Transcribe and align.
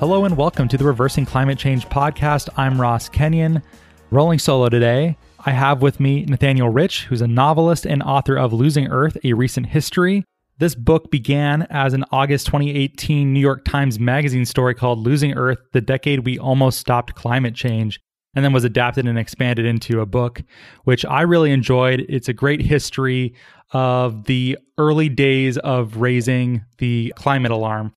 Hello 0.00 0.24
and 0.24 0.34
welcome 0.34 0.66
to 0.66 0.78
the 0.78 0.84
Reversing 0.86 1.26
Climate 1.26 1.58
Change 1.58 1.86
podcast. 1.90 2.48
I'm 2.56 2.80
Ross 2.80 3.06
Kenyon. 3.10 3.62
Rolling 4.10 4.38
solo 4.38 4.70
today, 4.70 5.18
I 5.44 5.50
have 5.50 5.82
with 5.82 6.00
me 6.00 6.24
Nathaniel 6.24 6.70
Rich, 6.70 7.04
who's 7.04 7.20
a 7.20 7.26
novelist 7.26 7.84
and 7.84 8.02
author 8.02 8.34
of 8.34 8.54
Losing 8.54 8.88
Earth, 8.88 9.18
A 9.24 9.34
Recent 9.34 9.66
History. 9.66 10.24
This 10.56 10.74
book 10.74 11.10
began 11.10 11.66
as 11.68 11.92
an 11.92 12.06
August 12.12 12.46
2018 12.46 13.30
New 13.30 13.40
York 13.40 13.62
Times 13.66 14.00
Magazine 14.00 14.46
story 14.46 14.74
called 14.74 15.00
Losing 15.00 15.34
Earth 15.34 15.58
The 15.74 15.82
Decade 15.82 16.20
We 16.20 16.38
Almost 16.38 16.78
Stopped 16.78 17.14
Climate 17.14 17.54
Change, 17.54 18.00
and 18.34 18.42
then 18.42 18.54
was 18.54 18.64
adapted 18.64 19.06
and 19.06 19.18
expanded 19.18 19.66
into 19.66 20.00
a 20.00 20.06
book, 20.06 20.42
which 20.84 21.04
I 21.04 21.20
really 21.20 21.52
enjoyed. 21.52 22.06
It's 22.08 22.30
a 22.30 22.32
great 22.32 22.62
history 22.62 23.34
of 23.72 24.24
the 24.24 24.56
early 24.78 25.10
days 25.10 25.58
of 25.58 25.98
raising 25.98 26.64
the 26.78 27.12
climate 27.16 27.52
alarm 27.52 27.92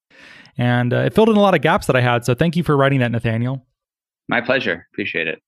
and 0.58 0.94
uh, 0.94 0.98
it 0.98 1.14
filled 1.14 1.30
in 1.30 1.36
a 1.36 1.42
lot 1.42 1.56
of 1.56 1.62
gaps 1.62 1.88
that 1.88 1.96
I 1.96 2.02
had. 2.02 2.26
So 2.26 2.34
thank 2.34 2.56
you 2.56 2.64
for 2.64 2.78
writing 2.78 3.00
that, 3.00 3.12
Nathaniel. 3.12 3.66
My 4.28 4.42
pleasure. 4.42 4.88
Appreciate 4.94 5.28
it. 5.28 5.42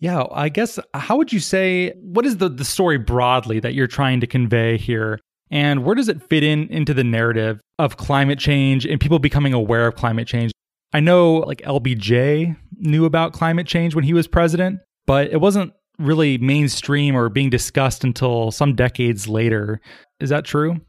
Yeah, 0.00 0.24
I 0.32 0.48
guess 0.48 0.78
how 0.94 1.16
would 1.18 1.32
you 1.32 1.40
say 1.40 1.90
what 2.00 2.24
is 2.24 2.38
the 2.38 2.48
the 2.48 2.64
story 2.64 2.96
broadly 2.96 3.60
that 3.60 3.74
you're 3.74 3.86
trying 3.86 4.20
to 4.20 4.26
convey 4.26 4.78
here? 4.78 5.20
And 5.50 5.84
where 5.84 5.94
does 5.94 6.08
it 6.08 6.22
fit 6.22 6.42
in 6.42 6.68
into 6.68 6.94
the 6.94 7.04
narrative 7.04 7.60
of 7.78 7.96
climate 7.96 8.38
change 8.38 8.86
and 8.86 9.00
people 9.00 9.18
becoming 9.18 9.52
aware 9.52 9.86
of 9.86 9.96
climate 9.96 10.26
change? 10.26 10.52
I 10.92 11.00
know 11.00 11.38
like 11.38 11.58
LBJ 11.62 12.56
knew 12.78 13.04
about 13.04 13.32
climate 13.32 13.66
change 13.66 13.94
when 13.94 14.04
he 14.04 14.14
was 14.14 14.26
president, 14.26 14.80
but 15.06 15.30
it 15.30 15.40
wasn't 15.40 15.72
really 15.98 16.38
mainstream 16.38 17.14
or 17.14 17.28
being 17.28 17.50
discussed 17.50 18.02
until 18.02 18.50
some 18.50 18.74
decades 18.74 19.28
later. 19.28 19.80
Is 20.18 20.30
that 20.30 20.44
true? 20.44 20.80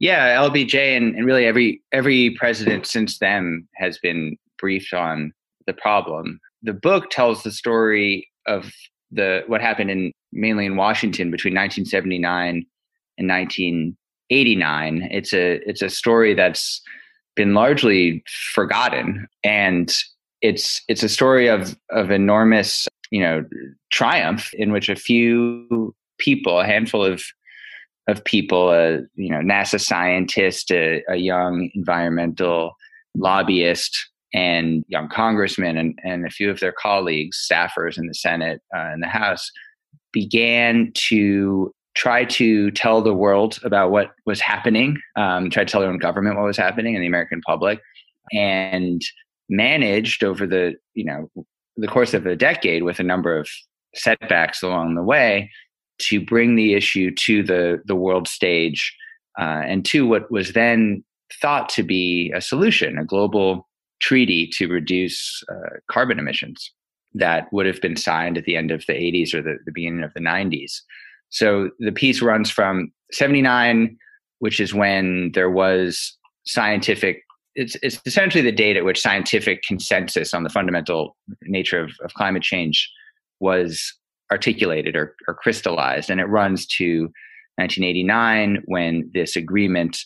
Yeah, 0.00 0.36
LBJ 0.36 0.96
and, 0.96 1.14
and 1.14 1.26
really 1.26 1.46
every 1.46 1.82
every 1.92 2.30
president 2.30 2.86
since 2.86 3.18
then 3.18 3.66
has 3.76 3.98
been 3.98 4.36
briefed 4.58 4.92
on 4.92 5.32
the 5.66 5.72
problem. 5.72 6.40
The 6.62 6.72
book 6.72 7.10
tells 7.10 7.42
the 7.42 7.52
story 7.52 8.28
of 8.46 8.70
the 9.10 9.42
what 9.46 9.60
happened 9.60 9.90
in 9.90 10.12
mainly 10.32 10.66
in 10.66 10.76
Washington 10.76 11.30
between 11.30 11.54
1979 11.54 12.66
and 13.18 13.28
1989. 13.28 15.08
It's 15.10 15.32
a 15.32 15.60
it's 15.68 15.82
a 15.82 15.90
story 15.90 16.34
that's 16.34 16.82
been 17.36 17.54
largely 17.54 18.22
forgotten, 18.54 19.26
and 19.44 19.94
it's 20.42 20.82
it's 20.88 21.02
a 21.02 21.08
story 21.08 21.48
of 21.48 21.76
of 21.90 22.10
enormous 22.10 22.88
you 23.10 23.20
know 23.20 23.44
triumph 23.90 24.52
in 24.54 24.72
which 24.72 24.88
a 24.88 24.96
few 24.96 25.94
people, 26.18 26.60
a 26.60 26.66
handful 26.66 27.04
of 27.04 27.22
of 28.06 28.24
people, 28.24 28.70
a 28.70 29.00
you 29.14 29.30
know 29.30 29.40
NASA 29.40 29.80
scientist, 29.80 30.70
a, 30.70 31.02
a 31.08 31.16
young 31.16 31.70
environmental 31.74 32.74
lobbyist, 33.16 33.96
and 34.32 34.84
young 34.88 35.08
congressmen, 35.08 35.76
and, 35.76 35.98
and 36.04 36.26
a 36.26 36.30
few 36.30 36.50
of 36.50 36.60
their 36.60 36.72
colleagues, 36.72 37.46
staffers 37.50 37.96
in 37.96 38.06
the 38.06 38.14
Senate 38.14 38.60
uh, 38.74 38.90
and 38.92 39.02
the 39.02 39.08
House, 39.08 39.50
began 40.12 40.92
to 40.94 41.72
try 41.94 42.24
to 42.24 42.70
tell 42.72 43.00
the 43.00 43.14
world 43.14 43.58
about 43.62 43.90
what 43.90 44.10
was 44.26 44.40
happening, 44.40 44.98
um, 45.16 45.48
try 45.48 45.64
to 45.64 45.70
tell 45.70 45.80
their 45.80 45.90
own 45.90 45.98
government 45.98 46.36
what 46.36 46.44
was 46.44 46.56
happening 46.56 46.94
and 46.94 47.02
the 47.02 47.08
American 47.08 47.40
public, 47.42 47.80
and 48.32 49.00
managed 49.48 50.24
over 50.24 50.46
the 50.46 50.74
you 50.94 51.04
know 51.04 51.30
the 51.76 51.88
course 51.88 52.14
of 52.14 52.26
a 52.26 52.36
decade 52.36 52.82
with 52.82 52.98
a 52.98 53.02
number 53.02 53.38
of 53.38 53.48
setbacks 53.94 54.62
along 54.62 54.94
the 54.94 55.02
way 55.02 55.50
to 55.98 56.24
bring 56.24 56.56
the 56.56 56.74
issue 56.74 57.14
to 57.14 57.42
the 57.42 57.82
the 57.84 57.96
world 57.96 58.28
stage 58.28 58.94
uh, 59.38 59.62
and 59.64 59.84
to 59.84 60.06
what 60.06 60.30
was 60.30 60.52
then 60.52 61.04
thought 61.40 61.68
to 61.70 61.82
be 61.82 62.32
a 62.34 62.40
solution, 62.40 62.98
a 62.98 63.04
global 63.04 63.68
treaty 64.00 64.48
to 64.52 64.68
reduce 64.68 65.42
uh, 65.50 65.76
carbon 65.90 66.18
emissions 66.18 66.70
that 67.14 67.46
would 67.52 67.66
have 67.66 67.80
been 67.80 67.96
signed 67.96 68.36
at 68.36 68.44
the 68.44 68.56
end 68.56 68.70
of 68.70 68.84
the 68.86 68.92
80s 68.92 69.34
or 69.34 69.42
the, 69.42 69.56
the 69.64 69.72
beginning 69.72 70.02
of 70.02 70.12
the 70.14 70.20
90s. 70.20 70.80
So 71.30 71.70
the 71.78 71.92
piece 71.92 72.20
runs 72.20 72.50
from 72.50 72.92
79, 73.12 73.96
which 74.40 74.60
is 74.60 74.74
when 74.74 75.30
there 75.32 75.50
was 75.50 76.16
scientific 76.44 77.22
it's, 77.56 77.76
it's 77.82 78.00
essentially 78.04 78.42
the 78.42 78.50
date 78.50 78.76
at 78.76 78.84
which 78.84 79.00
scientific 79.00 79.62
consensus 79.62 80.34
on 80.34 80.42
the 80.42 80.50
fundamental 80.50 81.16
nature 81.42 81.80
of, 81.80 81.92
of 82.02 82.12
climate 82.14 82.42
change 82.42 82.90
was 83.38 83.94
articulated 84.30 84.96
or, 84.96 85.14
or 85.28 85.34
crystallized. 85.34 86.10
And 86.10 86.20
it 86.20 86.24
runs 86.24 86.66
to 86.66 87.02
1989 87.56 88.62
when 88.66 89.10
this 89.14 89.36
agreement 89.36 89.98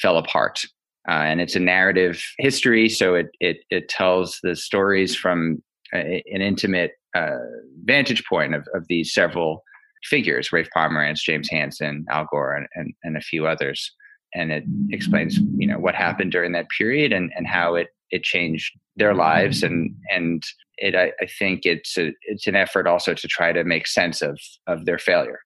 fell 0.00 0.18
apart. 0.18 0.60
Uh, 1.08 1.12
and 1.12 1.40
it's 1.40 1.56
a 1.56 1.60
narrative 1.60 2.22
history, 2.38 2.88
so 2.88 3.14
it 3.14 3.30
it, 3.40 3.58
it 3.70 3.88
tells 3.88 4.38
the 4.42 4.54
stories 4.54 5.16
from 5.16 5.62
a, 5.94 6.22
an 6.30 6.42
intimate 6.42 6.92
uh, 7.16 7.38
vantage 7.84 8.22
point 8.26 8.54
of, 8.54 8.68
of 8.74 8.84
these 8.88 9.12
several 9.12 9.64
figures: 10.04 10.52
Rafe 10.52 10.68
Pomerance, 10.76 11.22
James 11.22 11.48
Hansen, 11.48 12.04
Al 12.10 12.26
Gore, 12.30 12.54
and, 12.54 12.66
and, 12.74 12.92
and 13.02 13.16
a 13.16 13.22
few 13.22 13.46
others. 13.46 13.90
And 14.34 14.52
it 14.52 14.64
explains, 14.90 15.38
you 15.56 15.66
know, 15.66 15.78
what 15.78 15.94
happened 15.94 16.32
during 16.32 16.52
that 16.52 16.68
period 16.68 17.12
and, 17.12 17.32
and 17.34 17.46
how 17.46 17.74
it 17.76 17.88
it 18.10 18.22
changed 18.22 18.78
their 18.96 19.14
lives 19.14 19.62
and 19.62 19.94
and 20.12 20.42
it 20.80 20.94
I, 20.94 21.12
I, 21.20 21.26
think 21.26 21.60
it's 21.64 21.96
a 21.96 22.12
it's 22.22 22.46
an 22.46 22.56
effort 22.56 22.86
also 22.86 23.14
to 23.14 23.28
try 23.28 23.52
to 23.52 23.64
make 23.64 23.86
sense 23.86 24.22
of 24.22 24.38
of 24.66 24.86
their 24.86 24.98
failure 24.98 25.40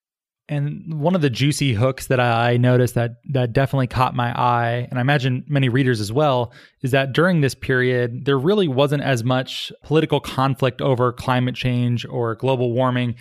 and 0.47 1.01
one 1.01 1.15
of 1.15 1.21
the 1.21 1.29
juicy 1.29 1.73
hooks 1.73 2.05
that 2.07 2.19
I 2.19 2.57
noticed 2.57 2.93
that 2.93 3.15
that 3.29 3.51
definitely 3.51 3.87
caught 3.87 4.15
my 4.15 4.31
eye, 4.39 4.87
and 4.91 4.99
I 4.99 5.01
imagine 5.01 5.43
many 5.47 5.69
readers 5.69 5.99
as 5.99 6.13
well, 6.13 6.53
is 6.83 6.91
that 6.91 7.13
during 7.13 7.41
this 7.41 7.55
period 7.55 8.25
there 8.25 8.37
really 8.37 8.67
wasn't 8.67 9.01
as 9.01 9.23
much 9.23 9.71
political 9.83 10.19
conflict 10.19 10.83
over 10.83 11.11
climate 11.11 11.55
change 11.55 12.05
or 12.05 12.35
global 12.35 12.73
warming 12.73 13.15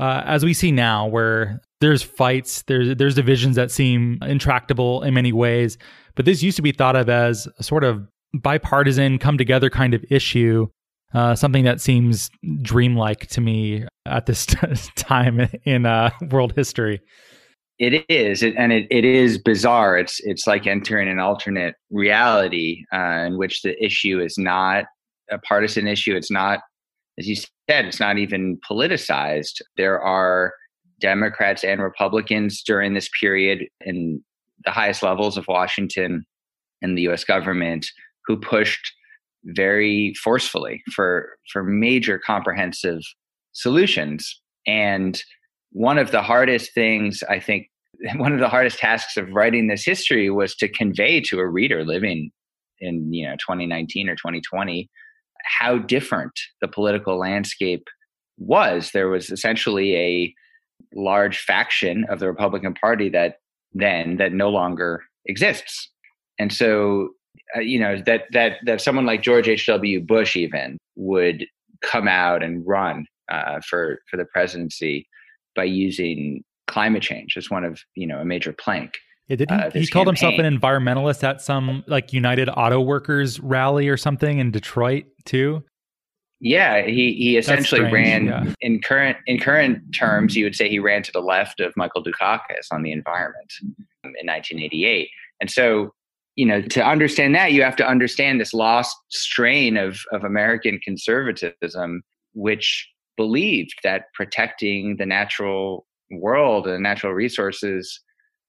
uh, 0.00 0.22
as 0.24 0.42
we 0.42 0.54
see 0.54 0.72
now, 0.72 1.06
where 1.06 1.60
there's 1.82 2.02
fights, 2.02 2.62
there's 2.62 2.96
there's 2.96 3.14
divisions 3.14 3.56
that 3.56 3.70
seem 3.70 4.18
intractable 4.22 5.02
in 5.02 5.12
many 5.12 5.30
ways. 5.30 5.76
But 6.14 6.24
this 6.24 6.42
used 6.42 6.56
to 6.56 6.62
be 6.62 6.72
thought 6.72 6.96
of 6.96 7.10
as 7.10 7.46
a 7.58 7.62
sort 7.62 7.84
of 7.84 8.08
bipartisan, 8.32 9.18
come 9.18 9.36
together 9.36 9.68
kind 9.68 9.92
of 9.92 10.02
issue 10.10 10.68
uh, 11.14 11.34
something 11.34 11.64
that 11.64 11.80
seems 11.80 12.30
dreamlike 12.62 13.26
to 13.28 13.40
me 13.40 13.84
at 14.06 14.26
this 14.26 14.46
t- 14.46 14.56
time 14.96 15.48
in 15.64 15.86
uh, 15.86 16.10
world 16.30 16.52
history. 16.54 17.00
It 17.78 18.04
is, 18.10 18.42
it, 18.42 18.54
and 18.56 18.72
it, 18.72 18.86
it 18.90 19.06
is 19.06 19.38
bizarre. 19.38 19.96
It's 19.96 20.20
it's 20.20 20.46
like 20.46 20.66
entering 20.66 21.08
an 21.08 21.18
alternate 21.18 21.76
reality 21.90 22.84
uh, 22.92 23.24
in 23.26 23.38
which 23.38 23.62
the 23.62 23.82
issue 23.82 24.20
is 24.20 24.36
not 24.36 24.84
a 25.30 25.38
partisan 25.38 25.86
issue. 25.86 26.14
It's 26.14 26.30
not, 26.30 26.60
as 27.18 27.26
you 27.26 27.36
said, 27.36 27.86
it's 27.86 28.00
not 28.00 28.18
even 28.18 28.58
politicized. 28.70 29.62
There 29.78 29.98
are 29.98 30.52
Democrats 31.00 31.64
and 31.64 31.80
Republicans 31.80 32.62
during 32.62 32.92
this 32.92 33.08
period 33.18 33.66
in 33.80 34.22
the 34.66 34.70
highest 34.70 35.02
levels 35.02 35.38
of 35.38 35.48
Washington 35.48 36.26
and 36.82 36.98
the 36.98 37.02
U.S. 37.02 37.24
government 37.24 37.86
who 38.26 38.36
pushed 38.36 38.92
very 39.44 40.14
forcefully 40.22 40.82
for 40.94 41.30
for 41.52 41.62
major 41.62 42.18
comprehensive 42.18 43.00
solutions 43.52 44.40
and 44.66 45.22
one 45.72 45.98
of 45.98 46.10
the 46.10 46.22
hardest 46.22 46.74
things 46.74 47.22
i 47.28 47.40
think 47.40 47.66
one 48.16 48.32
of 48.32 48.40
the 48.40 48.48
hardest 48.48 48.78
tasks 48.78 49.16
of 49.16 49.30
writing 49.32 49.66
this 49.66 49.84
history 49.84 50.30
was 50.30 50.54
to 50.54 50.68
convey 50.68 51.20
to 51.20 51.38
a 51.38 51.48
reader 51.48 51.84
living 51.84 52.30
in 52.80 53.12
you 53.12 53.26
know 53.26 53.34
2019 53.34 54.08
or 54.08 54.14
2020 54.14 54.88
how 55.44 55.78
different 55.78 56.32
the 56.60 56.68
political 56.68 57.18
landscape 57.18 57.84
was 58.36 58.90
there 58.92 59.08
was 59.08 59.30
essentially 59.30 59.96
a 59.96 60.34
large 60.94 61.38
faction 61.38 62.04
of 62.08 62.18
the 62.20 62.28
Republican 62.28 62.74
Party 62.74 63.08
that 63.10 63.36
then 63.72 64.16
that 64.16 64.32
no 64.32 64.48
longer 64.48 65.02
exists. 65.26 65.90
And 66.38 66.52
so, 66.52 67.10
uh, 67.56 67.60
you 67.60 67.78
know, 67.78 68.00
that 68.06 68.24
that 68.32 68.58
that 68.64 68.80
someone 68.80 69.06
like 69.06 69.22
George 69.22 69.48
H. 69.48 69.66
W. 69.66 70.00
Bush 70.00 70.36
even 70.36 70.78
would 70.96 71.46
come 71.82 72.08
out 72.08 72.42
and 72.42 72.66
run 72.66 73.06
uh, 73.30 73.60
for 73.68 74.00
for 74.10 74.16
the 74.16 74.24
presidency 74.26 75.08
by 75.54 75.64
using 75.64 76.42
climate 76.68 77.02
change 77.02 77.36
as 77.36 77.50
one 77.50 77.64
of 77.64 77.80
you 77.94 78.06
know 78.06 78.18
a 78.18 78.24
major 78.24 78.52
plank. 78.52 78.98
Yeah, 79.28 79.36
did 79.36 79.50
he, 79.50 79.56
uh, 79.56 79.70
he 79.70 79.86
called 79.86 80.08
himself 80.08 80.34
an 80.38 80.58
environmentalist 80.58 81.22
at 81.22 81.40
some 81.40 81.84
like 81.86 82.12
United 82.12 82.48
Auto 82.48 82.80
Workers 82.80 83.38
rally 83.40 83.88
or 83.88 83.96
something 83.96 84.38
in 84.38 84.50
Detroit 84.50 85.04
too? 85.24 85.62
Yeah, 86.40 86.82
he 86.82 87.12
he 87.12 87.36
essentially 87.36 87.82
ran 87.82 88.26
yeah. 88.26 88.54
in 88.60 88.80
current 88.80 89.18
in 89.26 89.38
current 89.38 89.94
terms. 89.94 90.34
You 90.36 90.44
would 90.44 90.56
say 90.56 90.68
he 90.68 90.78
ran 90.78 91.02
to 91.02 91.12
the 91.12 91.20
left 91.20 91.60
of 91.60 91.72
Michael 91.76 92.02
Dukakis 92.02 92.66
on 92.70 92.82
the 92.82 92.92
environment 92.92 93.52
in 94.04 94.26
1988, 94.26 95.10
and 95.40 95.50
so 95.50 95.92
you 96.40 96.46
know 96.46 96.62
to 96.62 96.82
understand 96.82 97.34
that 97.34 97.52
you 97.52 97.62
have 97.62 97.76
to 97.76 97.86
understand 97.86 98.40
this 98.40 98.54
lost 98.54 98.96
strain 99.10 99.76
of 99.76 100.00
of 100.10 100.24
American 100.24 100.78
conservatism, 100.82 102.00
which 102.32 102.88
believed 103.18 103.74
that 103.84 104.04
protecting 104.14 104.96
the 104.96 105.04
natural 105.04 105.86
world 106.10 106.66
and 106.66 106.82
natural 106.82 107.12
resources 107.12 108.00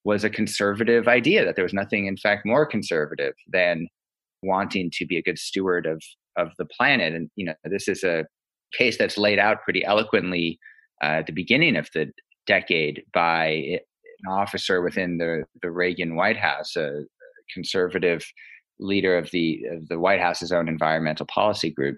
was 0.05 0.23
a 0.23 0.29
conservative 0.29 1.09
idea. 1.09 1.43
That 1.43 1.57
there 1.57 1.65
was 1.65 1.73
nothing, 1.73 2.05
in 2.05 2.15
fact, 2.15 2.45
more 2.45 2.65
conservative 2.65 3.33
than 3.51 3.87
wanting 4.41 4.89
to 4.93 5.05
be 5.05 5.17
a 5.17 5.21
good 5.21 5.37
steward 5.37 5.85
of 5.85 6.01
of 6.37 6.53
the 6.57 6.65
planet. 6.77 7.13
And 7.13 7.29
you 7.35 7.45
know, 7.47 7.55
this 7.65 7.89
is 7.89 8.05
a 8.05 8.25
case 8.77 8.97
that's 8.97 9.17
laid 9.17 9.37
out 9.37 9.63
pretty 9.63 9.83
eloquently 9.83 10.57
uh, 11.03 11.19
at 11.19 11.25
the 11.25 11.33
beginning 11.33 11.75
of 11.75 11.89
the 11.93 12.09
decade 12.47 13.03
by 13.13 13.47
an 13.47 14.31
officer 14.31 14.81
within 14.81 15.17
the 15.17 15.43
the 15.61 15.71
Reagan 15.71 16.15
White 16.15 16.37
House, 16.37 16.77
a 16.77 17.03
conservative 17.53 18.25
leader 18.79 19.17
of 19.17 19.29
the 19.31 19.63
of 19.71 19.87
the 19.87 19.99
White 19.99 20.19
House's 20.19 20.51
own 20.51 20.67
environmental 20.67 21.25
policy 21.25 21.69
group, 21.69 21.97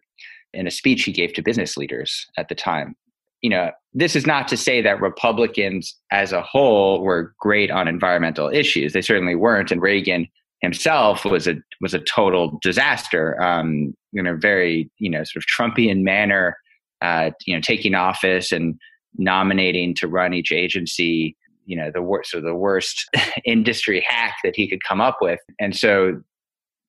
in 0.53 0.67
a 0.67 0.71
speech 0.71 1.03
he 1.03 1.11
gave 1.11 1.33
to 1.33 1.41
business 1.41 1.77
leaders 1.77 2.25
at 2.37 2.49
the 2.49 2.55
time. 2.55 2.95
You 3.41 3.49
know, 3.49 3.71
this 3.93 4.15
is 4.15 4.25
not 4.25 4.47
to 4.49 4.57
say 4.57 4.81
that 4.81 5.01
Republicans 5.01 5.97
as 6.11 6.31
a 6.31 6.41
whole 6.41 7.01
were 7.01 7.33
great 7.39 7.71
on 7.71 7.87
environmental 7.87 8.49
issues. 8.49 8.93
They 8.93 9.01
certainly 9.01 9.35
weren't, 9.35 9.71
and 9.71 9.81
Reagan 9.81 10.27
himself 10.61 11.25
was 11.25 11.47
a 11.47 11.55
was 11.81 11.93
a 11.93 11.99
total 11.99 12.57
disaster 12.61 13.41
um, 13.41 13.93
in 14.13 14.27
a 14.27 14.35
very 14.35 14.89
you 14.99 15.09
know 15.09 15.23
sort 15.23 15.43
of 15.43 15.45
Trumpian 15.45 16.03
manner. 16.03 16.57
Uh, 17.01 17.31
you 17.45 17.53
know, 17.53 17.59
taking 17.59 17.95
office 17.95 18.53
and 18.53 18.79
nominating 19.17 19.93
to 19.93 20.07
run 20.07 20.33
each 20.33 20.53
agency. 20.53 21.35
You 21.65 21.77
know, 21.77 21.91
the 21.93 22.01
worst 22.01 22.31
so 22.31 22.41
the 22.41 22.55
worst 22.55 23.09
industry 23.45 24.03
hack 24.07 24.35
that 24.43 24.55
he 24.55 24.67
could 24.67 24.83
come 24.83 25.01
up 25.01 25.17
with, 25.21 25.39
and 25.59 25.75
so 25.75 26.21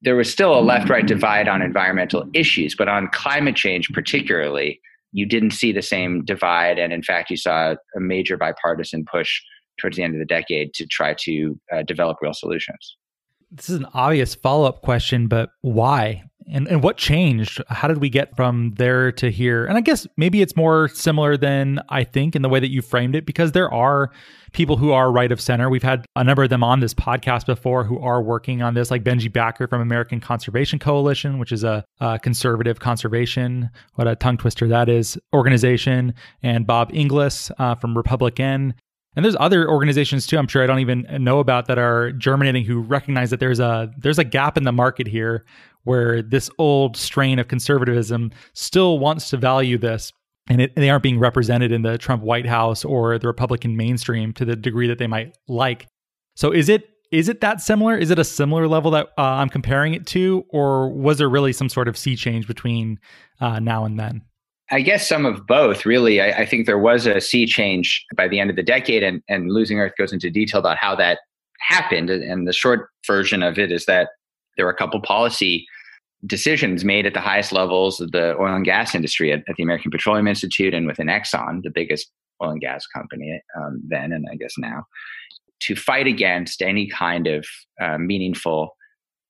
there 0.03 0.17
was 0.17 0.31
still 0.31 0.59
a 0.59 0.61
left 0.61 0.91
right 0.91 1.07
divide 1.07 1.49
on 1.49 1.63
environmental 1.63 2.29
issues, 2.35 2.75
but 2.77 2.89
on 2.89 3.09
climate 3.13 3.57
change 3.57 3.89
particularly, 3.93 4.79
you 5.13 5.25
didn't 5.25 5.53
see 5.53 5.73
the 5.73 5.81
same 5.81 6.25
divide. 6.25 6.79
And 6.79 6.93
in 6.93 7.03
fact, 7.03 7.31
you 7.31 7.39
saw 7.39 7.75
a 7.97 8.01
major 8.01 8.37
bipartisan 8.37 9.07
push 9.11 9.41
towards 9.81 9.97
the 9.97 10.03
end 10.03 10.15
of 10.15 10.19
the 10.19 10.27
decade 10.27 10.75
to 10.75 10.87
try 10.87 11.15
to 11.21 11.59
uh, 11.73 11.83
develop 11.85 12.19
real 12.21 12.35
solutions 12.35 12.97
this 13.55 13.71
is 13.71 13.77
an 13.77 13.87
obvious 13.95 14.35
follow 14.35 14.67
up 14.67 14.83
question, 14.83 15.29
but 15.29 15.51
why? 15.61 16.25
And, 16.51 16.69
and 16.69 16.83
what 16.83 16.97
changed? 16.97 17.63
How 17.69 17.89
did 17.89 17.99
we 17.99 18.09
get 18.09 18.37
from 18.37 18.75
there 18.77 19.11
to 19.13 19.31
here? 19.31 19.65
And 19.65 19.77
I 19.77 19.81
guess 19.81 20.07
maybe 20.17 20.43
it's 20.43 20.57
more 20.57 20.89
similar 20.89 21.37
than 21.37 21.81
I 21.89 22.05
think 22.05 22.37
in 22.37 22.43
the 22.43 22.49
way 22.49 22.61
that 22.61 22.71
you 22.71 22.83
framed 22.83 23.17
it, 23.17 23.25
because 23.25 23.53
there 23.53 23.73
are 23.73 24.11
people 24.53 24.77
who 24.77 24.93
are 24.93 25.11
right 25.11 25.33
of 25.33 25.41
center. 25.41 25.69
We've 25.71 25.83
had 25.83 26.07
a 26.17 26.25
number 26.25 26.43
of 26.43 26.51
them 26.51 26.63
on 26.63 26.81
this 26.81 26.95
podcast 26.95 27.47
before 27.47 27.85
who 27.85 27.99
are 27.99 28.23
working 28.23 28.63
on 28.63 28.75
this, 28.75 28.91
like 28.91 29.03
Benji 29.03 29.33
Backer 29.33 29.67
from 29.67 29.81
American 29.81 30.21
Conservation 30.21 30.79
Coalition, 30.79 31.39
which 31.39 31.53
is 31.53 31.65
a, 31.65 31.85
a 32.01 32.19
conservative 32.19 32.79
conservation, 32.79 33.71
what 33.95 34.07
a 34.07 34.15
tongue 34.15 34.37
twister 34.37 34.69
that 34.69 34.89
is, 34.89 35.19
organization, 35.35 36.15
and 36.43 36.67
Bob 36.67 36.91
Inglis 36.93 37.51
uh, 37.59 37.75
from 37.75 37.97
Republican 37.97 38.75
and 39.17 39.25
there's 39.25 39.37
other 39.39 39.69
organizations 39.69 40.27
too 40.27 40.39
i'm 40.39 40.47
sure 40.47 40.63
i 40.63 40.67
don't 40.67 40.81
even 40.81 41.07
know 41.21 41.39
about 41.39 41.67
that 41.67 41.79
are 41.79 42.13
germinating 42.13 42.65
who 42.65 42.81
recognize 42.81 43.31
that 43.31 43.41
there's 43.41 43.61
a 43.61 43.91
there's 43.99 44.19
a 44.19 44.25
gap 44.25 44.57
in 44.57 44.65
the 44.65 44.73
market 44.73 45.07
here 45.07 45.45
where 45.85 46.23
this 46.23 46.51
old 46.59 46.97
strain 46.97 47.39
of 47.39 47.49
conservatism 47.49 48.31
still 48.55 48.99
wants 48.99 49.31
to 49.31 49.37
value 49.37 49.79
this 49.79 50.13
and 50.49 50.61
it, 50.61 50.77
they 50.77 50.91
aren't 50.91 51.03
being 51.03 51.19
represented 51.19 51.73
in 51.73 51.83
the 51.83 51.99
trump 51.99 52.23
white 52.23 52.47
house 52.47 52.85
or 52.85 53.19
the 53.19 53.27
republican 53.27 53.77
mainstream 53.77 54.33
to 54.33 54.45
the 54.45 54.57
degree 54.57 54.89
that 54.89 54.99
they 54.99 55.07
might 55.07 55.37
like 55.49 55.87
so 56.37 56.51
is 56.51 56.69
it 56.69 56.89
is 57.13 57.29
it 57.29 57.41
that 57.41 57.61
similar 57.61 57.97
is 57.97 58.11
it 58.11 58.19
a 58.19 58.25
similar 58.25 58.67
level 58.67 58.91
that 58.91 59.09
uh, 59.19 59.23
i'm 59.23 59.49
comparing 59.49 59.95
it 59.95 60.07
to 60.07 60.45
or 60.51 60.91
was 60.91 61.19
there 61.19 61.29
really 61.29 61.53
some 61.53 61.69
sort 61.69 61.89
of 61.89 61.97
sea 61.97 62.17
change 62.17 62.47
between 62.47 62.99
uh, 63.41 63.59
now 63.59 63.85
and 63.85 63.99
then 63.99 64.23
I 64.71 64.81
guess 64.81 65.07
some 65.07 65.27
of 65.27 65.47
both, 65.47 65.85
really. 65.85 66.21
I, 66.21 66.41
I, 66.41 66.47
think 66.47 66.65
there 66.65 66.79
was 66.79 67.07
a 67.07 67.21
sea 67.21 67.47
change 67.47 68.05
by 68.17 68.29
the 68.29 68.41
end 68.41 68.49
of 68.49 68.57
the 68.57 68.63
decade, 68.63 69.03
and, 69.03 69.23
and 69.29 69.53
Losing 69.53 69.79
Earth 69.79 69.93
goes 69.99 70.13
into 70.13 70.31
detail 70.31 70.59
about 70.59 70.79
how 70.79 70.97
that 70.97 71.19
happened. 71.61 72.09
And 72.09 72.49
the 72.49 72.53
short 72.53 72.89
version 73.07 73.43
of 73.43 73.59
it 73.59 73.71
is 73.71 73.85
that 73.87 74.09
there 74.57 74.65
were 74.65 74.73
a 74.73 74.77
couple 74.77 75.01
policy 75.03 75.67
decisions 76.27 76.85
made 76.85 77.07
at 77.07 77.15
the 77.15 77.21
highest 77.21 77.53
levels 77.53 78.01
of 78.01 78.13
the 78.13 78.37
oil 78.39 78.55
and 78.55 78.65
gas 78.65 78.95
industry 78.95 79.33
at, 79.33 79.41
at 79.49 79.57
the 79.57 79.63
American 79.63 79.91
Petroleum 79.91 80.27
Institute 80.27 80.75
and 80.75 80.87
within 80.87 81.09
Exxon, 81.09 81.63
the 81.63 81.71
biggest 81.71 82.11
oil 82.43 82.51
and 82.51 82.61
gas 82.61 82.87
company 82.87 83.43
um, 83.57 83.81
then 83.87 84.13
and 84.13 84.27
I 84.31 84.37
guess 84.37 84.55
now, 84.59 84.85
to 85.61 85.77
fight 85.77 86.07
against 86.07 86.63
any 86.63 86.89
kind 86.89 87.27
of 87.27 87.47
uh, 87.81 87.99
meaningful 87.99 88.77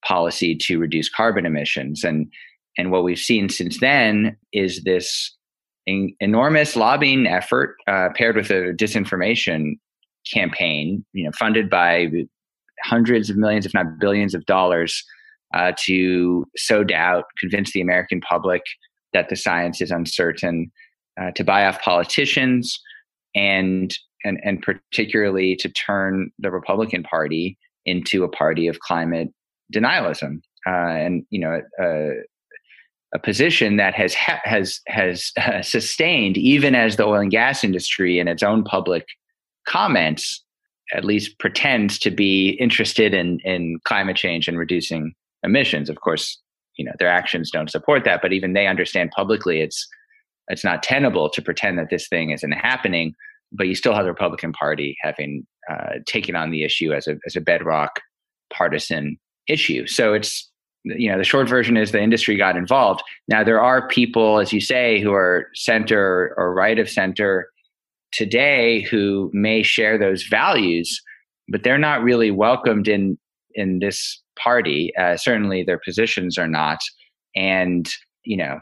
policy 0.05 0.55
to 0.55 0.79
reduce 0.79 1.09
carbon 1.09 1.45
emissions. 1.45 2.03
And 2.03 2.31
and 2.77 2.91
what 2.91 3.03
we've 3.03 3.17
seen 3.17 3.49
since 3.49 3.79
then 3.79 4.35
is 4.51 4.83
this 4.83 5.35
in, 5.87 6.13
enormous 6.19 6.75
lobbying 6.75 7.25
effort 7.25 7.75
uh, 7.87 8.09
paired 8.15 8.35
with 8.35 8.49
a 8.49 8.73
disinformation 8.73 9.79
campaign, 10.31 11.05
you 11.13 11.25
know, 11.25 11.31
funded 11.37 11.69
by 11.69 12.07
hundreds 12.83 13.29
of 13.29 13.37
millions, 13.37 13.65
if 13.65 13.73
not 13.73 13.99
billions 13.99 14.35
of 14.35 14.45
dollars, 14.45 15.03
uh, 15.55 15.71
to 15.85 16.45
sow 16.57 16.83
doubt, 16.83 17.23
convince 17.39 17.71
the 17.71 17.81
American 17.81 18.21
public 18.21 18.61
that 19.13 19.29
the 19.29 19.35
science 19.35 19.81
is 19.81 19.91
uncertain, 19.91 20.71
uh, 21.19 21.31
to 21.31 21.43
buy 21.43 21.65
off 21.65 21.81
politicians, 21.81 22.79
and 23.33 23.97
and 24.23 24.39
and 24.43 24.61
particularly 24.61 25.55
to 25.55 25.69
turn 25.69 26.29
the 26.39 26.51
Republican 26.51 27.03
Party 27.03 27.57
into 27.85 28.23
a 28.23 28.29
party 28.29 28.67
of 28.67 28.79
climate 28.79 29.29
denialism. 29.73 30.41
Uh, 30.67 30.97
and 30.97 31.23
you 31.29 31.39
know, 31.39 31.61
uh, 31.81 32.21
a 33.13 33.19
position 33.19 33.77
that 33.77 33.93
has 33.93 34.13
ha- 34.13 34.41
has 34.43 34.81
has 34.87 35.31
uh, 35.37 35.61
sustained 35.61 36.37
even 36.37 36.75
as 36.75 36.97
the 36.97 37.05
oil 37.05 37.21
and 37.21 37.31
gas 37.31 37.63
industry 37.63 38.19
in 38.19 38.27
its 38.27 38.43
own 38.43 38.63
public 38.63 39.05
comments 39.65 40.43
at 40.93 41.03
least 41.03 41.39
pretends 41.39 41.97
to 41.97 42.11
be 42.11 42.49
interested 42.59 43.13
in 43.13 43.39
in 43.45 43.79
climate 43.85 44.17
change 44.17 44.47
and 44.47 44.59
reducing 44.59 45.13
emissions 45.45 45.89
of 45.89 46.01
course 46.01 46.41
you 46.77 46.83
know 46.83 46.91
their 46.99 47.07
actions 47.07 47.49
don't 47.51 47.71
support 47.71 48.03
that 48.03 48.21
but 48.21 48.33
even 48.33 48.53
they 48.53 48.67
understand 48.67 49.11
publicly 49.15 49.61
it's 49.61 49.87
it's 50.49 50.63
not 50.63 50.83
tenable 50.83 51.29
to 51.29 51.41
pretend 51.41 51.77
that 51.77 51.89
this 51.89 52.07
thing 52.07 52.31
isn't 52.31 52.51
happening 52.51 53.13
but 53.51 53.67
you 53.67 53.75
still 53.75 53.93
have 53.93 54.03
the 54.03 54.11
republican 54.11 54.51
party 54.51 54.97
having 55.01 55.45
uh, 55.69 55.93
taken 56.05 56.35
on 56.35 56.51
the 56.51 56.63
issue 56.63 56.93
as 56.93 57.07
a 57.07 57.17
as 57.25 57.35
a 57.35 57.41
bedrock 57.41 58.01
partisan 58.51 59.17
issue. 59.47 59.87
So 59.87 60.13
it's 60.13 60.49
you 60.83 61.09
know 61.09 61.17
the 61.17 61.23
short 61.23 61.49
version 61.49 61.77
is 61.77 61.91
the 61.91 62.01
industry 62.01 62.37
got 62.37 62.55
involved. 62.55 63.01
Now 63.27 63.43
there 63.43 63.61
are 63.61 63.87
people 63.87 64.39
as 64.39 64.53
you 64.53 64.61
say 64.61 65.01
who 65.01 65.13
are 65.13 65.47
center 65.55 66.33
or 66.37 66.53
right 66.53 66.79
of 66.79 66.89
center 66.89 67.49
today 68.11 68.81
who 68.81 69.29
may 69.33 69.61
share 69.63 69.97
those 69.97 70.23
values 70.23 71.01
but 71.49 71.63
they're 71.63 71.77
not 71.77 72.01
really 72.01 72.31
welcomed 72.31 72.87
in 72.87 73.17
in 73.55 73.79
this 73.79 74.21
party 74.37 74.93
uh, 74.97 75.17
certainly 75.17 75.63
their 75.63 75.79
positions 75.79 76.37
are 76.37 76.47
not. 76.47 76.79
And 77.35 77.89
you 78.25 78.37
know 78.37 78.59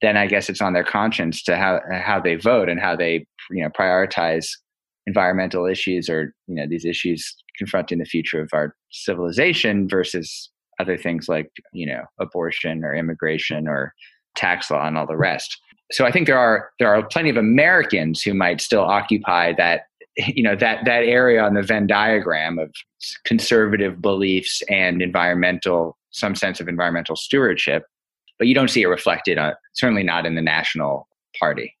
then 0.00 0.16
i 0.16 0.26
guess 0.26 0.48
it's 0.48 0.62
on 0.62 0.72
their 0.72 0.84
conscience 0.84 1.42
to 1.42 1.56
how 1.56 1.80
how 1.92 2.18
they 2.20 2.36
vote 2.36 2.68
and 2.68 2.80
how 2.80 2.96
they 2.96 3.26
you 3.50 3.62
know 3.62 3.68
prioritize 3.68 4.46
environmental 5.06 5.66
issues 5.66 6.08
or 6.08 6.34
you 6.46 6.54
know 6.54 6.66
these 6.68 6.84
issues 6.84 7.34
confronting 7.58 7.98
the 7.98 8.04
future 8.04 8.40
of 8.40 8.50
our 8.52 8.74
civilization 8.90 9.88
versus 9.88 10.50
other 10.78 10.96
things 10.96 11.28
like 11.28 11.50
you 11.72 11.86
know 11.86 12.02
abortion 12.18 12.84
or 12.84 12.94
immigration 12.94 13.68
or 13.68 13.92
tax 14.36 14.70
law 14.70 14.86
and 14.86 14.96
all 14.96 15.06
the 15.06 15.16
rest. 15.16 15.60
So 15.92 16.06
i 16.06 16.12
think 16.12 16.26
there 16.26 16.38
are 16.38 16.70
there 16.78 16.94
are 16.94 17.06
plenty 17.06 17.30
of 17.30 17.36
americans 17.36 18.22
who 18.22 18.32
might 18.32 18.60
still 18.60 18.82
occupy 18.82 19.52
that 19.54 19.82
you 20.34 20.42
know 20.42 20.56
that 20.56 20.84
that 20.84 21.04
area 21.04 21.42
on 21.42 21.54
the 21.54 21.62
venn 21.62 21.86
diagram 21.86 22.58
of 22.58 22.72
conservative 23.24 24.00
beliefs 24.00 24.62
and 24.68 25.02
environmental 25.02 25.96
some 26.10 26.34
sense 26.34 26.60
of 26.60 26.68
environmental 26.68 27.16
stewardship 27.16 27.84
but 28.40 28.48
you 28.48 28.54
don't 28.54 28.68
see 28.68 28.82
it 28.82 28.86
reflected 28.86 29.38
on 29.38 29.52
certainly 29.74 30.02
not 30.02 30.26
in 30.26 30.34
the 30.34 30.42
national 30.42 31.06
party. 31.38 31.76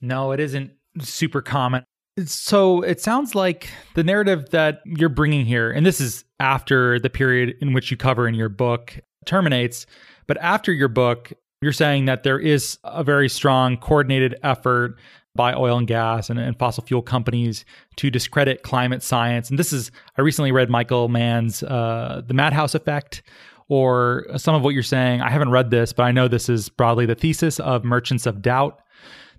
No 0.00 0.32
it 0.32 0.40
isn't 0.40 0.72
super 0.98 1.42
common. 1.42 1.84
So 2.24 2.82
it 2.82 3.00
sounds 3.00 3.34
like 3.34 3.68
the 3.94 4.02
narrative 4.02 4.50
that 4.50 4.80
you're 4.84 5.08
bringing 5.08 5.46
here, 5.46 5.70
and 5.70 5.86
this 5.86 6.00
is 6.00 6.24
after 6.40 6.98
the 6.98 7.10
period 7.10 7.54
in 7.60 7.72
which 7.72 7.90
you 7.90 7.96
cover 7.96 8.26
in 8.26 8.34
your 8.34 8.48
book 8.48 8.98
terminates, 9.26 9.86
but 10.26 10.36
after 10.38 10.72
your 10.72 10.88
book, 10.88 11.32
you're 11.62 11.72
saying 11.72 12.06
that 12.06 12.22
there 12.22 12.38
is 12.38 12.78
a 12.84 13.04
very 13.04 13.28
strong 13.28 13.76
coordinated 13.76 14.34
effort 14.42 14.98
by 15.34 15.54
oil 15.54 15.78
and 15.78 15.86
gas 15.86 16.28
and, 16.28 16.38
and, 16.38 16.58
fossil 16.58 16.82
fuel 16.82 17.02
companies 17.02 17.64
to 17.96 18.10
discredit 18.10 18.62
climate 18.62 19.02
science. 19.02 19.48
And 19.48 19.58
this 19.58 19.72
is, 19.72 19.92
I 20.18 20.22
recently 20.22 20.50
read 20.50 20.68
Michael 20.68 21.08
Mann's 21.08 21.62
uh, 21.62 22.22
The 22.26 22.34
Madhouse 22.34 22.74
Effect, 22.74 23.22
or 23.68 24.26
some 24.36 24.56
of 24.56 24.62
what 24.62 24.74
you're 24.74 24.82
saying. 24.82 25.20
I 25.20 25.30
haven't 25.30 25.50
read 25.50 25.70
this, 25.70 25.92
but 25.92 26.02
I 26.02 26.10
know 26.10 26.26
this 26.26 26.48
is 26.48 26.68
broadly 26.68 27.06
the 27.06 27.14
thesis 27.14 27.60
of 27.60 27.84
Merchants 27.84 28.26
of 28.26 28.42
Doubt 28.42 28.80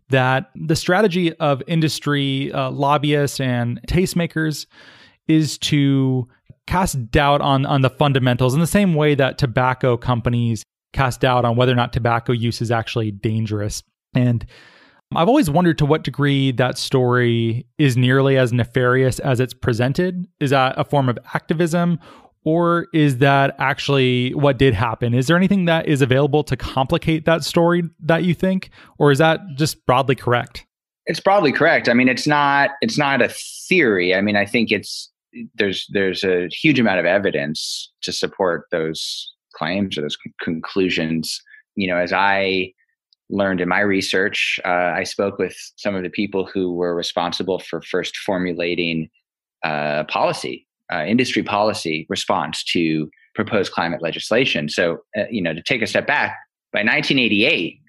that 0.10 0.50
the 0.56 0.76
strategy 0.76 1.34
of 1.36 1.62
industry 1.68 2.52
uh, 2.54 2.70
lobbyists 2.72 3.40
and 3.40 3.82
tastemakers 3.88 4.68
is 5.28 5.58
to 5.58 6.28
cast 6.68 7.12
doubt 7.12 7.42
on 7.42 7.66
on 7.66 7.82
the 7.82 7.90
fundamentals 7.90 8.54
in 8.54 8.60
the 8.60 8.68
same 8.68 8.94
way 8.94 9.16
that 9.16 9.38
tobacco 9.38 9.98
companies 9.98 10.64
cast 10.94 11.22
doubt 11.22 11.46
on 11.46 11.56
whether 11.56 11.72
or 11.72 11.76
not 11.76 11.94
tobacco 11.94 12.34
use 12.34 12.62
is 12.62 12.72
actually 12.72 13.12
dangerous. 13.12 13.84
And 14.14 14.46
I've 15.14 15.28
always 15.28 15.50
wondered 15.50 15.78
to 15.80 15.86
what 15.86 16.04
degree 16.04 16.52
that 16.54 16.78
story 16.78 17.66
is 17.78 17.98
nearly 17.98 18.38
as 18.38 18.54
nefarious 18.54 19.20
as 19.20 19.40
it's 19.40 19.54
presented. 19.54 20.26
Is 20.40 20.52
that 20.52 20.76
a 20.78 20.86
form 20.86 21.10
of 21.10 21.20
activism 21.34 22.00
or 22.44 22.88
is 22.94 23.18
that 23.20 23.56
actually 23.60 24.34
what 24.34 24.58
did 24.58 24.74
happen? 24.74 25.14
Is 25.14 25.28
there 25.28 25.38
anything 25.38 25.66
that 25.66 25.88
is 25.88 26.02
available 26.02 26.44
to 26.46 26.58
complicate 26.58 27.26
that 27.26 27.44
story 27.44 27.84
that 28.00 28.24
you 28.24 28.34
think, 28.34 28.72
or 28.98 29.12
is 29.12 29.20
that 29.20 29.42
just 29.56 29.86
broadly 29.86 30.16
correct? 30.16 30.66
It's 31.06 31.20
broadly 31.20 31.52
correct. 31.52 31.90
I 31.90 31.94
mean, 31.94 32.08
it's 32.08 32.28
not 32.28 32.72
it's 32.82 32.98
not 32.98 33.22
a 33.22 33.30
theory. 33.30 34.16
I 34.16 34.22
mean, 34.22 34.36
I 34.36 34.46
think 34.46 34.72
it's 34.72 35.12
there's 35.56 35.86
there's 35.92 36.24
a 36.24 36.48
huge 36.50 36.80
amount 36.80 37.00
of 37.00 37.06
evidence 37.06 37.92
to 38.02 38.12
support 38.12 38.66
those 38.72 39.32
claims 39.54 39.98
or 39.98 40.02
those 40.02 40.18
conclusions. 40.42 41.40
You 41.76 41.88
know, 41.88 41.98
as 41.98 42.12
I 42.12 42.74
learned 43.32 43.62
in 43.62 43.70
my 43.70 43.80
research, 43.80 44.60
uh, 44.66 44.94
I 44.96 45.04
spoke 45.04 45.40
with 45.40 45.56
some 45.78 45.96
of 45.96 46.04
the 46.04 46.10
people 46.10 46.46
who 46.46 46.74
were 46.74 46.94
responsible 46.94 47.60
for 47.60 47.82
first 47.82 48.18
formulating 48.18 49.10
uh, 49.64 50.04
policy 50.06 50.68
uh, 50.92 51.06
industry 51.06 51.44
policy 51.44 52.06
response 52.10 52.64
to 52.66 53.10
proposed 53.34 53.72
climate 53.72 54.02
legislation. 54.02 54.68
So, 54.68 54.98
uh, 55.18 55.24
you 55.30 55.42
know, 55.42 55.54
to 55.54 55.64
take 55.64 55.82
a 55.82 55.88
step 55.88 56.06
back, 56.06 56.38
by 56.74 56.80
1988, 56.80 57.80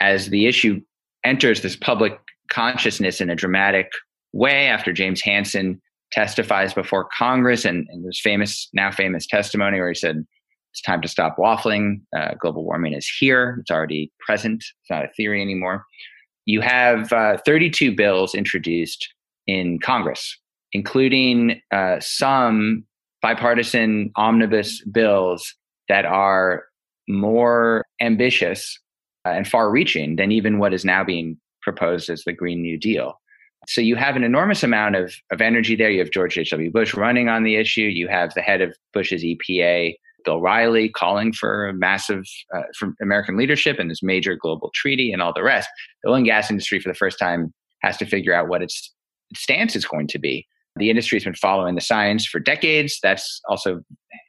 as 0.00 0.28
the 0.28 0.46
issue 0.46 0.80
enters 1.24 1.62
this 1.62 1.76
public 1.76 2.18
consciousness 2.50 3.20
in 3.20 3.30
a 3.30 3.36
dramatic 3.36 3.90
way 4.32 4.68
after 4.68 4.92
James 4.92 5.20
Hansen 5.20 5.80
testifies 6.12 6.72
before 6.72 7.08
Congress 7.16 7.64
and, 7.64 7.86
and 7.90 8.04
there's 8.04 8.20
famous, 8.20 8.68
now 8.72 8.90
famous 8.90 9.26
testimony 9.26 9.78
where 9.78 9.88
he 9.88 9.94
said, 9.94 10.26
it's 10.72 10.82
time 10.82 11.00
to 11.02 11.08
stop 11.08 11.36
waffling. 11.38 12.00
Uh, 12.16 12.34
global 12.40 12.64
warming 12.64 12.94
is 12.94 13.10
here. 13.18 13.58
It's 13.60 13.70
already 13.70 14.12
present. 14.20 14.58
It's 14.58 14.90
not 14.90 15.04
a 15.04 15.08
theory 15.16 15.42
anymore. 15.42 15.84
You 16.46 16.60
have 16.60 17.12
uh, 17.12 17.38
32 17.44 17.94
bills 17.94 18.34
introduced 18.34 19.12
in 19.46 19.78
Congress 19.80 20.36
including 20.72 21.60
uh, 21.72 21.96
some 22.00 22.84
bipartisan 23.22 24.10
omnibus 24.16 24.82
bills 24.84 25.54
that 25.88 26.04
are 26.04 26.64
more 27.08 27.84
ambitious 28.00 28.78
uh, 29.26 29.30
and 29.30 29.48
far 29.48 29.70
reaching 29.70 30.16
than 30.16 30.30
even 30.30 30.58
what 30.58 30.74
is 30.74 30.84
now 30.84 31.02
being 31.02 31.38
proposed 31.62 32.10
as 32.10 32.22
the 32.24 32.32
Green 32.32 32.62
New 32.62 32.78
Deal. 32.78 33.14
So 33.66 33.80
you 33.80 33.96
have 33.96 34.14
an 34.14 34.24
enormous 34.24 34.62
amount 34.62 34.96
of, 34.96 35.14
of 35.32 35.40
energy 35.40 35.74
there. 35.74 35.90
You 35.90 35.98
have 36.00 36.10
George 36.10 36.38
H.W. 36.38 36.70
Bush 36.70 36.94
running 36.94 37.28
on 37.28 37.42
the 37.42 37.56
issue. 37.56 37.82
You 37.82 38.08
have 38.08 38.32
the 38.34 38.40
head 38.40 38.60
of 38.60 38.76
Bush's 38.92 39.24
EPA, 39.24 39.94
Bill 40.24 40.40
Reilly, 40.40 40.88
calling 40.88 41.32
for 41.32 41.72
massive 41.74 42.24
uh, 42.54 42.62
for 42.76 42.94
American 43.00 43.36
leadership 43.36 43.78
in 43.78 43.88
this 43.88 44.02
major 44.02 44.36
global 44.36 44.70
treaty 44.74 45.12
and 45.12 45.22
all 45.22 45.32
the 45.32 45.42
rest. 45.42 45.68
The 46.02 46.10
oil 46.10 46.16
and 46.16 46.26
gas 46.26 46.50
industry, 46.50 46.80
for 46.80 46.88
the 46.88 46.94
first 46.94 47.18
time, 47.18 47.52
has 47.82 47.96
to 47.98 48.06
figure 48.06 48.34
out 48.34 48.48
what 48.48 48.62
its 48.62 48.92
stance 49.34 49.76
is 49.76 49.84
going 49.84 50.06
to 50.08 50.18
be. 50.18 50.46
The 50.76 50.90
industry 50.90 51.16
has 51.16 51.24
been 51.24 51.34
following 51.34 51.74
the 51.74 51.80
science 51.80 52.26
for 52.26 52.38
decades. 52.38 52.98
That's 53.02 53.40
also 53.48 53.80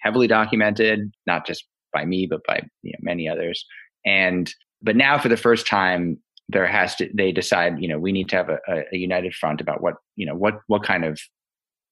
heavily 0.01 0.27
documented, 0.27 1.11
not 1.27 1.45
just 1.45 1.65
by 1.93 2.05
me, 2.05 2.27
but 2.29 2.41
by 2.47 2.61
you 2.81 2.91
know, 2.91 2.99
many 3.01 3.27
others. 3.27 3.65
And 4.05 4.51
but 4.81 4.95
now, 4.95 5.19
for 5.19 5.29
the 5.29 5.37
first 5.37 5.67
time, 5.67 6.17
there 6.47 6.65
has 6.65 6.95
to 6.95 7.09
they 7.13 7.31
decide. 7.31 7.79
You 7.79 7.87
know, 7.87 7.99
we 7.99 8.11
need 8.11 8.29
to 8.29 8.35
have 8.35 8.49
a, 8.49 8.59
a 8.67 8.97
united 8.97 9.33
front 9.33 9.61
about 9.61 9.81
what 9.81 9.95
you 10.15 10.25
know 10.25 10.35
what 10.35 10.61
what 10.67 10.83
kind 10.83 11.03
of 11.03 11.19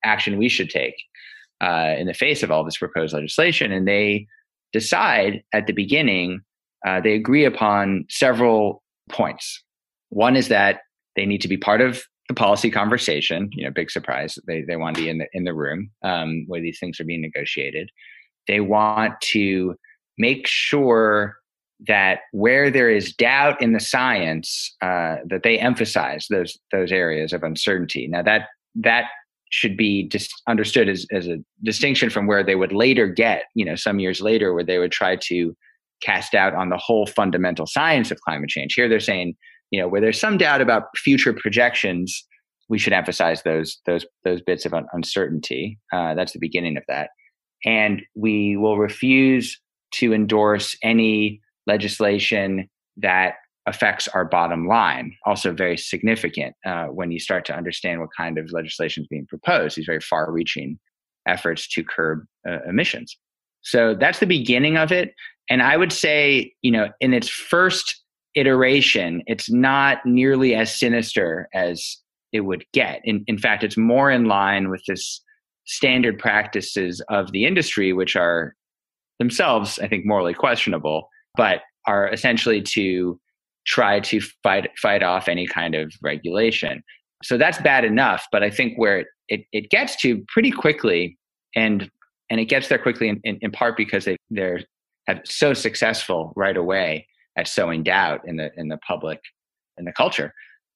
action 0.04 0.38
we 0.38 0.48
should 0.48 0.70
take 0.70 0.96
uh, 1.61 1.95
in 1.97 2.07
the 2.07 2.13
face 2.13 2.43
of 2.43 2.51
all 2.51 2.63
this 2.63 2.77
proposed 2.77 3.13
legislation. 3.13 3.71
And 3.71 3.87
they 3.87 4.27
decide 4.73 5.43
at 5.53 5.67
the 5.67 5.73
beginning. 5.73 6.41
Uh, 6.85 7.01
they 7.01 7.13
agree 7.13 7.43
upon 7.45 8.05
several 8.09 8.83
points. 9.09 9.63
One 10.09 10.35
is 10.35 10.47
that 10.49 10.81
they 11.15 11.25
need 11.25 11.41
to 11.41 11.47
be 11.47 11.57
part 11.57 11.81
of 11.81 12.03
the 12.27 12.33
policy 12.33 12.69
conversation. 12.69 13.49
You 13.53 13.65
know, 13.65 13.71
big 13.71 13.89
surprise. 13.89 14.37
They 14.47 14.61
they 14.61 14.75
want 14.75 14.95
to 14.95 15.01
be 15.01 15.09
in 15.09 15.17
the 15.17 15.27
in 15.33 15.43
the 15.43 15.53
room 15.53 15.89
um, 16.03 16.45
where 16.47 16.61
these 16.61 16.79
things 16.79 16.99
are 16.99 17.05
being 17.05 17.21
negotiated. 17.21 17.89
They 18.47 18.59
want 18.59 19.19
to 19.31 19.75
make 20.17 20.47
sure 20.47 21.37
that 21.87 22.19
where 22.31 22.71
there 22.71 22.89
is 22.89 23.13
doubt 23.13 23.61
in 23.61 23.73
the 23.73 23.79
science, 23.79 24.75
uh, 24.81 25.17
that 25.25 25.43
they 25.43 25.59
emphasize 25.59 26.27
those 26.29 26.57
those 26.71 26.91
areas 26.91 27.33
of 27.33 27.43
uncertainty. 27.43 28.07
Now 28.07 28.23
that 28.23 28.47
that 28.75 29.05
should 29.50 29.77
be 29.77 30.08
just 30.08 30.34
understood 30.48 30.89
as, 30.89 31.06
as 31.12 31.27
a 31.27 31.38
distinction 31.63 32.10
from 32.10 32.27
where 32.27 32.44
they 32.44 32.56
would 32.56 32.74
later 32.74 33.08
get, 33.08 33.44
you 33.56 33.63
know, 33.63 33.75
some 33.75 34.00
years 34.00 34.22
later, 34.22 34.54
where 34.54 34.63
they 34.63 34.77
would 34.77 34.92
try 34.92 35.16
to 35.16 35.56
cast 36.01 36.34
doubt 36.34 36.54
on 36.54 36.70
the 36.70 36.77
whole 36.77 37.08
fundamental 37.08 37.66
science 37.66 38.12
of 38.12 38.20
climate 38.22 38.50
change. 38.50 38.74
Here 38.74 38.88
they're 38.89 39.00
saying 39.00 39.36
you 39.72 39.80
know 39.80 39.88
where 39.88 40.01
there's 40.01 40.20
some 40.20 40.38
doubt 40.38 40.62
about 40.62 40.96
future 40.96 41.34
projections 41.34 42.25
we 42.70 42.77
should 42.77 42.94
emphasize 42.94 43.44
those 43.44 43.80
those 43.86 44.06
those 44.24 44.42
bits 44.42 44.66
of 44.66 44.74
uncertainty 44.94 45.80
uh, 45.94 46.13
that's 46.13 46.34
the 46.34 46.39
beginning 46.39 46.77
of 46.77 46.84
that 46.88 47.10
and 47.66 48.01
we 48.16 48.58
will 48.58 48.77
refuse 48.77 49.60
to 49.92 50.13
endorse 50.13 50.77
any 50.84 51.42
legislation 51.66 52.70
that 52.98 53.36
affects 53.67 54.07
our 54.09 54.25
bottom 54.25 54.67
line 54.67 55.13
also 55.25 55.51
very 55.51 55.77
significant 55.77 56.55
uh, 56.65 56.86
when 56.86 57.12
you 57.12 57.19
start 57.19 57.45
to 57.45 57.55
understand 57.55 58.00
what 58.00 58.09
kind 58.17 58.38
of 58.38 58.51
legislation 58.51 59.03
is 59.03 59.07
being 59.07 59.27
proposed 59.27 59.75
these 59.77 59.86
very 59.86 60.00
far 60.00 60.31
reaching 60.31 60.79
efforts 61.27 61.67
to 61.67 61.83
curb 61.83 62.25
uh, 62.50 62.59
emissions 62.67 63.17
so 63.62 63.93
that's 63.93 64.19
the 64.19 64.25
beginning 64.25 64.77
of 64.77 64.91
it 64.91 65.13
and 65.50 65.62
i 65.62 65.77
would 65.77 65.91
say 65.91 66.51
you 66.62 66.71
know 66.71 66.88
in 67.01 67.13
its 67.13 67.29
first 67.29 68.01
iteration, 68.38 69.24
it's 69.25 69.51
not 69.51 69.97
nearly 70.05 70.53
as 70.53 70.74
sinister 70.74 71.50
as 71.53 71.97
it 72.31 72.41
would 72.41 72.63
get. 72.71 73.01
In, 73.03 73.24
in 73.27 73.38
fact, 73.38 73.63
it's 73.63 73.77
more 73.77 74.12
in 74.12 74.25
line 74.25 74.69
with 74.69 74.83
this 74.88 75.21
standard 75.65 76.19
practices 76.19 77.01
of 77.09 77.31
the 77.31 77.45
industry, 77.45 77.93
which 77.93 78.15
are 78.15 78.53
themselves, 79.17 79.79
I 79.79 79.88
think, 79.88 80.05
morally 80.05 80.36
questionable, 80.36 81.09
but 81.36 81.62
are 81.88 82.07
essentially 82.13 82.62
to 82.62 83.19
try 83.67 84.00
to 84.00 84.21
fight 84.43 84.69
fight 84.81 85.03
off 85.03 85.27
any 85.27 85.45
kind 85.45 85.75
of 85.75 85.93
regulation. 86.01 86.83
So 87.24 87.38
that's 87.38 87.59
bad 87.62 87.83
enough, 87.83 88.25
but 88.31 88.43
I 88.43 88.50
think 88.50 88.77
where 88.77 89.05
it, 89.27 89.41
it, 89.51 89.69
gets 89.69 89.95
to 89.97 90.24
pretty 90.27 90.51
quickly, 90.51 91.17
and 91.55 91.89
and 92.29 92.39
it 92.39 92.45
gets 92.45 92.67
there 92.67 92.77
quickly 92.77 93.09
in, 93.09 93.19
in, 93.24 93.38
in 93.41 93.51
part 93.51 93.75
because 93.75 94.05
they 94.05 94.17
they're 94.29 94.62
have 95.07 95.21
so 95.25 95.53
successful 95.53 96.33
right 96.36 96.57
away 96.57 97.07
at 97.38 97.47
sowing 97.47 97.83
doubt 97.83 98.21
in 98.25 98.38
the 98.38 98.51
in 98.57 98.67
the 98.67 98.77
public 98.77 99.19
in 99.77 99.86
the 99.86 99.93
culture 99.93 100.33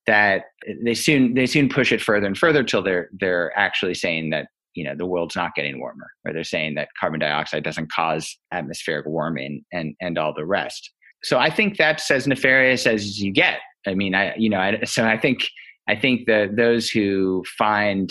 that 0.07 0.45
they 0.83 0.93
soon 0.93 1.33
they 1.33 1.45
soon 1.45 1.69
push 1.69 1.91
it 1.91 2.01
further 2.01 2.27
and 2.27 2.37
further 2.37 2.63
till 2.63 2.81
they're 2.81 3.09
they're 3.19 3.57
actually 3.57 3.93
saying 3.93 4.29
that 4.29 4.47
you 4.73 4.83
know 4.83 4.95
the 4.95 5.05
world's 5.05 5.35
not 5.35 5.53
getting 5.55 5.79
warmer 5.79 6.07
or 6.25 6.33
they're 6.33 6.43
saying 6.43 6.75
that 6.75 6.89
carbon 6.99 7.19
dioxide 7.19 7.63
doesn't 7.63 7.91
cause 7.91 8.37
atmospheric 8.51 9.05
warming 9.05 9.63
and 9.71 9.95
and 10.01 10.17
all 10.17 10.33
the 10.33 10.45
rest 10.45 10.91
so 11.23 11.37
i 11.37 11.49
think 11.49 11.77
that's 11.77 12.09
as 12.11 12.27
nefarious 12.27 12.85
as 12.85 13.19
you 13.19 13.31
get 13.31 13.59
i 13.87 13.93
mean 13.93 14.15
i 14.15 14.33
you 14.35 14.49
know 14.49 14.59
I, 14.59 14.83
so 14.83 15.05
i 15.05 15.17
think 15.17 15.47
i 15.87 15.95
think 15.95 16.27
that 16.27 16.55
those 16.55 16.89
who 16.89 17.43
find 17.57 18.09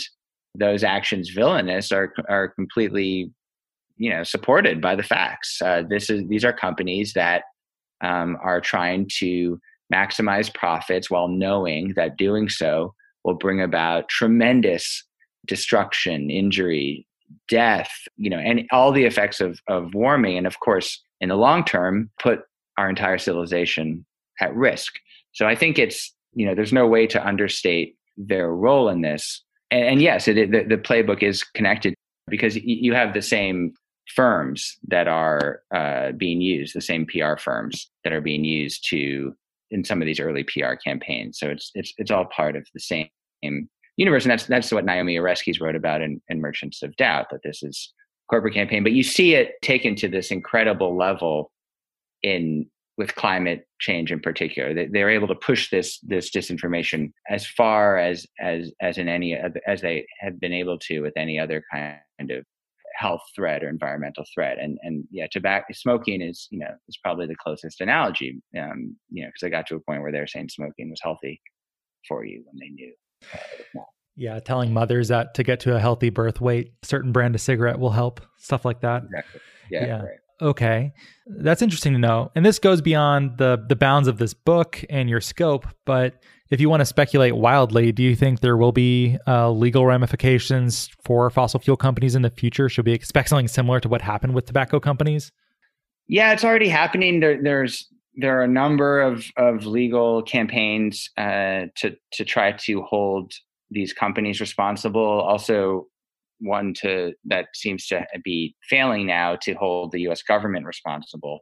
those 0.55 0.83
actions 0.83 1.31
villainous 1.31 1.93
are 1.93 2.13
are 2.29 2.49
completely 2.49 3.31
you 3.97 4.11
know 4.11 4.23
supported 4.23 4.81
by 4.81 4.95
the 4.97 5.03
facts 5.03 5.61
uh, 5.63 5.83
this 5.89 6.11
is 6.11 6.27
these 6.29 6.45
are 6.45 6.53
companies 6.53 7.13
that 7.15 7.45
um, 8.03 8.39
are 8.43 8.61
trying 8.61 9.09
to 9.19 9.61
maximize 9.93 10.53
profits 10.53 11.11
while 11.11 11.29
knowing 11.29 11.93
that 11.97 12.17
doing 12.17 12.49
so 12.49 12.95
will 13.25 13.35
bring 13.35 13.61
about 13.61 14.09
tremendous 14.09 15.05
destruction, 15.47 16.31
injury, 16.31 17.07
death, 17.49 17.91
you 18.17 18.31
know, 18.31 18.39
and 18.39 18.67
all 18.73 18.93
the 18.93 19.05
effects 19.05 19.41
of, 19.41 19.61
of 19.69 19.95
warming. 19.95 20.39
And 20.39 20.47
of 20.47 20.61
course, 20.61 21.03
in 21.21 21.29
the 21.29 21.37
long 21.37 21.65
term, 21.65 22.11
put 22.21 22.41
our 22.81 22.89
entire 22.89 23.19
civilization 23.19 24.07
at 24.41 24.55
risk. 24.57 24.95
So 25.33 25.47
I 25.47 25.55
think 25.55 25.79
it's, 25.79 26.15
you 26.33 26.47
know, 26.47 26.55
there's 26.55 26.73
no 26.73 26.87
way 26.87 27.07
to 27.09 27.25
understate 27.25 27.97
their 28.17 28.51
role 28.51 28.89
in 28.89 29.03
this. 29.03 29.43
And, 29.71 29.85
and 29.85 30.03
yes, 30.03 30.27
it, 30.27 30.51
the, 30.51 30.65
the 30.65 30.79
playbook 30.79 31.23
is 31.23 31.45
connected 31.45 31.95
because 32.29 32.57
you 32.57 32.95
have 32.95 33.13
the 33.13 33.21
same 33.21 33.75
firms 34.15 34.79
that 34.89 35.09
are 35.09 35.61
uh, 35.75 36.13
being 36.13 36.41
used, 36.41 36.75
the 36.75 36.81
same 36.81 37.07
PR 37.07 37.37
firms 37.37 37.91
that 38.03 38.15
are 38.15 38.23
being 38.23 38.45
used 38.45 38.89
to 38.89 39.35
in 39.71 39.85
some 39.85 40.01
of 40.01 40.07
these 40.07 40.19
early 40.19 40.45
PR 40.45 40.75
campaigns. 40.83 41.39
So 41.39 41.49
it's 41.49 41.71
it's 41.75 41.93
it's 41.99 42.11
all 42.11 42.25
part 42.25 42.57
of 42.57 42.67
the 42.73 42.81
same 42.81 43.09
universe, 43.97 44.25
and 44.25 44.31
that's 44.31 44.47
that's 44.47 44.73
what 44.73 44.87
Naomi 44.87 45.17
Oreskes 45.17 45.61
wrote 45.61 45.77
about 45.77 46.01
in, 46.01 46.21
in 46.29 46.41
Merchants 46.41 46.83
of 46.83 46.97
Doubt 46.97 47.27
that 47.31 47.43
this 47.45 47.63
is 47.63 47.93
corporate 48.29 48.55
campaign. 48.55 48.83
But 48.83 48.93
you 48.93 49.03
see 49.03 49.35
it 49.35 49.53
taken 49.63 49.95
to 49.97 50.09
this 50.09 50.31
incredible 50.31 50.97
level 50.97 51.53
in 52.23 52.67
with 53.01 53.15
climate 53.15 53.67
change 53.81 54.13
in 54.13 54.21
particular. 54.21 54.75
They, 54.75 54.87
they're 54.87 55.11
able 55.11 55.29
to 55.29 55.35
push 55.35 55.71
this 55.71 55.99
this 56.01 56.31
disinformation 56.31 57.13
as 57.31 57.47
far 57.47 57.97
as 57.97 58.27
as 58.41 58.73
as 58.83 58.99
in 58.99 59.09
any 59.09 59.35
as 59.67 59.81
they 59.81 60.07
have 60.21 60.39
been 60.39 60.53
able 60.53 60.79
to 60.81 61.01
with 61.01 61.15
any 61.17 61.39
other 61.39 61.63
kind 61.73 62.31
of 62.31 62.45
health 62.95 63.23
threat 63.35 63.65
or 63.65 63.69
environmental 63.69 64.25
threat. 64.35 64.59
And 64.61 64.79
and 64.83 65.05
yeah, 65.11 65.27
tobacco 65.33 65.73
smoking 65.73 66.21
is 66.21 66.47
you 66.51 66.59
know 66.59 66.71
is 66.89 66.99
probably 67.03 67.27
the 67.27 67.37
closest 67.37 67.81
analogy. 67.81 68.41
Um, 68.59 68.97
you 69.09 69.23
know, 69.23 69.29
because 69.29 69.47
I 69.47 69.49
got 69.49 69.67
to 69.69 69.77
a 69.77 69.81
point 69.81 70.03
where 70.03 70.13
they're 70.13 70.27
saying 70.27 70.51
smoking 70.51 70.91
was 70.91 71.01
healthy 71.03 71.41
for 72.07 72.25
you 72.25 72.45
when 72.45 72.59
they 72.61 72.69
knew. 72.69 72.93
Uh, 73.35 73.85
yeah, 74.17 74.39
telling 74.41 74.75
mothers 74.75 75.09
that 75.09 75.33
to 75.35 75.43
get 75.43 75.61
to 75.61 75.75
a 75.75 75.81
healthy 75.81 76.11
birth 76.11 76.41
weight, 76.41 76.75
certain 76.83 77.13
brand 77.13 77.35
of 77.35 77.41
cigarette 77.41 77.79
will 77.79 77.91
help, 77.91 78.21
stuff 78.37 78.67
like 78.67 78.81
that. 78.81 79.05
Exactly. 79.05 79.41
Yeah. 79.71 79.87
yeah. 79.87 80.03
Right. 80.03 80.19
Okay. 80.43 80.93
That's 81.27 81.63
interesting 81.63 81.93
to 81.93 81.99
know. 81.99 82.31
And 82.35 82.45
this 82.45 82.59
goes 82.59 82.81
beyond 82.81 83.39
the 83.39 83.65
the 83.69 83.77
bounds 83.77 84.09
of 84.09 84.19
this 84.19 84.35
book 84.35 84.83
and 84.89 85.09
your 85.09 85.21
scope, 85.21 85.67
but 85.85 86.23
if 86.51 86.61
you 86.61 86.69
want 86.69 86.81
to 86.81 86.87
speculate 86.87 87.37
wildly, 87.37 87.93
do 87.93 88.03
you 88.03 88.17
think 88.17 88.41
there 88.41 88.57
will 88.57 88.73
be 88.73 89.17
uh, 89.27 89.51
legal 89.51 89.87
ramifications 89.87 90.91
for 91.05 91.31
fossil 91.31 91.61
fuel 91.61 91.77
companies 91.77 92.17
in 92.17 92.23
the 92.23 92.31
future? 92.31 92.69
Should 92.69 92.87
we 92.87 92.93
expect 92.93 93.29
something 93.29 93.47
similar 93.47 93.79
to 93.81 93.89
what 93.89 94.03
happened 94.03 94.35
with 94.35 94.47
tobacco 94.47 94.81
companies? 94.81 95.31
Yeah, 96.09 96.33
it's 96.33 96.43
already 96.43 96.69
happening. 96.69 97.21
There, 97.21 97.41
there's 97.41 97.87
there 98.17 98.41
are 98.41 98.43
a 98.43 98.49
number 98.49 99.01
of 99.01 99.27
of 99.37 99.65
legal 99.65 100.23
campaigns 100.23 101.09
uh, 101.17 101.67
to 101.77 101.97
to 102.15 102.25
try 102.25 102.53
to 102.53 102.83
hold 102.83 103.33
these 103.71 103.93
companies 103.93 104.41
responsible. 104.41 105.01
Also, 105.01 105.87
one 106.41 106.75
to 106.75 107.13
that 107.27 107.49
seems 107.55 107.87
to 107.89 108.07
be 108.25 108.55
failing 108.69 109.07
now 109.07 109.37
to 109.43 109.55
hold 109.55 109.93
the 109.93 110.01
U.S. 110.03 110.23
government 110.23 110.67
responsible. 110.67 111.41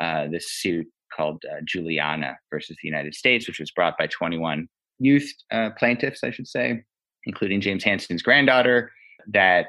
Uh, 0.00 0.28
this 0.28 0.50
suit 0.50 0.86
called 1.14 1.42
uh, 1.50 1.60
Juliana 1.64 2.36
versus 2.50 2.76
the 2.82 2.88
United 2.88 3.14
States, 3.14 3.46
which 3.46 3.58
was 3.58 3.70
brought 3.70 3.98
by 3.98 4.06
21 4.06 4.68
youth 4.98 5.32
uh, 5.52 5.70
plaintiffs, 5.78 6.22
I 6.22 6.30
should 6.30 6.48
say, 6.48 6.82
including 7.24 7.60
James 7.60 7.84
Hansen's 7.84 8.22
granddaughter, 8.22 8.92
that 9.32 9.68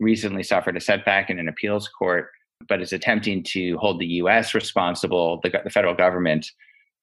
recently 0.00 0.42
suffered 0.42 0.76
a 0.76 0.80
setback 0.80 1.30
in 1.30 1.38
an 1.38 1.48
appeals 1.48 1.88
court, 1.88 2.28
but 2.68 2.80
is 2.80 2.92
attempting 2.92 3.42
to 3.44 3.76
hold 3.78 4.00
the 4.00 4.06
U.S. 4.06 4.54
responsible, 4.54 5.40
the, 5.42 5.60
the 5.64 5.70
federal 5.70 5.94
government, 5.94 6.46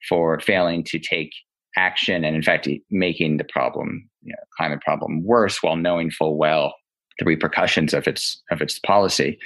for 0.08 0.40
failing 0.40 0.84
to 0.84 1.00
take 1.00 1.32
action 1.76 2.24
and, 2.24 2.36
in 2.36 2.44
fact, 2.44 2.68
making 2.90 3.38
the 3.38 3.44
problem, 3.44 4.10
you 4.24 4.32
know, 4.32 4.44
climate 4.58 4.82
problem, 4.82 5.24
worse 5.24 5.62
while 5.64 5.76
knowing 5.76 6.12
full 6.12 6.38
well 6.38 6.74
the 7.20 7.26
repercussions 7.26 7.94
of 7.94 8.08
its 8.08 8.42
of 8.52 8.62
its 8.62 8.80
policy. 8.80 9.40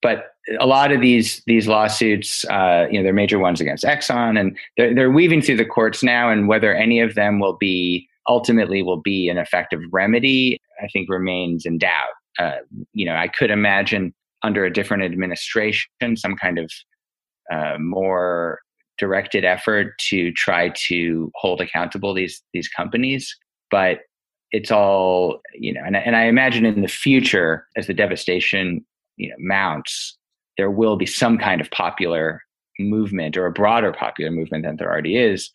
But 0.00 0.32
a 0.60 0.66
lot 0.66 0.92
of 0.92 1.00
these 1.00 1.42
these 1.46 1.66
lawsuits, 1.66 2.44
uh, 2.46 2.86
you 2.90 2.98
know, 2.98 3.02
they're 3.02 3.12
major 3.12 3.38
ones 3.38 3.60
against 3.60 3.84
Exxon, 3.84 4.38
and 4.38 4.56
they're, 4.76 4.94
they're 4.94 5.10
weaving 5.10 5.42
through 5.42 5.56
the 5.56 5.64
courts 5.64 6.02
now. 6.02 6.30
And 6.30 6.48
whether 6.48 6.74
any 6.74 7.00
of 7.00 7.14
them 7.14 7.40
will 7.40 7.56
be 7.56 8.08
ultimately 8.28 8.82
will 8.82 9.00
be 9.00 9.28
an 9.28 9.38
effective 9.38 9.80
remedy, 9.90 10.60
I 10.82 10.88
think 10.92 11.08
remains 11.08 11.64
in 11.64 11.78
doubt. 11.78 12.10
Uh, 12.38 12.58
you 12.92 13.06
know, 13.06 13.16
I 13.16 13.26
could 13.28 13.50
imagine 13.50 14.14
under 14.42 14.64
a 14.64 14.72
different 14.72 15.02
administration 15.02 16.16
some 16.16 16.36
kind 16.36 16.58
of 16.58 16.70
uh, 17.52 17.76
more 17.78 18.60
directed 18.98 19.44
effort 19.44 19.98
to 19.98 20.32
try 20.32 20.70
to 20.70 21.30
hold 21.36 21.60
accountable 21.60 22.14
these 22.14 22.42
these 22.52 22.68
companies, 22.68 23.36
but 23.70 24.00
it's 24.50 24.70
all 24.70 25.40
you 25.54 25.72
know, 25.72 25.82
and, 25.84 25.96
and 25.96 26.16
I 26.16 26.24
imagine 26.24 26.64
in 26.64 26.82
the 26.82 26.88
future 26.88 27.66
as 27.76 27.86
the 27.86 27.94
devastation 27.94 28.84
you 29.16 29.28
know 29.28 29.36
mounts, 29.38 30.16
there 30.56 30.70
will 30.70 30.96
be 30.96 31.06
some 31.06 31.38
kind 31.38 31.60
of 31.60 31.70
popular 31.70 32.42
movement 32.78 33.36
or 33.36 33.46
a 33.46 33.52
broader 33.52 33.92
popular 33.92 34.30
movement 34.30 34.64
than 34.64 34.76
there 34.76 34.90
already 34.90 35.16
is 35.16 35.50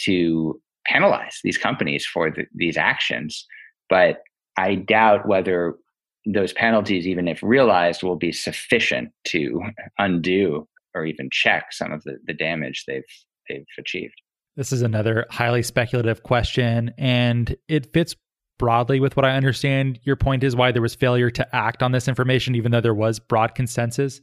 to 0.00 0.60
penalize 0.86 1.40
these 1.42 1.58
companies 1.58 2.06
for 2.06 2.30
the, 2.30 2.44
these 2.54 2.76
actions. 2.76 3.44
But 3.90 4.22
I 4.56 4.76
doubt 4.76 5.26
whether 5.26 5.74
those 6.26 6.52
penalties, 6.52 7.06
even 7.06 7.28
if 7.28 7.42
realized, 7.42 8.02
will 8.02 8.16
be 8.16 8.32
sufficient 8.32 9.10
to 9.28 9.62
undo 9.98 10.68
or 10.94 11.04
even 11.04 11.28
check 11.30 11.72
some 11.72 11.92
of 11.92 12.02
the, 12.04 12.18
the 12.26 12.34
damage 12.34 12.84
they've 12.86 13.02
they've 13.48 13.64
achieved. 13.78 14.14
This 14.56 14.72
is 14.72 14.82
another 14.82 15.24
highly 15.30 15.62
speculative 15.62 16.22
question, 16.22 16.92
and 16.98 17.56
it 17.68 17.92
fits 17.92 18.16
broadly 18.58 19.00
with 19.00 19.16
what 19.16 19.24
I 19.24 19.36
understand. 19.36 19.98
Your 20.02 20.16
point 20.16 20.44
is 20.44 20.54
why 20.54 20.72
there 20.72 20.82
was 20.82 20.94
failure 20.94 21.30
to 21.30 21.56
act 21.56 21.82
on 21.82 21.92
this 21.92 22.08
information, 22.08 22.54
even 22.54 22.72
though 22.72 22.80
there 22.80 22.94
was 22.94 23.18
broad 23.18 23.54
consensus, 23.54 24.20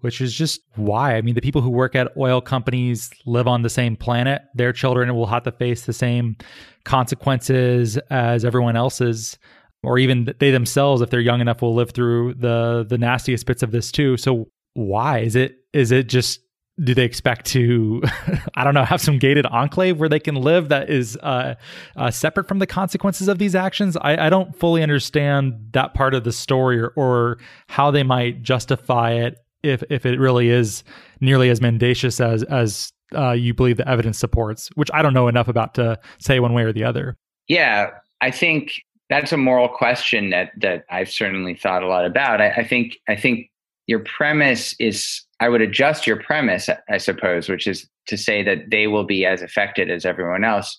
which 0.00 0.20
is 0.20 0.34
just 0.34 0.60
why. 0.74 1.16
I 1.16 1.22
mean, 1.22 1.34
the 1.34 1.40
people 1.40 1.60
who 1.60 1.70
work 1.70 1.94
at 1.94 2.16
oil 2.16 2.40
companies 2.40 3.10
live 3.26 3.48
on 3.48 3.62
the 3.62 3.70
same 3.70 3.96
planet. 3.96 4.42
Their 4.54 4.72
children 4.72 5.14
will 5.14 5.26
have 5.26 5.44
to 5.44 5.52
face 5.52 5.86
the 5.86 5.92
same 5.92 6.36
consequences 6.84 7.96
as 8.10 8.44
everyone 8.44 8.76
else's. 8.76 9.38
Or 9.84 9.98
even 9.98 10.34
they 10.40 10.50
themselves, 10.50 11.02
if 11.02 11.10
they're 11.10 11.20
young 11.20 11.40
enough, 11.40 11.62
will 11.62 11.74
live 11.74 11.92
through 11.92 12.34
the 12.34 12.84
the 12.88 12.98
nastiest 12.98 13.46
bits 13.46 13.62
of 13.62 13.70
this 13.70 13.92
too. 13.92 14.16
So 14.16 14.48
why 14.74 15.20
is 15.20 15.36
it? 15.36 15.56
Is 15.72 15.92
it 15.92 16.08
just 16.08 16.40
do 16.82 16.94
they 16.94 17.04
expect 17.04 17.46
to 17.46 18.02
i 18.54 18.64
don't 18.64 18.74
know 18.74 18.84
have 18.84 19.00
some 19.00 19.18
gated 19.18 19.46
enclave 19.46 19.98
where 19.98 20.08
they 20.08 20.20
can 20.20 20.34
live 20.34 20.68
that 20.68 20.88
is 20.90 21.16
uh, 21.22 21.54
uh, 21.96 22.10
separate 22.10 22.46
from 22.46 22.58
the 22.58 22.66
consequences 22.66 23.28
of 23.28 23.38
these 23.38 23.54
actions? 23.54 23.96
I, 23.96 24.26
I, 24.26 24.30
don't 24.30 24.54
fully 24.54 24.82
understand 24.82 25.70
that 25.72 25.94
part 25.94 26.14
of 26.14 26.24
the 26.24 26.32
story 26.32 26.78
or, 26.78 26.88
or, 26.96 27.38
how 27.68 27.90
they 27.90 28.02
might 28.02 28.42
justify 28.42 29.12
it 29.12 29.38
if 29.62 29.82
if 29.90 30.06
it 30.06 30.18
really 30.18 30.50
is 30.50 30.84
nearly 31.20 31.50
as 31.50 31.60
mendacious 31.60 32.20
as 32.20 32.42
as 32.44 32.92
uh, 33.14 33.32
you 33.32 33.54
believe 33.54 33.76
the 33.76 33.88
evidence 33.88 34.18
supports 34.18 34.68
which 34.74 34.90
i 34.92 35.02
don't 35.02 35.14
know 35.14 35.28
enough 35.28 35.48
about 35.48 35.74
to 35.74 35.98
say 36.18 36.40
one 36.40 36.52
way 36.52 36.62
or 36.62 36.72
the 36.72 36.84
other. 36.84 37.16
Yeah 37.48 37.90
i 38.20 38.30
think 38.30 38.82
that's 39.10 39.32
a 39.32 39.36
moral 39.36 39.68
question 39.68 40.30
that 40.30 40.52
that 40.58 40.84
i've 40.90 41.10
certainly 41.10 41.54
thought 41.54 41.82
a 41.82 41.88
lot 41.88 42.04
about. 42.04 42.40
I, 42.40 42.50
I 42.50 42.64
think 42.64 42.96
i 43.08 43.16
think 43.16 43.50
your 43.86 44.00
premise 44.00 44.74
is 44.78 45.22
I 45.40 45.48
would 45.48 45.60
adjust 45.60 46.06
your 46.06 46.16
premise, 46.16 46.68
I 46.88 46.98
suppose, 46.98 47.48
which 47.48 47.66
is 47.66 47.88
to 48.06 48.16
say 48.16 48.42
that 48.42 48.70
they 48.70 48.86
will 48.86 49.04
be 49.04 49.24
as 49.24 49.40
affected 49.42 49.90
as 49.90 50.04
everyone 50.04 50.44
else. 50.44 50.76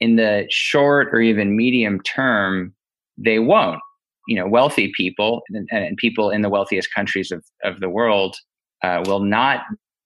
In 0.00 0.16
the 0.16 0.46
short 0.50 1.08
or 1.12 1.20
even 1.20 1.56
medium 1.56 2.00
term, 2.02 2.74
they 3.16 3.38
won't. 3.38 3.80
You 4.28 4.36
know, 4.36 4.46
wealthy 4.46 4.92
people 4.96 5.42
and, 5.48 5.68
and 5.72 5.96
people 5.96 6.30
in 6.30 6.42
the 6.42 6.48
wealthiest 6.48 6.94
countries 6.94 7.32
of, 7.32 7.44
of 7.64 7.80
the 7.80 7.88
world 7.88 8.36
uh, 8.84 9.02
will 9.06 9.20
not 9.20 9.62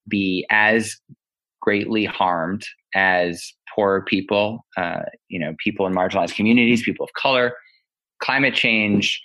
be 0.08 0.46
as 0.50 0.96
greatly 1.60 2.04
harmed 2.04 2.64
as 2.94 3.52
poor 3.74 4.02
people, 4.02 4.64
uh, 4.76 5.02
you 5.28 5.38
know, 5.38 5.54
people 5.62 5.86
in 5.86 5.92
marginalized 5.92 6.34
communities, 6.34 6.82
people 6.82 7.04
of 7.04 7.12
color. 7.14 7.52
Climate 8.22 8.54
change 8.54 9.20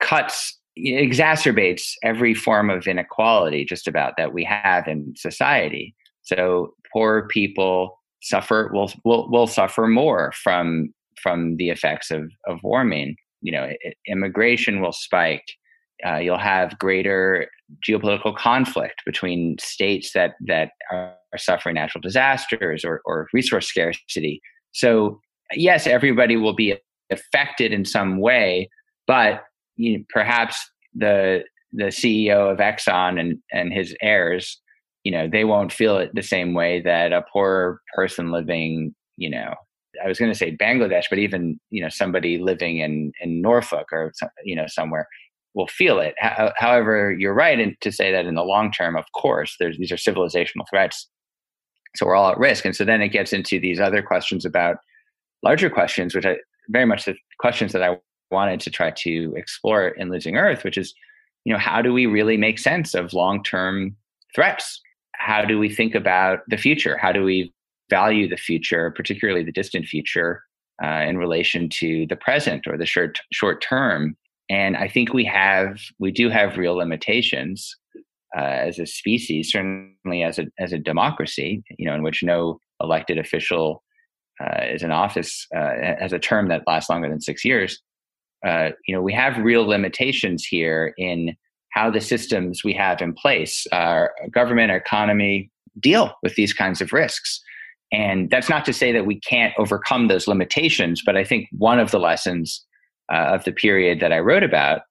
cuts 0.00 0.59
exacerbates 0.78 1.92
every 2.02 2.34
form 2.34 2.70
of 2.70 2.86
inequality 2.86 3.64
just 3.64 3.88
about 3.88 4.14
that 4.16 4.32
we 4.32 4.44
have 4.44 4.86
in 4.86 5.12
society. 5.16 5.94
So 6.22 6.74
poor 6.92 7.28
people 7.28 7.98
suffer 8.22 8.70
will 8.72 8.92
will, 9.04 9.30
will 9.30 9.46
suffer 9.46 9.86
more 9.86 10.32
from 10.42 10.92
from 11.22 11.56
the 11.56 11.70
effects 11.70 12.10
of 12.10 12.30
of 12.46 12.60
warming. 12.62 13.16
You 13.42 13.52
know 13.52 13.72
immigration 14.06 14.80
will 14.80 14.92
spike. 14.92 15.44
Uh, 16.06 16.16
you'll 16.16 16.38
have 16.38 16.78
greater 16.78 17.46
geopolitical 17.86 18.34
conflict 18.34 19.02
between 19.04 19.56
states 19.60 20.12
that 20.14 20.34
that 20.46 20.70
are, 20.90 21.16
suffering 21.36 21.76
natural 21.76 22.02
disasters 22.02 22.84
or, 22.84 23.00
or 23.04 23.28
resource 23.32 23.68
scarcity. 23.68 24.40
So 24.72 25.20
yes 25.54 25.86
everybody 25.86 26.36
will 26.36 26.54
be 26.54 26.76
affected 27.10 27.72
in 27.72 27.84
some 27.84 28.20
way 28.20 28.68
but 29.06 29.42
you 29.80 29.98
know, 29.98 30.04
perhaps 30.10 30.56
the 30.94 31.44
the 31.72 31.84
CEO 31.84 32.50
of 32.50 32.58
Exxon 32.58 33.20
and 33.20 33.38
and 33.52 33.72
his 33.72 33.94
heirs, 34.02 34.60
you 35.04 35.12
know, 35.12 35.28
they 35.30 35.44
won't 35.44 35.72
feel 35.72 35.96
it 35.98 36.10
the 36.14 36.22
same 36.22 36.54
way 36.54 36.80
that 36.82 37.12
a 37.12 37.24
poor 37.32 37.80
person 37.94 38.30
living, 38.32 38.94
you 39.16 39.30
know, 39.30 39.54
I 40.02 40.08
was 40.08 40.18
going 40.18 40.30
to 40.30 40.38
say 40.38 40.56
Bangladesh, 40.56 41.04
but 41.10 41.18
even 41.18 41.58
you 41.70 41.82
know 41.82 41.88
somebody 41.88 42.38
living 42.38 42.78
in 42.78 43.12
in 43.20 43.40
Norfolk 43.40 43.88
or 43.92 44.12
you 44.44 44.56
know 44.56 44.66
somewhere 44.66 45.08
will 45.54 45.66
feel 45.66 45.98
it. 45.98 46.14
Uh, 46.22 46.50
however, 46.56 47.12
you're 47.18 47.34
right 47.34 47.58
in, 47.58 47.76
to 47.80 47.90
say 47.90 48.12
that 48.12 48.26
in 48.26 48.36
the 48.36 48.44
long 48.44 48.70
term, 48.70 48.96
of 48.96 49.04
course, 49.16 49.56
there's 49.58 49.78
these 49.78 49.92
are 49.92 49.96
civilizational 49.96 50.64
threats, 50.68 51.08
so 51.96 52.06
we're 52.06 52.14
all 52.14 52.30
at 52.30 52.38
risk. 52.38 52.64
And 52.64 52.76
so 52.76 52.84
then 52.84 53.02
it 53.02 53.08
gets 53.08 53.32
into 53.32 53.58
these 53.58 53.80
other 53.80 54.02
questions 54.02 54.44
about 54.44 54.76
larger 55.42 55.70
questions, 55.70 56.14
which 56.14 56.26
I 56.26 56.36
very 56.68 56.86
much 56.86 57.04
the 57.04 57.16
questions 57.38 57.72
that 57.72 57.82
I 57.82 57.98
wanted 58.30 58.60
to 58.60 58.70
try 58.70 58.90
to 58.90 59.34
explore 59.36 59.88
in 59.88 60.10
Losing 60.10 60.36
Earth, 60.36 60.64
which 60.64 60.78
is, 60.78 60.94
you 61.44 61.52
know, 61.52 61.58
how 61.58 61.82
do 61.82 61.92
we 61.92 62.06
really 62.06 62.36
make 62.36 62.58
sense 62.58 62.94
of 62.94 63.12
long 63.12 63.42
term 63.42 63.96
threats? 64.34 64.80
How 65.14 65.44
do 65.44 65.58
we 65.58 65.68
think 65.68 65.94
about 65.94 66.40
the 66.48 66.56
future? 66.56 66.96
How 66.96 67.12
do 67.12 67.24
we 67.24 67.52
value 67.88 68.28
the 68.28 68.36
future, 68.36 68.90
particularly 68.90 69.42
the 69.42 69.52
distant 69.52 69.86
future, 69.86 70.42
uh, 70.82 71.04
in 71.06 71.18
relation 71.18 71.68
to 71.68 72.06
the 72.06 72.16
present 72.16 72.66
or 72.66 72.78
the 72.78 72.86
short 72.86 73.18
short 73.32 73.62
term? 73.62 74.16
And 74.48 74.76
I 74.76 74.88
think 74.88 75.12
we 75.12 75.24
have 75.24 75.78
we 75.98 76.10
do 76.10 76.28
have 76.28 76.56
real 76.56 76.74
limitations 76.74 77.76
uh, 78.36 78.40
as 78.40 78.78
a 78.78 78.86
species, 78.86 79.52
certainly 79.52 80.22
as 80.22 80.38
a 80.38 80.46
as 80.58 80.72
a 80.72 80.78
democracy, 80.78 81.62
you 81.78 81.86
know, 81.86 81.94
in 81.94 82.02
which 82.02 82.22
no 82.22 82.58
elected 82.82 83.18
official 83.18 83.82
uh, 84.40 84.64
is 84.64 84.82
in 84.82 84.90
office 84.90 85.46
uh, 85.54 85.74
has 85.98 86.12
a 86.12 86.18
term 86.18 86.48
that 86.48 86.62
lasts 86.66 86.88
longer 86.88 87.08
than 87.08 87.20
six 87.20 87.44
years. 87.44 87.80
Uh, 88.46 88.70
you 88.86 88.94
know, 88.94 89.02
we 89.02 89.12
have 89.12 89.36
real 89.38 89.66
limitations 89.66 90.44
here 90.44 90.94
in 90.96 91.36
how 91.70 91.90
the 91.90 92.00
systems 92.00 92.64
we 92.64 92.72
have 92.72 93.00
in 93.00 93.12
place, 93.12 93.66
our 93.72 94.12
government, 94.32 94.70
our 94.70 94.76
economy, 94.76 95.50
deal 95.78 96.12
with 96.22 96.34
these 96.34 96.52
kinds 96.52 96.80
of 96.80 96.92
risks. 96.92 97.40
And 97.92 98.30
that's 98.30 98.48
not 98.48 98.64
to 98.66 98.72
say 98.72 98.92
that 98.92 99.06
we 99.06 99.20
can't 99.20 99.54
overcome 99.58 100.08
those 100.08 100.26
limitations, 100.28 101.02
but 101.04 101.16
I 101.16 101.24
think 101.24 101.48
one 101.52 101.78
of 101.78 101.90
the 101.90 101.98
lessons 101.98 102.64
uh, 103.12 103.16
of 103.16 103.44
the 103.44 103.52
period 103.52 104.00
that 104.00 104.12
I 104.12 104.18
wrote 104.20 104.42
about, 104.42 104.82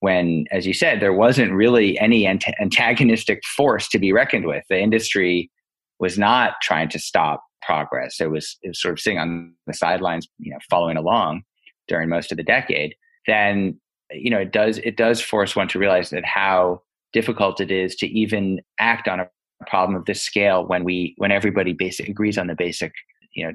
when, 0.00 0.44
as 0.50 0.66
you 0.66 0.74
said, 0.74 1.00
there 1.00 1.12
wasn't 1.12 1.52
really 1.52 1.98
any 1.98 2.26
antagonistic 2.26 3.44
force 3.44 3.88
to 3.88 3.98
be 3.98 4.12
reckoned 4.12 4.46
with, 4.46 4.64
the 4.68 4.78
industry 4.78 5.50
was 5.98 6.18
not 6.18 6.54
trying 6.60 6.88
to 6.90 6.98
stop 6.98 7.42
progress. 7.62 8.20
It 8.20 8.30
was, 8.30 8.58
it 8.62 8.68
was 8.68 8.82
sort 8.82 8.92
of 8.92 9.00
sitting 9.00 9.18
on 9.18 9.54
the 9.66 9.72
sidelines, 9.72 10.28
you 10.38 10.52
know, 10.52 10.58
following 10.68 10.96
along 10.96 11.42
during 11.88 12.08
most 12.08 12.30
of 12.30 12.36
the 12.36 12.44
decade. 12.44 12.94
Then, 13.26 13.80
you 14.10 14.30
know, 14.30 14.38
it 14.38 14.52
does 14.52 14.78
it 14.78 14.96
does 14.96 15.20
force 15.20 15.56
one 15.56 15.68
to 15.68 15.78
realize 15.78 16.10
that 16.10 16.24
how 16.24 16.82
difficult 17.12 17.60
it 17.60 17.70
is 17.70 17.96
to 17.96 18.06
even 18.06 18.60
act 18.78 19.08
on 19.08 19.20
a 19.20 19.28
problem 19.66 19.96
of 19.96 20.04
this 20.04 20.22
scale 20.22 20.66
when 20.66 20.84
we 20.84 21.14
when 21.18 21.32
everybody 21.32 21.72
basic 21.72 22.08
agrees 22.08 22.36
on 22.36 22.46
the 22.46 22.54
basic 22.54 22.92
you 23.34 23.46
know 23.46 23.54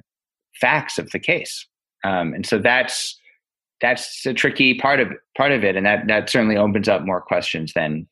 facts 0.60 0.98
of 0.98 1.10
the 1.12 1.20
case 1.20 1.68
um, 2.04 2.34
and 2.34 2.46
so 2.46 2.58
that's 2.58 3.20
that's 3.80 4.26
a 4.26 4.34
tricky 4.34 4.74
part 4.74 5.00
of 5.00 5.10
part 5.38 5.52
of 5.52 5.64
it 5.64 5.76
and 5.76 5.86
that 5.86 6.08
that 6.08 6.30
certainly 6.30 6.58
opens 6.58 6.90
up 6.90 7.04
more 7.04 7.22
questions 7.22 7.74
than 7.74 8.08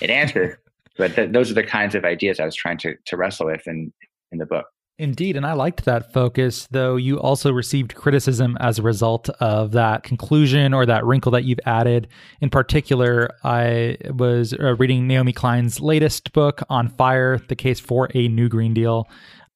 it 0.00 0.10
answers 0.10 0.56
but 0.96 1.14
th- 1.14 1.32
those 1.32 1.50
are 1.50 1.54
the 1.54 1.62
kinds 1.62 1.94
of 1.94 2.04
ideas 2.04 2.40
i 2.40 2.44
was 2.44 2.56
trying 2.56 2.78
to 2.78 2.94
to 3.04 3.16
wrestle 3.16 3.46
with 3.46 3.66
in 3.66 3.92
in 4.32 4.38
the 4.38 4.46
book 4.46 4.66
Indeed, 4.96 5.36
and 5.36 5.44
I 5.44 5.54
liked 5.54 5.84
that 5.86 6.12
focus, 6.12 6.68
though 6.70 6.94
you 6.94 7.18
also 7.18 7.52
received 7.52 7.96
criticism 7.96 8.56
as 8.60 8.78
a 8.78 8.82
result 8.82 9.28
of 9.40 9.72
that 9.72 10.04
conclusion 10.04 10.72
or 10.72 10.86
that 10.86 11.04
wrinkle 11.04 11.32
that 11.32 11.42
you've 11.42 11.58
added. 11.66 12.06
In 12.40 12.48
particular, 12.48 13.28
I 13.42 13.96
was 14.10 14.52
uh, 14.52 14.76
reading 14.76 15.08
Naomi 15.08 15.32
Klein's 15.32 15.80
latest 15.80 16.32
book 16.32 16.62
on 16.68 16.88
fire, 16.90 17.40
the 17.48 17.56
case 17.56 17.80
for 17.80 18.08
a 18.14 18.28
new 18.28 18.48
Green 18.48 18.72
Deal. 18.72 19.08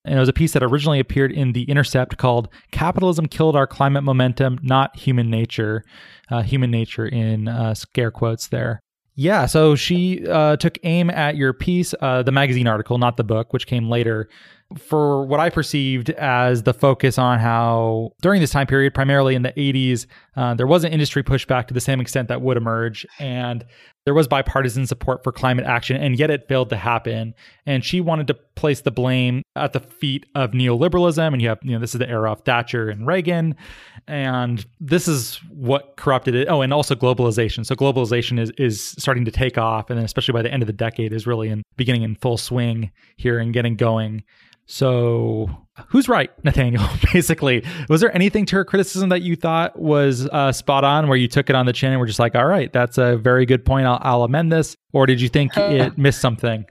And 0.05 0.17
it 0.17 0.21
was 0.21 0.29
a 0.29 0.33
piece 0.33 0.55
that 0.55 0.63
originally 0.65 0.99
appeared 0.99 1.31
in 1.31 1.53
The 1.53 1.65
Intercept 1.65 2.17
called 2.17 2.49
Capitalism 2.73 3.27
Killed 3.27 3.55
Our 3.55 3.67
Climate 3.69 4.03
Momentum, 4.03 4.59
Not 4.63 4.97
Human 4.97 5.31
Nature. 5.31 5.85
Uh, 6.31 6.43
human 6.43 6.71
nature 6.71 7.07
in 7.07 7.47
uh, 7.47 7.75
scare 7.75 8.11
quotes 8.11 8.49
there. 8.49 8.81
Yeah, 9.15 9.47
so 9.47 9.75
she 9.75 10.27
uh, 10.29 10.57
took 10.57 10.79
aim 10.85 11.11
at 11.11 11.37
your 11.37 11.53
piece, 11.53 11.93
uh, 12.01 12.23
the 12.23 12.31
magazine 12.31 12.69
article, 12.69 12.99
not 12.99 13.17
the 13.17 13.25
book, 13.25 13.53
which 13.53 13.67
came 13.67 13.91
later, 13.91 14.29
for 14.77 15.25
what 15.25 15.41
I 15.41 15.49
perceived 15.49 16.11
as 16.11 16.65
the 16.65 16.75
focus 16.75 17.17
on 17.17 17.39
how 17.39 18.13
during 18.21 18.43
this 18.43 18.51
time 18.51 18.67
period, 18.67 18.93
primarily 18.93 19.35
in 19.35 19.43
the 19.43 19.53
80s, 19.53 20.07
uh, 20.37 20.55
there 20.55 20.67
wasn't 20.67 20.93
industry 20.93 21.23
pushback 21.23 21.69
to 21.69 21.75
the 21.75 21.81
same 21.81 22.01
extent 22.01 22.29
that 22.29 22.43
would 22.43 22.59
emerge. 22.59 23.07
And 23.19 23.65
there 24.05 24.13
was 24.13 24.29
bipartisan 24.29 24.87
support 24.87 25.25
for 25.25 25.33
climate 25.33 25.65
action, 25.65 25.97
and 25.97 26.19
yet 26.19 26.31
it 26.31 26.49
failed 26.49 26.69
to 26.71 26.77
happen. 26.77 27.35
And 27.65 27.83
she 27.83 28.03
wanted 28.03 28.27
to 28.27 28.35
place 28.57 28.83
the 28.83 28.91
blame 28.91 29.43
at 29.57 29.73
the 29.73 29.81
feet 29.81 30.27
of 30.35 30.51
neoliberalism. 30.51 31.33
And 31.33 31.41
you 31.41 31.49
have, 31.49 31.59
you 31.63 31.73
know, 31.73 31.79
this 31.79 31.95
is 31.95 31.99
the 31.99 32.09
era 32.09 32.31
of 32.33 32.43
Thatcher 32.43 32.91
and 32.91 33.07
Reagan. 33.07 33.57
And 34.07 34.65
this 34.81 35.09
is 35.09 35.37
what 35.51 35.97
corrupted 35.97 36.35
it. 36.35 36.49
Oh, 36.49 36.61
and 36.61 36.75
also 36.75 36.95
globalization. 36.95 37.65
So 37.65 37.75
globalization 37.75 38.39
is, 38.39 38.53
is 38.59 38.91
starting 38.99 39.25
to 39.25 39.31
take 39.31 39.57
off. 39.57 39.89
And 39.89 39.99
then 39.99 40.05
especially 40.05 40.33
by 40.33 40.43
the 40.43 40.53
end 40.53 40.63
of 40.63 40.67
the 40.67 40.73
decade 40.75 41.13
is 41.15 41.27
really 41.27 41.49
in 41.49 41.63
beginning 41.77 42.03
in 42.03 42.17
full 42.17 42.37
swing 42.37 42.91
here 43.17 43.39
and 43.39 43.53
getting 43.53 43.77
going. 43.77 44.25
So, 44.71 45.49
who's 45.89 46.11
right, 46.11 46.31
Nathaniel? 46.45 46.85
Basically, 47.13 47.65
was 47.89 48.03
there 48.03 48.15
anything 48.15 48.45
to 48.47 48.57
her 48.57 48.67
criticism 48.67 49.09
that 49.09 49.23
you 49.23 49.35
thought 49.35 49.79
was 49.79 50.29
uh, 50.29 50.53
spot 50.53 50.85
on, 50.85 51.09
where 51.09 51.17
you 51.17 51.27
took 51.27 51.49
it 51.49 51.57
on 51.57 51.65
the 51.65 51.73
chin 51.73 51.91
and 51.91 51.99
were 51.99 52.07
just 52.07 52.19
like, 52.19 52.35
"All 52.35 52.47
right, 52.47 52.71
that's 52.71 52.99
a 52.99 53.17
very 53.17 53.47
good 53.47 53.65
point. 53.65 53.87
I'll, 53.87 53.99
I'll 54.03 54.23
amend 54.25 54.53
this," 54.53 54.77
or 54.93 55.07
did 55.07 55.23
you 55.23 55.31
think 55.31 55.57
uh, 55.57 55.63
it 55.63 55.97
missed 55.97 56.21
something? 56.21 56.67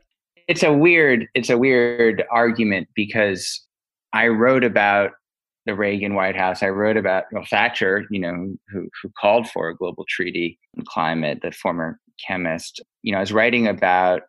It's 0.48 0.62
a 0.62 0.72
weird, 0.72 1.28
it's 1.34 1.50
a 1.50 1.58
weird 1.58 2.24
argument 2.32 2.88
because 2.96 3.66
I 4.14 4.28
wrote 4.28 4.64
about 4.64 5.12
the 5.66 5.74
Reagan 5.74 6.14
White 6.14 6.38
House. 6.38 6.62
I 6.62 6.70
wrote 6.70 6.98
about 6.98 7.24
well, 7.32 7.46
Thatcher, 7.50 8.06
you 8.12 8.20
know, 8.20 8.56
who 8.70 8.90
who 9.02 9.12
called 9.20 9.50
for 9.50 9.70
a 9.70 9.76
global 9.76 10.06
treaty 10.08 10.60
on 10.78 10.86
climate. 10.86 11.40
The 11.42 11.52
former 11.52 12.00
chemist, 12.28 12.80
you 13.02 13.12
know, 13.12 13.18
I 13.18 13.22
was 13.22 13.34
writing 13.34 13.66
about 13.66 14.22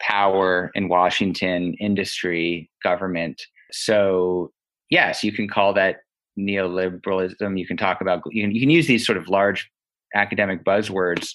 power 0.00 0.70
in 0.74 0.88
Washington, 0.88 1.74
industry, 1.80 2.70
government. 2.82 3.40
So, 3.72 4.52
yes, 4.90 5.24
you 5.24 5.32
can 5.32 5.48
call 5.48 5.74
that 5.74 5.96
neoliberalism. 6.38 7.58
You 7.58 7.66
can 7.66 7.76
talk 7.76 8.00
about, 8.00 8.22
you 8.30 8.42
can, 8.42 8.54
you 8.54 8.60
can 8.60 8.70
use 8.70 8.86
these 8.86 9.06
sort 9.06 9.18
of 9.18 9.28
large 9.28 9.70
academic 10.14 10.64
buzzwords, 10.64 11.30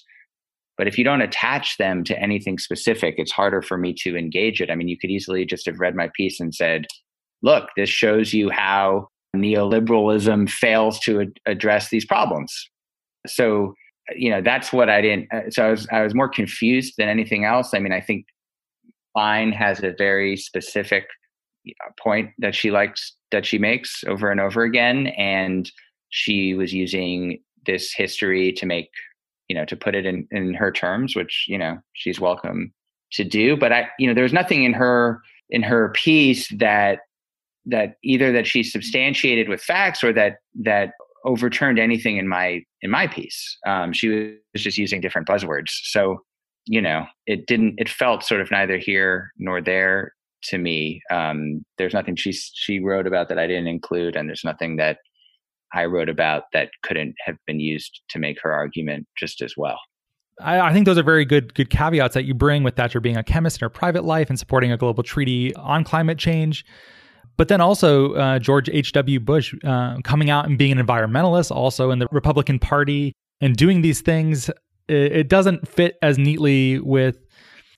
but 0.78 0.86
if 0.86 0.96
you 0.96 1.04
don't 1.04 1.20
attach 1.20 1.76
them 1.76 2.04
to 2.04 2.18
anything 2.18 2.58
specific, 2.58 3.16
it's 3.18 3.32
harder 3.32 3.60
for 3.60 3.76
me 3.76 3.94
to 4.00 4.16
engage 4.16 4.60
it. 4.60 4.70
I 4.70 4.74
mean, 4.74 4.88
you 4.88 4.98
could 4.98 5.10
easily 5.10 5.44
just 5.44 5.66
have 5.66 5.80
read 5.80 5.94
my 5.94 6.10
piece 6.14 6.40
and 6.40 6.54
said, 6.54 6.86
look, 7.42 7.68
this 7.76 7.90
shows 7.90 8.32
you 8.32 8.50
how 8.50 9.08
neoliberalism 9.36 10.48
fails 10.50 10.98
to 11.00 11.20
ad- 11.20 11.40
address 11.46 11.90
these 11.90 12.04
problems. 12.04 12.52
So, 13.26 13.74
you 14.16 14.30
know, 14.30 14.40
that's 14.40 14.72
what 14.72 14.88
I 14.88 15.00
didn't. 15.00 15.32
Uh, 15.32 15.50
so 15.50 15.66
I 15.66 15.70
was 15.70 15.86
I 15.92 16.02
was 16.02 16.14
more 16.14 16.28
confused 16.28 16.94
than 16.98 17.08
anything 17.08 17.44
else. 17.44 17.74
I 17.74 17.78
mean, 17.78 17.92
I 17.92 18.00
think 18.00 18.24
Klein 19.14 19.52
has 19.52 19.82
a 19.82 19.94
very 19.96 20.36
specific 20.36 21.06
point 21.98 22.30
that 22.38 22.54
she 22.54 22.70
likes 22.70 23.14
that 23.30 23.46
she 23.46 23.58
makes 23.58 24.02
over 24.06 24.30
and 24.30 24.40
over 24.40 24.62
again, 24.62 25.08
and 25.08 25.70
she 26.08 26.54
was 26.54 26.72
using 26.72 27.40
this 27.66 27.92
history 27.92 28.52
to 28.52 28.66
make 28.66 28.88
you 29.48 29.56
know 29.56 29.64
to 29.64 29.76
put 29.76 29.94
it 29.94 30.06
in 30.06 30.26
in 30.30 30.54
her 30.54 30.72
terms, 30.72 31.14
which 31.14 31.46
you 31.48 31.58
know 31.58 31.78
she's 31.92 32.20
welcome 32.20 32.72
to 33.12 33.24
do. 33.24 33.56
But 33.56 33.72
I 33.72 33.88
you 33.98 34.06
know 34.06 34.14
there 34.14 34.24
was 34.24 34.32
nothing 34.32 34.64
in 34.64 34.72
her 34.72 35.20
in 35.50 35.62
her 35.62 35.90
piece 35.90 36.48
that 36.58 37.00
that 37.66 37.96
either 38.02 38.32
that 38.32 38.46
she 38.46 38.62
substantiated 38.62 39.48
with 39.48 39.60
facts 39.60 40.02
or 40.02 40.12
that 40.12 40.36
that 40.62 40.92
overturned 41.24 41.78
anything 41.78 42.16
in 42.16 42.28
my 42.28 42.62
in 42.82 42.90
my 42.90 43.06
piece. 43.06 43.58
Um, 43.66 43.92
she 43.92 44.08
was 44.08 44.62
just 44.62 44.78
using 44.78 45.00
different 45.00 45.28
buzzwords. 45.28 45.68
So 45.68 46.22
you 46.66 46.80
know, 46.80 47.06
it 47.26 47.46
didn't. 47.46 47.74
It 47.78 47.88
felt 47.88 48.24
sort 48.24 48.40
of 48.40 48.50
neither 48.50 48.78
here 48.78 49.32
nor 49.38 49.60
there 49.60 50.12
to 50.44 50.58
me. 50.58 51.02
Um, 51.10 51.64
there's 51.78 51.94
nothing 51.94 52.16
she 52.16 52.32
she 52.32 52.80
wrote 52.80 53.06
about 53.06 53.28
that 53.28 53.38
I 53.38 53.46
didn't 53.46 53.68
include, 53.68 54.16
and 54.16 54.28
there's 54.28 54.44
nothing 54.44 54.76
that 54.76 54.98
I 55.72 55.84
wrote 55.84 56.08
about 56.08 56.44
that 56.52 56.70
couldn't 56.82 57.14
have 57.24 57.36
been 57.46 57.60
used 57.60 58.00
to 58.10 58.18
make 58.18 58.40
her 58.42 58.52
argument 58.52 59.06
just 59.16 59.42
as 59.42 59.54
well. 59.56 59.78
I, 60.40 60.60
I 60.60 60.72
think 60.72 60.86
those 60.86 60.98
are 60.98 61.02
very 61.02 61.24
good 61.24 61.54
good 61.54 61.70
caveats 61.70 62.14
that 62.14 62.24
you 62.24 62.34
bring 62.34 62.62
with 62.62 62.76
Thatcher 62.76 63.00
being 63.00 63.16
a 63.16 63.24
chemist 63.24 63.60
in 63.60 63.64
her 63.66 63.70
private 63.70 64.04
life 64.04 64.30
and 64.30 64.38
supporting 64.38 64.72
a 64.72 64.76
global 64.76 65.02
treaty 65.02 65.54
on 65.56 65.84
climate 65.84 66.18
change. 66.18 66.64
But 67.36 67.48
then 67.48 67.60
also 67.60 68.14
uh, 68.14 68.38
George 68.38 68.68
H.W. 68.68 69.18
Bush 69.20 69.54
uh, 69.64 69.96
coming 70.04 70.28
out 70.28 70.46
and 70.46 70.58
being 70.58 70.72
an 70.72 70.86
environmentalist, 70.86 71.50
also 71.50 71.90
in 71.90 71.98
the 71.98 72.06
Republican 72.10 72.58
Party, 72.58 73.14
and 73.40 73.56
doing 73.56 73.80
these 73.80 74.02
things 74.02 74.50
it, 74.90 75.12
it 75.12 75.28
doesn't 75.28 75.68
fit 75.68 75.96
as 76.02 76.18
neatly 76.18 76.78
with 76.78 77.18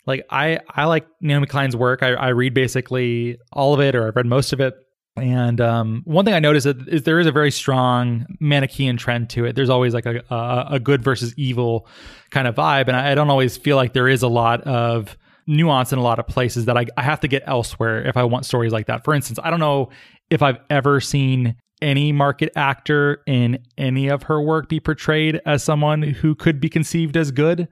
like 0.07 0.25
I 0.31 0.61
I 0.69 0.87
like 0.87 1.07
Naomi 1.21 1.47
Klein's 1.47 1.77
work. 1.77 2.03
I, 2.03 2.15
I 2.15 2.29
read 2.29 2.55
basically 2.55 3.39
all 3.53 3.75
of 3.75 3.81
it, 3.81 3.95
or 3.95 4.09
I've 4.09 4.17
read 4.17 4.27
most 4.27 4.53
of 4.53 4.61
it. 4.61 4.75
And 5.17 5.61
um, 5.61 6.03
one 6.07 6.25
thing 6.25 6.33
I 6.33 6.39
noticed 6.39 6.67
is, 6.67 6.89
is 6.89 7.03
there 7.03 7.21
is 7.21 7.27
a 7.27 7.33
very 7.33 7.51
strong 7.51 8.25
Manichaean 8.41 8.97
trend 8.97 9.29
to 9.31 9.45
it. 9.45 9.55
There's 9.55 9.69
always 9.69 9.93
like 9.93 10.07
a, 10.07 10.23
a, 10.31 10.67
a 10.73 10.81
good 10.81 11.03
versus 11.03 11.35
evil 11.37 11.87
kind 12.31 12.49
of 12.49 12.55
vibe, 12.55 12.89
and 12.89 12.97
I, 12.97 13.13
I, 13.13 13.15
don't 13.15 13.29
always 13.29 13.59
feel 13.59 13.77
like 13.77 13.93
there 13.93 14.09
is 14.09 14.23
a 14.23 14.29
lot 14.29 14.63
of 14.63 15.19
nuance 15.47 15.93
in 15.93 15.99
a 15.99 16.03
lot 16.03 16.19
of 16.19 16.27
places 16.27 16.65
that 16.65 16.79
I, 16.79 16.87
I 16.97 17.03
have 17.03 17.21
to 17.21 17.29
get 17.29 17.43
elsewhere 17.47 18.07
if 18.07 18.17
I 18.17 18.25
want 18.25 18.47
stories 18.47 18.73
like 18.73 18.87
that. 18.87 19.05
For 19.05 19.13
instance, 19.13 19.39
I 19.43 19.51
don't 19.51 19.61
know 19.61 19.91
if 20.31 20.41
I've 20.41 20.59
ever 20.71 20.99
seen 20.99 21.57
any 21.83 22.13
market 22.13 22.53
actor 22.57 23.23
in 23.27 23.59
any 23.77 24.09
of 24.09 24.23
her 24.25 24.41
work 24.41 24.69
be 24.69 24.81
portrayed 24.81 25.41
as 25.45 25.63
someone 25.63 26.03
who 26.03 26.35
could 26.35 26.61
be 26.61 26.69
conceived 26.69 27.17
as 27.17 27.31
good. 27.31 27.69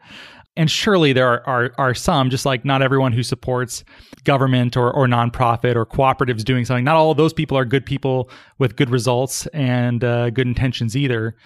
And 0.57 0.71
surely 0.71 1.13
there 1.13 1.29
are, 1.29 1.47
are, 1.47 1.73
are 1.79 1.95
some, 1.95 2.29
just 2.29 2.45
like 2.45 2.65
not 2.65 2.83
everyone 2.83 3.13
who 3.13 3.23
supports 3.23 3.85
government 4.25 4.77
or, 4.77 4.93
or 4.93 5.07
nonprofit 5.07 5.77
or 5.77 5.87
cooperatives 5.87 6.45
doing 6.45 6.65
something, 6.65 6.85
not 6.85 6.97
all 6.97 7.13
of 7.13 7.17
those 7.17 7.33
people 7.33 7.57
are 7.57 7.65
good 7.65 7.87
people 7.87 8.29
with 8.59 8.77
good 8.77 8.91
results 8.91 9.47
and 9.49 10.03
uh, 10.03 10.29
good 10.31 10.49
intentions 10.49 10.97
either. 10.97 11.37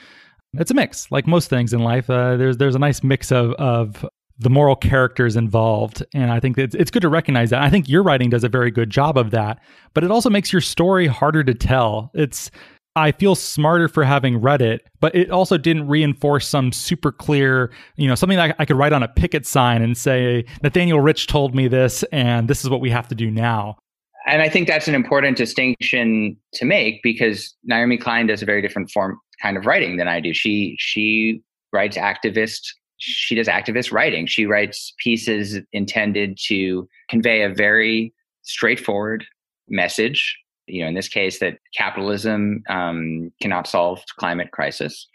It's 0.54 0.70
a 0.70 0.74
mix, 0.74 1.10
like 1.12 1.26
most 1.26 1.50
things 1.50 1.72
in 1.72 1.80
life. 1.80 2.08
Uh, 2.08 2.36
there's 2.36 2.56
there's 2.56 2.76
a 2.76 2.78
nice 2.78 3.02
mix 3.02 3.30
of 3.30 3.52
of 3.52 4.06
the 4.38 4.50
moral 4.50 4.76
characters 4.76 5.36
involved, 5.36 6.04
and 6.12 6.30
I 6.30 6.40
think 6.40 6.58
it's 6.58 6.74
it's 6.74 6.90
good 6.90 7.02
to 7.02 7.08
recognize 7.08 7.50
that. 7.50 7.62
I 7.62 7.70
think 7.70 7.88
your 7.88 8.02
writing 8.02 8.30
does 8.30 8.44
a 8.44 8.48
very 8.48 8.70
good 8.70 8.90
job 8.90 9.16
of 9.16 9.30
that, 9.30 9.60
but 9.94 10.04
it 10.04 10.10
also 10.10 10.30
makes 10.30 10.52
your 10.52 10.60
story 10.60 11.06
harder 11.06 11.44
to 11.44 11.54
tell. 11.54 12.10
It's 12.14 12.50
I 12.96 13.10
feel 13.12 13.34
smarter 13.34 13.88
for 13.88 14.04
having 14.04 14.40
read 14.40 14.62
it, 14.62 14.86
but 15.00 15.14
it 15.14 15.30
also 15.30 15.58
didn't 15.58 15.88
reinforce 15.88 16.46
some 16.46 16.70
super 16.70 17.10
clear, 17.10 17.72
you 17.96 18.06
know, 18.06 18.14
something 18.14 18.38
that 18.38 18.54
I 18.58 18.64
could 18.64 18.76
write 18.76 18.92
on 18.92 19.02
a 19.02 19.08
picket 19.08 19.46
sign 19.46 19.82
and 19.82 19.96
say, 19.96 20.44
Nathaniel 20.62 21.00
Rich 21.00 21.26
told 21.26 21.56
me 21.56 21.66
this, 21.66 22.04
and 22.12 22.46
this 22.46 22.62
is 22.62 22.70
what 22.70 22.80
we 22.80 22.90
have 22.90 23.08
to 23.08 23.14
do 23.16 23.32
now. 23.32 23.78
And 24.26 24.42
I 24.42 24.48
think 24.48 24.68
that's 24.68 24.86
an 24.86 24.94
important 24.94 25.36
distinction 25.36 26.36
to 26.54 26.64
make 26.64 27.02
because 27.02 27.54
Naomi 27.64 27.98
Klein 27.98 28.28
does 28.28 28.42
a 28.42 28.46
very 28.46 28.62
different 28.62 28.90
form 28.90 29.18
kind 29.42 29.56
of 29.56 29.66
writing 29.66 29.96
than 29.96 30.08
I 30.08 30.20
do. 30.20 30.32
She 30.32 30.76
she 30.78 31.42
writes 31.72 31.96
activist. 31.96 32.60
She 33.04 33.34
does 33.34 33.48
activist 33.48 33.92
writing. 33.92 34.26
She 34.26 34.46
writes 34.46 34.92
pieces 34.98 35.58
intended 35.72 36.38
to 36.46 36.88
convey 37.08 37.42
a 37.42 37.48
very 37.48 38.12
straightforward 38.42 39.24
message 39.68 40.36
you 40.66 40.82
know, 40.82 40.88
in 40.88 40.94
this 40.94 41.08
case, 41.08 41.38
that 41.40 41.58
capitalism 41.76 42.62
um, 42.68 43.32
cannot 43.40 43.66
solve 43.66 44.02
climate 44.18 44.50
crisis. 44.52 45.06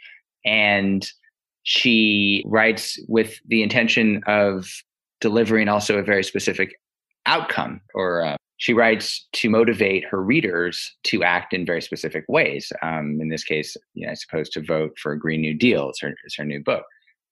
And 0.46 1.06
she 1.64 2.44
writes 2.46 3.00
with 3.08 3.40
the 3.48 3.64
intention 3.64 4.22
of 4.28 4.68
delivering 5.22 5.68
also 5.68 5.98
a 5.98 6.04
very 6.04 6.24
specific 6.24 6.80
outcome 7.26 7.82
or 7.94 8.26
uh, 8.26 8.38
she 8.58 8.74
writes 8.74 9.28
to 9.34 9.50
motivate 9.50 10.06
her 10.06 10.22
readers 10.22 10.94
to 11.04 11.24
act 11.24 11.54
in 11.54 11.66
very 11.66 11.82
specific 11.82 12.26
ways. 12.28 12.72
Um, 12.82 13.20
in 13.22 13.30
this 13.30 13.44
case, 13.44 13.78
you 13.94 14.06
know, 14.06 14.12
I 14.12 14.16
suppose 14.16 14.50
to 14.50 14.62
vote 14.62 14.98
for 15.02 15.14
a 15.14 15.20
Green 15.20 15.42
New 15.42 15.54
Deal 15.54 15.90
is 15.90 16.00
her, 16.02 16.14
is 16.26 16.36
her 16.36 16.46
new 16.46 16.62
book, 16.62 16.84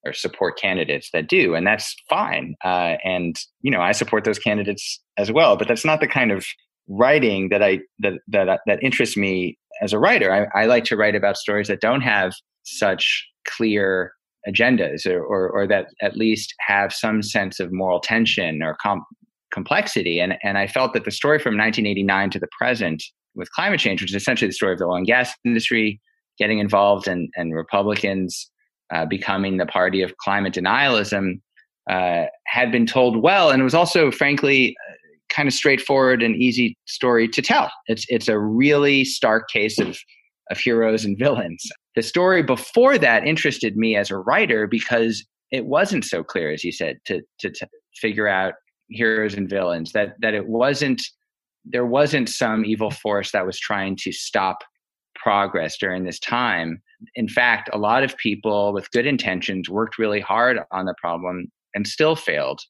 or 0.07 0.13
support 0.13 0.59
candidates 0.59 1.09
that 1.13 1.27
do, 1.27 1.55
and 1.55 1.65
that's 1.65 1.95
fine. 2.09 2.55
Uh, 2.63 2.95
and 3.03 3.35
you 3.61 3.71
know, 3.71 3.81
I 3.81 3.91
support 3.91 4.23
those 4.23 4.39
candidates 4.39 5.01
as 5.17 5.31
well. 5.31 5.57
But 5.57 5.67
that's 5.67 5.85
not 5.85 5.99
the 5.99 6.07
kind 6.07 6.31
of 6.31 6.45
writing 6.87 7.49
that 7.49 7.61
I 7.61 7.79
that 7.99 8.13
that 8.27 8.59
that 8.65 8.83
interests 8.83 9.17
me 9.17 9.57
as 9.81 9.93
a 9.93 9.99
writer. 9.99 10.49
I, 10.55 10.61
I 10.61 10.65
like 10.65 10.85
to 10.85 10.97
write 10.97 11.15
about 11.15 11.37
stories 11.37 11.67
that 11.67 11.81
don't 11.81 12.01
have 12.01 12.33
such 12.63 13.25
clear 13.47 14.13
agendas 14.47 15.05
or, 15.05 15.21
or, 15.21 15.49
or, 15.49 15.67
that 15.67 15.87
at 16.01 16.15
least 16.15 16.53
have 16.59 16.93
some 16.93 17.21
sense 17.21 17.59
of 17.59 17.71
moral 17.71 17.99
tension 17.99 18.63
or 18.63 18.77
com- 18.81 19.05
complexity. 19.51 20.19
And, 20.19 20.35
and 20.43 20.57
I 20.57 20.67
felt 20.67 20.93
that 20.93 21.03
the 21.03 21.11
story 21.11 21.39
from 21.39 21.57
1989 21.57 22.29
to 22.31 22.39
the 22.39 22.47
present 22.57 23.03
with 23.35 23.51
climate 23.51 23.79
change, 23.79 24.01
which 24.01 24.11
is 24.11 24.21
essentially 24.21 24.47
the 24.47 24.53
story 24.53 24.73
of 24.73 24.79
the 24.79 24.85
oil 24.85 24.95
and 24.95 25.05
gas 25.05 25.33
industry 25.45 26.01
getting 26.37 26.59
involved 26.59 27.07
and, 27.07 27.29
and 27.35 27.53
Republicans 27.53 28.49
uh, 28.93 29.05
becoming 29.05 29.57
the 29.57 29.65
party 29.65 30.01
of 30.01 30.15
climate 30.17 30.53
denialism, 30.53 31.39
uh, 31.89 32.25
had 32.45 32.71
been 32.71 32.85
told 32.85 33.21
well. 33.21 33.49
And 33.49 33.61
it 33.61 33.63
was 33.63 33.73
also, 33.73 34.11
frankly, 34.11 34.75
kind 35.29 35.47
of 35.47 35.53
straightforward 35.53 36.23
and 36.23 36.35
easy 36.35 36.77
story 36.85 37.27
to 37.27 37.41
tell. 37.41 37.71
It's 37.87 38.05
it's 38.09 38.27
a 38.27 38.39
really 38.39 39.03
stark 39.03 39.49
case 39.49 39.79
of 39.79 39.97
of 40.49 40.57
heroes 40.57 41.03
and 41.05 41.17
villains. 41.17 41.63
The 41.95 42.03
story 42.03 42.43
before 42.43 42.97
that 42.97 43.25
interested 43.25 43.75
me 43.75 43.95
as 43.95 44.09
a 44.11 44.17
writer 44.17 44.67
because 44.67 45.25
it 45.51 45.65
wasn't 45.65 46.05
so 46.05 46.23
clear, 46.23 46.51
as 46.51 46.63
you 46.63 46.71
said, 46.71 46.97
to 47.05 47.21
to, 47.39 47.49
to 47.51 47.67
figure 47.95 48.27
out 48.27 48.53
heroes 48.89 49.33
and 49.33 49.49
villains. 49.49 49.91
That 49.91 50.15
that 50.21 50.33
it 50.33 50.47
wasn't 50.47 51.01
there 51.65 51.85
wasn't 51.85 52.29
some 52.29 52.65
evil 52.65 52.91
force 52.91 53.31
that 53.31 53.45
was 53.45 53.59
trying 53.59 53.97
to 53.97 54.11
stop 54.11 54.59
progress 55.15 55.77
during 55.77 56.05
this 56.05 56.19
time. 56.19 56.81
In 57.15 57.27
fact, 57.27 57.69
a 57.73 57.77
lot 57.77 58.03
of 58.03 58.17
people 58.17 58.73
with 58.73 58.91
good 58.91 59.05
intentions 59.05 59.69
worked 59.69 59.97
really 59.97 60.19
hard 60.19 60.59
on 60.71 60.85
the 60.85 60.95
problem 60.99 61.51
and 61.75 61.87
still 61.87 62.15
failed 62.15 62.61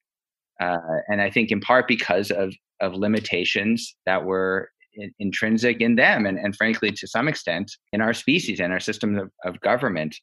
uh, 0.60 0.78
and 1.08 1.22
I 1.22 1.30
think 1.30 1.52
in 1.52 1.60
part 1.60 1.88
because 1.88 2.32
of 2.32 2.54
of 2.82 2.94
limitations 2.94 3.96
that 4.06 4.24
were 4.24 4.70
in, 4.94 5.12
intrinsic 5.20 5.82
in 5.82 5.96
them, 5.96 6.26
and, 6.26 6.38
and 6.38 6.56
frankly, 6.56 6.92
to 6.92 7.08
some 7.08 7.28
extent, 7.28 7.72
in 7.92 8.02
our 8.02 8.14
species 8.14 8.60
and 8.60 8.72
our 8.72 8.80
systems 8.80 9.20
of, 9.20 9.32
of 9.46 9.60
government. 9.62 10.16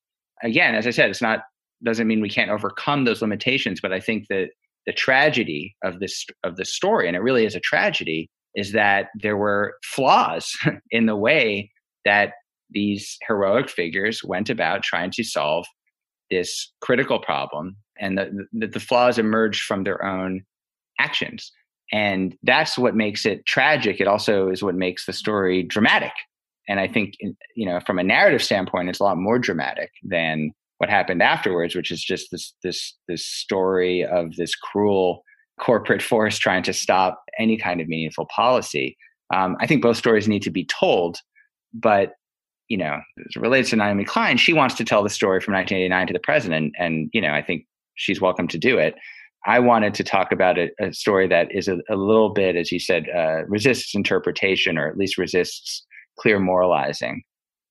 Again, 0.43 0.75
as 0.75 0.87
I 0.87 0.91
said, 0.91 1.11
it's 1.11 1.23
not 1.23 1.41
doesn't 1.83 2.07
mean 2.07 2.21
we 2.21 2.31
can't 2.31 2.51
overcome 2.51 3.05
those 3.05 3.21
limitations, 3.21 3.81
but 3.81 3.93
I 3.93 4.01
think 4.01 4.27
that 4.29 4.51
the 4.87 4.93
tragedy 4.93 5.75
of 5.85 6.01
this 6.01 6.25
of 6.43 6.57
the 6.57 6.65
story, 6.65 7.07
and 7.07 7.17
it 7.17 7.21
really 7.21 7.47
is 7.47 7.55
a 7.55 7.61
tragedy, 7.61 8.29
is 8.55 8.73
that 8.73 9.09
there 9.21 9.37
were 9.37 9.75
flaws 9.85 10.57
in 10.91 11.07
the 11.07 11.17
way 11.17 11.71
that 12.05 12.33
these 12.75 13.17
heroic 13.27 13.71
figures 13.71 14.23
went 14.23 14.51
about 14.51 14.83
trying 14.83 15.11
to 15.13 15.25
solve 15.25 15.67
this 16.31 16.73
critical 16.81 17.19
problem 17.19 17.77
and 17.99 18.19
that 18.19 18.29
the, 18.53 18.67
the 18.67 18.81
flaws 18.81 19.19
emerged 19.19 19.63
from 19.63 19.85
their 19.85 20.05
own 20.05 20.43
actions. 20.99 21.53
And 21.93 22.37
that's 22.43 22.77
what 22.77 22.97
makes 22.97 23.25
it 23.25 23.47
tragic. 23.47 24.01
It 24.01 24.09
also 24.09 24.49
is 24.49 24.63
what 24.63 24.75
makes 24.75 25.07
the 25.07 25.13
story 25.13 25.63
dramatic. 25.63 26.13
And 26.69 26.81
i 26.81 26.89
think 26.89 27.15
you 27.21 27.67
know 27.67 27.79
from 27.87 27.99
a 27.99 28.05
narrative 28.05 28.43
standpoint 28.43 28.89
it's 28.89 29.01
a 29.01 29.05
lot 29.05 29.19
more 29.19 29.39
dramatic 29.39 29.91
than 30.03 30.51
what 30.79 30.89
happened 30.89 31.23
afterwards 31.23 31.75
which 31.75 31.91
is 31.91 32.03
just 32.03 32.31
this 32.31 32.55
this 32.63 32.97
this 33.07 33.27
story 33.27 34.03
of 34.05 34.35
this 34.37 34.55
cruel 34.55 35.23
corporate 35.61 36.03
force 36.11 36.39
trying 36.39 36.63
to 36.63 36.73
stop 36.73 37.23
any 37.39 37.59
kind 37.59 37.81
of 37.81 37.89
meaningful 37.89 38.27
policy. 38.35 38.97
Um, 39.35 39.57
i 39.61 39.67
think 39.67 39.83
both 39.83 39.99
stories 39.99 40.27
need 40.27 40.43
to 40.43 40.51
be 40.51 40.65
told 40.65 41.19
but 41.75 42.13
you 42.75 42.79
know, 42.79 43.01
relates 43.37 43.71
to 43.71 43.77
Naomi 43.77 44.05
Klein, 44.05 44.37
she 44.37 44.53
wants 44.53 44.75
to 44.75 44.85
tell 44.85 45.05
the 45.05 45.09
story 45.09 45.41
from 45.41 45.55
1989 45.55 46.09
to 46.09 46.13
the 46.13 46.19
present, 46.19 46.55
and, 46.55 46.75
and 46.77 47.09
you 47.13 47.21
know, 47.21 47.33
I 47.33 47.41
think 47.41 47.67
she's 47.95 48.21
welcome 48.21 48.49
to 48.49 48.59
do 48.59 48.79
it. 48.79 48.97
I 49.47 49.61
wanted 49.61 49.95
to 49.95 50.03
talk 50.03 50.33
about 50.33 50.59
a, 50.59 50.71
a 50.81 50.93
story 50.93 51.29
that 51.29 51.55
is 51.55 51.69
a, 51.69 51.79
a, 51.89 51.95
little 51.95 52.31
bit, 52.31 52.57
as 52.57 52.73
you 52.73 52.81
said, 52.81 53.07
uh, 53.15 53.45
resists 53.47 53.95
interpretation 53.95 54.77
or 54.77 54.89
at 54.89 54.97
least 54.97 55.19
resists 55.19 55.87
clear 56.19 56.41
moralizing 56.41 57.23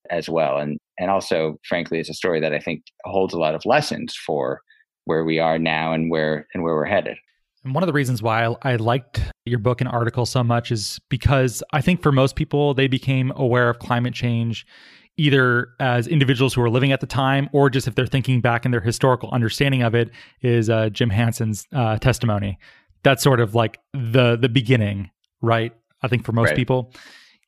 as 0.10 0.30
well, 0.30 0.58
and 0.58 0.80
and 0.98 1.12
also, 1.12 1.60
frankly, 1.68 2.00
is 2.00 2.10
a 2.10 2.14
story 2.14 2.40
that 2.40 2.54
I 2.54 2.60
think 2.60 2.84
holds 3.04 3.34
a 3.34 3.40
lot 3.40 3.56
of 3.56 3.66
lessons 3.66 4.16
for 4.16 4.62
where 5.04 5.26
we 5.26 5.38
are 5.38 5.60
now 5.60 5.92
and 5.92 6.10
where 6.10 6.48
and 6.54 6.64
where 6.64 6.76
we're 6.76 6.86
headed. 6.86 7.18
And 7.64 7.74
one 7.74 7.84
of 7.84 7.88
the 7.88 7.94
reasons 7.94 8.22
why 8.22 8.44
I, 8.62 8.76
liked 8.76 9.22
your 9.46 9.60
book 9.60 9.80
and 9.80 9.88
article 9.88 10.26
so 10.26 10.44
much 10.44 10.72
is 10.72 11.00
because 11.10 11.64
I 11.72 11.82
think 11.82 12.02
for 12.02 12.12
most 12.12 12.36
people, 12.36 12.74
they 12.74 12.88
became 12.88 13.32
aware 13.36 13.70
of 13.70 13.80
climate 13.80 14.14
change 14.14 14.66
either 15.16 15.70
as 15.80 16.08
individuals 16.08 16.54
who 16.54 16.62
were 16.62 16.70
living 16.70 16.92
at 16.92 17.00
the 17.00 17.06
time 17.06 17.48
or 17.54 17.70
just 17.70 17.88
if 17.88 17.96
they're 17.96 18.08
thinking 18.08 18.42
back 18.42 18.66
in 18.66 18.72
their 18.72 18.82
historical 18.82 19.30
understanding 19.32 19.84
of 19.84 19.94
it 19.94 20.10
is 20.42 20.70
uh, 20.70 20.90
Jim 20.90 21.10
Hansen's 21.10 21.68
uh, 21.72 21.98
testimony. 21.98 22.58
That's 23.04 23.22
sort 23.22 23.40
of 23.40 23.54
like 23.54 23.80
the 23.94 24.38
the 24.38 24.50
beginning, 24.50 25.12
right? 25.42 25.74
I 26.02 26.08
think 26.08 26.26
for 26.26 26.32
most 26.32 26.48
right. 26.50 26.56
people. 26.56 26.94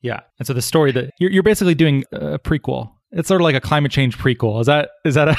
Yeah. 0.02 0.20
And 0.38 0.46
so 0.46 0.52
the 0.52 0.62
story 0.62 0.92
that 0.92 1.10
you're, 1.18 1.30
you're 1.30 1.42
basically 1.42 1.74
doing 1.74 2.04
a 2.12 2.38
prequel. 2.38 2.92
It's 3.10 3.28
sort 3.28 3.40
of 3.40 3.44
like 3.44 3.56
a 3.56 3.60
climate 3.60 3.90
change 3.90 4.16
prequel. 4.18 4.60
Is 4.60 4.66
that 4.66 4.90
is 5.04 5.14
that 5.14 5.28
a 5.28 5.36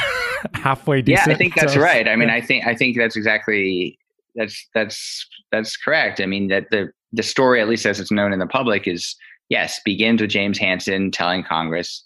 halfway 0.57 1.01
decent? 1.01 1.27
Yeah, 1.27 1.33
I 1.33 1.37
think 1.37 1.55
that's 1.55 1.73
so, 1.73 1.79
right. 1.79 2.07
I 2.07 2.15
mean, 2.15 2.29
yeah. 2.29 2.35
I 2.35 2.41
think 2.41 2.67
I 2.67 2.75
think 2.75 2.97
that's 2.97 3.15
exactly 3.15 3.97
that's 4.37 4.69
that's 4.73 5.27
that's 5.51 5.75
correct. 5.75 6.21
I 6.21 6.25
mean 6.25 6.47
that 6.47 6.67
the 6.71 6.91
the 7.11 7.23
story, 7.23 7.61
at 7.61 7.67
least 7.67 7.85
as 7.85 7.99
it's 7.99 8.11
known 8.11 8.31
in 8.31 8.39
the 8.39 8.47
public, 8.47 8.87
is 8.87 9.15
yes 9.49 9.81
begins 9.83 10.21
with 10.21 10.29
James 10.29 10.57
Hansen 10.57 11.11
telling 11.11 11.43
Congress, 11.43 12.05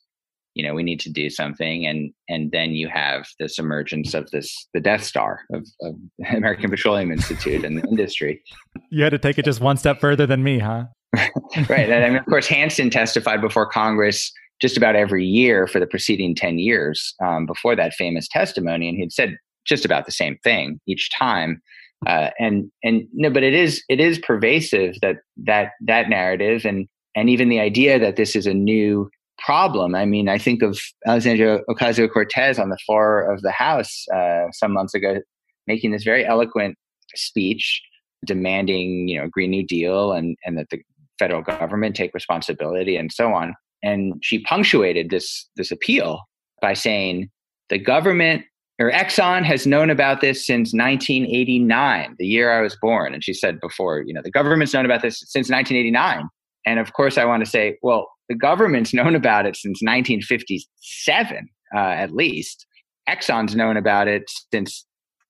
you 0.55 0.65
know, 0.65 0.73
we 0.73 0.83
need 0.83 0.99
to 1.01 1.09
do 1.11 1.29
something, 1.29 1.85
and 1.85 2.11
and 2.27 2.51
then 2.51 2.71
you 2.71 2.87
have 2.87 3.27
this 3.39 3.59
emergence 3.59 4.13
of 4.13 4.31
this 4.31 4.67
the 4.73 4.79
Death 4.79 5.03
Star 5.03 5.41
of, 5.53 5.67
of 5.81 5.95
American 6.35 6.69
Petroleum 6.69 7.11
Institute 7.11 7.63
and 7.63 7.77
the 7.77 7.87
industry. 7.87 8.41
You 8.93 9.03
had 9.03 9.11
to 9.11 9.19
take 9.19 9.37
it 9.37 9.45
just 9.45 9.61
one 9.61 9.77
step 9.77 10.01
further 10.01 10.25
than 10.25 10.43
me, 10.43 10.59
huh? 10.59 10.85
right, 11.15 11.89
and 11.89 12.03
I 12.03 12.09
mean, 12.09 12.17
of 12.17 12.25
course, 12.25 12.47
Hansen 12.47 12.89
testified 12.89 13.39
before 13.39 13.65
Congress 13.65 14.33
just 14.61 14.77
about 14.77 14.95
every 14.95 15.25
year 15.25 15.65
for 15.65 15.79
the 15.79 15.87
preceding 15.87 16.35
10 16.35 16.59
years 16.59 17.15
um, 17.23 17.45
before 17.45 17.75
that 17.75 17.93
famous 17.93 18.27
testimony. 18.27 18.87
And 18.87 18.97
he'd 18.97 19.11
said 19.11 19.37
just 19.65 19.83
about 19.83 20.05
the 20.05 20.11
same 20.11 20.37
thing 20.43 20.79
each 20.87 21.09
time 21.17 21.61
uh, 22.07 22.29
and 22.39 22.71
and 22.83 23.07
no, 23.13 23.29
but 23.29 23.43
it 23.43 23.53
is 23.53 23.83
it 23.89 23.99
is 23.99 24.19
pervasive 24.19 24.95
that 25.01 25.17
that 25.37 25.71
that 25.81 26.09
narrative 26.09 26.65
and 26.65 26.87
and 27.15 27.29
even 27.29 27.49
the 27.49 27.59
idea 27.59 27.99
that 27.99 28.15
this 28.15 28.35
is 28.35 28.47
a 28.47 28.53
new 28.53 29.09
problem. 29.37 29.95
I 29.95 30.05
mean, 30.05 30.29
I 30.29 30.37
think 30.37 30.61
of 30.61 30.79
Alexandria 31.05 31.59
Ocasio 31.69 32.11
Cortez 32.11 32.59
on 32.59 32.69
the 32.69 32.77
floor 32.85 33.31
of 33.31 33.41
the 33.41 33.51
House 33.51 34.05
uh, 34.13 34.45
some 34.51 34.73
months 34.73 34.93
ago, 34.93 35.19
making 35.67 35.91
this 35.91 36.03
very 36.03 36.25
eloquent 36.25 36.75
speech 37.15 37.81
demanding, 38.25 39.07
you 39.07 39.19
know, 39.19 39.25
a 39.25 39.29
Green 39.29 39.51
New 39.51 39.65
Deal 39.65 40.11
and 40.11 40.37
and 40.45 40.57
that 40.57 40.69
the 40.69 40.81
federal 41.19 41.41
government 41.43 41.95
take 41.95 42.13
responsibility 42.13 42.95
and 42.95 43.11
so 43.11 43.33
on. 43.33 43.53
And 43.83 44.15
she 44.23 44.39
punctuated 44.39 45.09
this 45.11 45.47
this 45.55 45.71
appeal 45.71 46.21
by 46.61 46.73
saying 46.73 47.29
the 47.69 47.79
government 47.79 48.43
or 48.81 48.91
Exxon 48.91 49.43
has 49.43 49.67
known 49.67 49.91
about 49.91 50.21
this 50.21 50.45
since 50.45 50.73
1989, 50.73 52.15
the 52.17 52.25
year 52.25 52.51
I 52.51 52.61
was 52.61 52.75
born. 52.81 53.13
And 53.13 53.23
she 53.23 53.33
said 53.33 53.59
before, 53.59 54.01
you 54.01 54.13
know, 54.13 54.21
the 54.23 54.31
government's 54.31 54.73
known 54.73 54.85
about 54.85 55.03
this 55.03 55.19
since 55.19 55.51
1989. 55.51 56.27
And 56.65 56.79
of 56.79 56.93
course, 56.93 57.19
I 57.19 57.25
want 57.25 57.45
to 57.45 57.49
say, 57.49 57.77
well, 57.83 58.09
the 58.27 58.35
government's 58.35 58.91
known 58.93 59.13
about 59.15 59.45
it 59.45 59.55
since 59.55 59.81
1957, 59.81 61.47
uh, 61.75 61.77
at 61.77 62.11
least. 62.11 62.65
Exxon's 63.07 63.55
known 63.55 63.77
about 63.77 64.07
it 64.07 64.23
since 64.51 64.85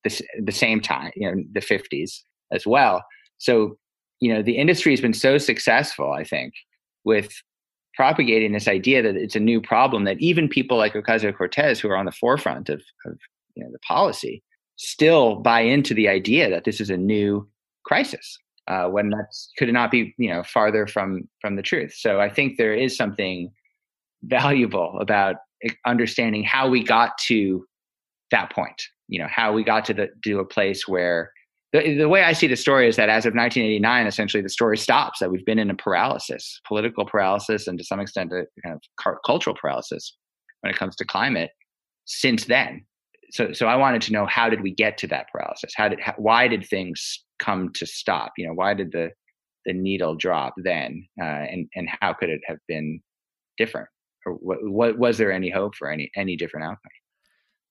the, 0.06 0.22
the 0.42 0.52
same 0.52 0.80
time, 0.80 1.12
you 1.16 1.30
know, 1.30 1.44
the 1.52 1.60
50s 1.60 2.20
as 2.54 2.66
well. 2.66 3.04
So, 3.38 3.78
you 4.22 4.34
know, 4.34 4.42
the 4.42 4.58
industry 4.58 4.94
has 4.94 5.02
been 5.02 5.14
so 5.14 5.38
successful, 5.38 6.14
I 6.14 6.24
think, 6.24 6.54
with 7.04 7.34
propagating 7.96 8.54
this 8.54 8.68
idea 8.70 9.02
that 9.02 9.16
it's 9.16 9.36
a 9.36 9.40
new 9.40 9.60
problem 9.60 10.06
that 10.06 10.20
even 10.22 10.48
people 10.48 10.78
like 10.78 10.94
Ocasio 10.94 11.36
Cortez, 11.36 11.80
who 11.80 11.90
are 11.90 11.98
on 11.98 12.06
the 12.06 12.12
forefront 12.12 12.70
of, 12.70 12.82
of 13.06 13.18
you 13.56 13.64
know, 13.64 13.72
the 13.72 13.80
policy, 13.80 14.44
still 14.78 15.36
buy 15.36 15.62
into 15.62 15.94
the 15.94 16.08
idea 16.08 16.50
that 16.50 16.64
this 16.64 16.82
is 16.82 16.90
a 16.90 16.98
new 16.98 17.48
crisis 17.86 18.38
uh, 18.68 18.86
when 18.88 19.10
that 19.10 19.28
could 19.58 19.72
not 19.72 19.92
be 19.92 20.14
you 20.18 20.30
know 20.30 20.44
farther 20.44 20.88
from 20.88 21.28
from 21.40 21.56
the 21.56 21.62
truth. 21.62 21.94
So 21.96 22.20
I 22.20 22.30
think 22.30 22.58
there 22.58 22.74
is 22.74 22.96
something 22.96 23.52
valuable 24.24 24.98
about 25.00 25.38
understanding 25.86 26.44
how 26.44 26.70
we 26.70 26.84
got 26.84 27.18
to 27.26 27.66
that 28.32 28.52
point. 28.52 28.82
You 29.08 29.20
know 29.20 29.28
how 29.30 29.54
we 29.54 29.64
got 29.64 29.86
to 29.86 29.94
the 29.94 30.10
to 30.24 30.40
a 30.40 30.46
place 30.46 30.88
where 30.88 31.32
the, 31.74 31.98
the 31.98 32.10
way 32.10 32.24
I 32.24 32.34
see 32.34 32.48
the 32.48 32.56
story 32.56 32.88
is 32.88 32.98
that 32.98 33.10
as 33.10 33.26
of 33.26 33.34
1989, 33.34 34.08
essentially 34.08 34.44
the 34.44 34.50
story 34.50 34.78
stops. 34.78 35.20
That 35.20 35.32
we've 35.32 35.46
been 35.46 35.60
in 35.60 35.70
a 35.70 35.76
paralysis, 35.76 36.60
political 36.68 37.06
paralysis, 37.06 37.68
and 37.68 37.78
to 37.78 37.84
some 37.84 38.00
extent 38.00 38.32
a 38.32 38.46
kind 38.64 38.80
of 39.06 39.16
cultural 39.26 39.56
paralysis 39.56 40.16
when 40.62 40.72
it 40.72 40.78
comes 40.78 40.96
to 40.98 41.06
climate 41.06 41.52
since 42.06 42.46
then. 42.46 42.86
So, 43.32 43.54
so 43.54 43.67
I 43.67 43.76
wanted 43.76 44.02
to 44.04 44.13
know 44.13 44.26
how 44.26 44.50
did 44.50 44.62
we 44.62 44.74
get 44.74 44.98
to 45.00 45.08
that 45.08 45.28
paralysis? 45.32 45.72
How 45.76 45.88
did, 45.88 46.00
how, 46.00 46.13
why 46.17 46.48
did 46.48 46.65
things 46.65 47.24
come 47.39 47.72
to 47.74 47.86
stop? 47.86 48.34
You 48.38 48.48
know, 48.48 48.54
why 48.54 48.74
did 48.74 48.91
the 48.91 49.12
the 49.65 49.74
needle 49.74 50.15
drop 50.15 50.54
then, 50.58 51.06
uh, 51.22 51.26
and 51.26 51.67
and 51.76 51.88
how 52.00 52.13
could 52.13 52.30
it 52.30 52.41
have 52.48 52.58
been 52.67 53.00
different? 53.58 53.88
Or 54.26 54.34
what, 54.34 54.58
what 54.63 54.98
was 54.98 55.17
there 55.17 55.32
any 55.32 55.50
hope 55.50 55.76
for 55.76 55.89
any 55.89 56.12
any 56.15 56.36
different 56.36 56.65
outcome? 56.65 56.91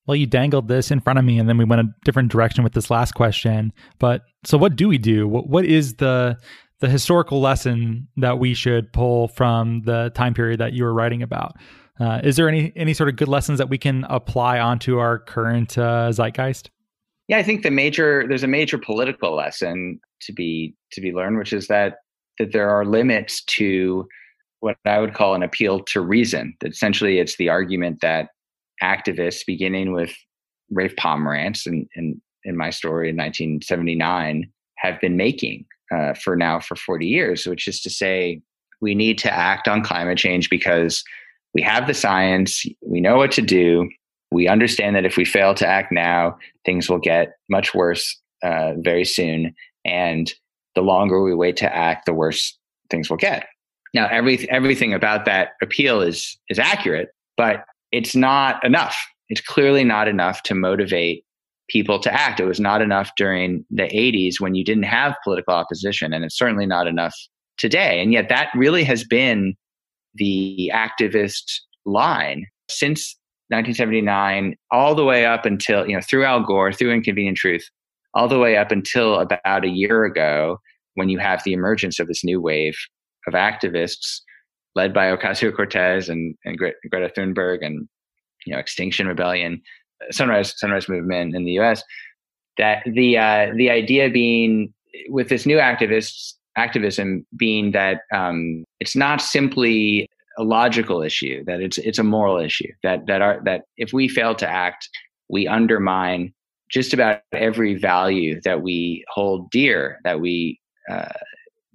Well, 0.07 0.17
you 0.17 0.27
dangled 0.27 0.69
this 0.69 0.91
in 0.91 1.01
front 1.01 1.19
of 1.19 1.25
me, 1.25 1.39
and 1.39 1.49
then 1.49 1.59
we 1.59 1.65
went 1.65 1.83
a 1.83 1.95
different 2.05 2.33
direction 2.33 2.65
with 2.65 2.73
this 2.73 2.91
last 2.91 3.13
question. 3.15 3.73
But 3.99 4.23
so, 4.45 4.57
what 4.59 4.77
do 4.77 4.89
we 4.89 4.99
do? 4.99 5.29
What, 5.29 5.49
what 5.49 5.65
is 5.65 5.97
the 5.97 6.39
the 6.81 6.89
historical 6.89 7.41
lesson 7.41 8.09
that 8.17 8.39
we 8.39 8.55
should 8.55 8.93
pull 8.93 9.29
from 9.29 9.83
the 9.83 10.11
time 10.15 10.33
period 10.33 10.61
that 10.61 10.73
you 10.73 10.85
were 10.85 10.95
writing 10.95 11.23
about? 11.23 11.57
Uh, 12.01 12.21
is 12.25 12.37
there 12.37 12.49
any 12.49 12.73
any 12.77 12.95
sort 12.95 13.09
of 13.09 13.17
good 13.17 13.29
lessons 13.29 13.59
that 13.59 13.69
we 13.69 13.77
can 13.77 14.05
apply 14.09 14.59
onto 14.59 14.99
our 14.99 15.19
current 15.19 15.77
uh, 15.77 16.11
zeitgeist? 16.11 16.71
Yeah, 17.29 17.39
I 17.39 17.43
think 17.43 17.63
the 17.63 17.71
major 17.71 18.27
there's 18.27 18.43
a 18.43 18.49
major 18.49 18.79
political 18.79 19.37
lesson 19.37 20.01
to 20.23 20.33
be 20.33 20.75
to 20.93 21.01
be 21.01 21.13
learned, 21.13 21.39
which 21.39 21.53
is 21.53 21.69
that 21.69 21.99
that 22.39 22.53
there 22.53 22.71
are 22.71 22.85
limits 22.85 23.45
to 23.45 24.09
what 24.61 24.77
I 24.85 24.99
would 24.99 25.15
call 25.15 25.35
an 25.35 25.43
appeal 25.43 25.81
to 25.81 26.01
reason. 26.01 26.55
That 26.61 26.73
essentially, 26.73 27.19
it's 27.19 27.37
the 27.37 27.49
argument 27.49 28.01
that 28.01 28.29
activists, 28.83 29.45
beginning 29.47 29.93
with 29.93 30.13
Rafe 30.71 30.97
Pomerance 30.97 31.67
and 31.67 31.87
in, 31.97 32.21
in 32.45 32.57
my 32.57 32.71
story 32.71 33.11
in 33.11 33.17
1979, 33.17 34.51
have 34.77 35.01
been 35.01 35.17
making 35.17 35.67
uh, 35.95 36.15
for 36.15 36.37
now 36.37 36.61
for 36.61 36.77
40 36.77 37.07
years, 37.07 37.47
which 37.47 37.69
is 37.69 37.81
to 37.83 37.91
say, 37.91 38.41
we 38.81 38.95
need 38.95 39.19
to 39.19 39.33
act 39.33 39.69
on 39.69 39.83
climate 39.83 40.17
change 40.17 40.49
because 40.49 41.05
we 41.55 41.63
have 41.63 41.87
the 41.87 41.95
science, 41.95 42.65
we 42.81 43.01
know 43.01 43.17
what 43.17 43.33
to 43.33 43.43
do, 43.43 43.89
we 44.31 44.47
understand 44.47 44.95
that 44.97 45.05
if 45.05 45.17
we 45.17 45.25
fail 45.25 45.55
to 45.55 45.67
act 45.67 45.91
now, 45.91 46.39
things 46.65 46.89
will 46.89 46.99
get 46.99 47.33
much 47.49 47.75
worse 47.75 48.21
uh, 48.43 48.75
very 48.79 49.05
soon, 49.05 49.55
and 49.85 50.33
the 50.75 50.83
longer 50.83 51.23
we 51.23 51.35
wait 51.35 51.57
to 51.57 51.77
act, 51.77 52.07
the 52.07 52.15
worse 52.15 52.57
things 52.91 53.11
will 53.11 53.17
get. 53.17 53.47
Now, 53.93 54.09
every, 54.09 54.49
everything 54.51 54.95
about 54.95 55.25
that 55.25 55.51
appeal 55.63 56.01
is 56.01 56.39
is 56.49 56.59
accurate, 56.59 57.09
but 57.37 57.65
it's 57.91 58.15
not 58.15 58.65
enough. 58.65 58.97
It's 59.29 59.41
clearly 59.41 59.85
not 59.85 60.07
enough 60.07 60.43
to 60.45 60.55
motivate 60.55 61.25
people 61.69 61.99
to 62.01 62.13
act. 62.13 62.41
It 62.41 62.47
was 62.47 62.61
not 62.61 62.83
enough 62.83 63.11
during 63.17 63.65
the 63.71 63.85
80s 63.85 64.41
when 64.41 64.55
you 64.55 64.65
didn't 64.65 64.85
have 64.85 65.17
political 65.25 65.55
opposition, 65.55 66.13
and 66.13 66.25
it's 66.25 66.39
certainly 66.39 66.67
not 66.67 66.87
enough 66.87 67.17
today. 67.59 68.01
And 68.01 68.13
yet, 68.13 68.29
that 68.29 68.51
really 68.55 68.85
has 68.85 69.03
been 69.03 69.57
the 70.15 70.71
activist 70.75 71.61
line 71.85 72.47
since 72.69 73.17
1979, 73.49 74.57
all 74.71 74.95
the 74.95 75.05
way 75.05 75.27
up 75.27 75.45
until, 75.45 75.87
you 75.87 75.95
know, 75.95 76.01
through 76.01 76.25
Al 76.25 76.45
Gore, 76.45 76.73
through 76.73 76.93
Inconvenient 76.93 77.37
Truth, 77.37 77.69
all 78.15 78.29
the 78.29 78.39
way 78.39 78.57
up 78.57 78.71
until 78.71 79.17
about 79.17 79.65
a 79.65 79.69
year 79.69 80.05
ago 80.05 80.59
when 80.95 81.09
you 81.09 81.19
have 81.19 81.43
the 81.45 81.53
emergence 81.53 81.99
of 81.99 82.07
this 82.07 82.25
new 82.25 82.41
wave 82.41 82.77
of 83.27 83.35
activists 83.35 84.21
led 84.77 84.95
by 84.95 85.15
Ocasio 85.15 85.55
Cortez 85.55 86.09
and, 86.09 86.35
and 86.45 86.57
Greta 86.59 87.13
Thunberg 87.17 87.65
and 87.65 87.89
you 88.47 88.53
know 88.53 88.59
Extinction 88.59 89.07
Rebellion, 89.07 89.61
Sunrise 90.11 90.55
Sunrise 90.59 90.89
Movement 90.89 91.35
in 91.35 91.45
the 91.45 91.53
U.S. 91.53 91.83
That 92.57 92.83
the 92.87 93.19
uh, 93.19 93.53
the 93.55 93.71
idea 93.71 94.11
being 94.11 94.73
with 95.09 95.29
this 95.29 95.47
new 95.47 95.59
activists 95.59 96.35
activism 96.57 97.27
being 97.37 97.73
that 97.73 98.03
um, 98.13 98.65
it's 98.81 98.97
not 98.97 99.21
simply 99.21 100.09
a 100.39 100.45
logical 100.45 101.03
issue 101.03 101.45
that 101.45 101.61
it's 101.61 101.79
it's 101.79 101.99
a 101.99 102.05
moral 102.05 102.39
issue 102.39 102.73
that 102.83 103.07
that 103.07 103.21
are 103.21 103.41
that 103.45 103.63
if 103.77 103.93
we 103.93 104.09
fail 104.09 104.35
to 104.35 104.49
act 104.49 104.89
we 105.29 105.47
undermine 105.47 106.33
just 106.71 106.95
about 106.95 107.21
every 107.33 107.75
value 107.75 108.41
that 108.43 108.63
we 108.63 109.05
hold 109.09 109.51
dear 109.51 109.99
that 110.05 110.21
we 110.21 110.59
uh, 110.91 111.09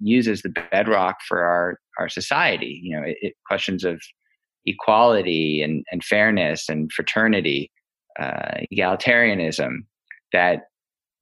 use 0.00 0.28
as 0.28 0.42
the 0.42 0.54
bedrock 0.70 1.16
for 1.26 1.42
our 1.42 1.78
our 1.98 2.08
society. 2.08 2.80
You 2.82 2.96
know, 2.96 3.06
it, 3.06 3.16
it 3.20 3.34
questions 3.46 3.84
of 3.84 4.00
equality 4.64 5.62
and, 5.62 5.84
and 5.92 6.02
fairness 6.04 6.68
and 6.68 6.90
fraternity, 6.92 7.70
uh, 8.18 8.58
egalitarianism, 8.72 9.78
that 10.32 10.62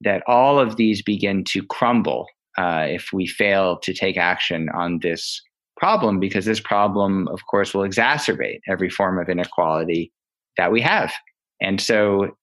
that 0.01 0.23
all 0.27 0.59
of 0.59 0.75
these 0.75 1.01
begin 1.01 1.43
to 1.45 1.63
crumble 1.63 2.27
uh, 2.57 2.85
if 2.89 3.09
we 3.13 3.25
fail 3.25 3.77
to 3.79 3.93
take 3.93 4.17
action 4.17 4.69
on 4.73 4.99
this 5.01 5.41
problem, 5.77 6.19
because 6.19 6.45
this 6.45 6.59
problem, 6.59 7.27
of 7.29 7.45
course, 7.47 7.73
will 7.73 7.87
exacerbate 7.87 8.59
every 8.67 8.89
form 8.89 9.19
of 9.19 9.29
inequality 9.29 10.11
that 10.57 10.71
we 10.71 10.81
have. 10.81 11.13
And 11.61 11.81
so 11.81 12.35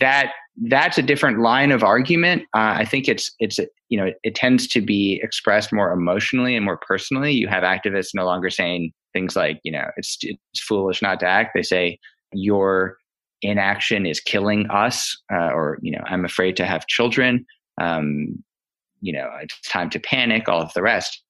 that 0.00 0.32
that's 0.66 0.98
a 0.98 1.02
different 1.02 1.40
line 1.40 1.70
of 1.70 1.84
argument. 1.84 2.42
Uh, 2.54 2.74
I 2.76 2.84
think 2.84 3.08
it's 3.08 3.30
it's 3.38 3.58
you 3.88 3.98
know 3.98 4.10
it, 4.22 4.34
tends 4.34 4.66
to 4.68 4.80
be 4.80 5.20
expressed 5.22 5.72
more 5.72 5.92
emotionally 5.92 6.56
and 6.56 6.64
more 6.64 6.78
personally. 6.78 7.32
You 7.32 7.48
have 7.48 7.62
activists 7.62 8.10
no 8.14 8.24
longer 8.24 8.50
saying 8.50 8.92
things 9.12 9.36
like 9.36 9.60
you 9.62 9.72
know 9.72 9.90
it's 9.96 10.18
it's 10.22 10.60
foolish 10.60 11.00
not 11.00 11.20
to 11.20 11.26
act. 11.26 11.52
They 11.54 11.62
say 11.62 11.98
your 12.32 12.96
inaction 13.42 14.04
is 14.04 14.20
killing 14.20 14.68
us, 14.70 15.16
uh, 15.32 15.50
or 15.52 15.78
you 15.80 15.92
know 15.92 16.02
I'm 16.06 16.24
afraid 16.24 16.56
to 16.56 16.66
have 16.66 16.86
children. 16.86 17.46
Um, 17.80 18.42
you 19.00 19.12
know 19.12 19.30
it's 19.40 19.60
time 19.68 19.90
to 19.90 20.00
panic. 20.00 20.48
All 20.48 20.60
of 20.60 20.72
the 20.74 20.82
rest. 20.82 21.22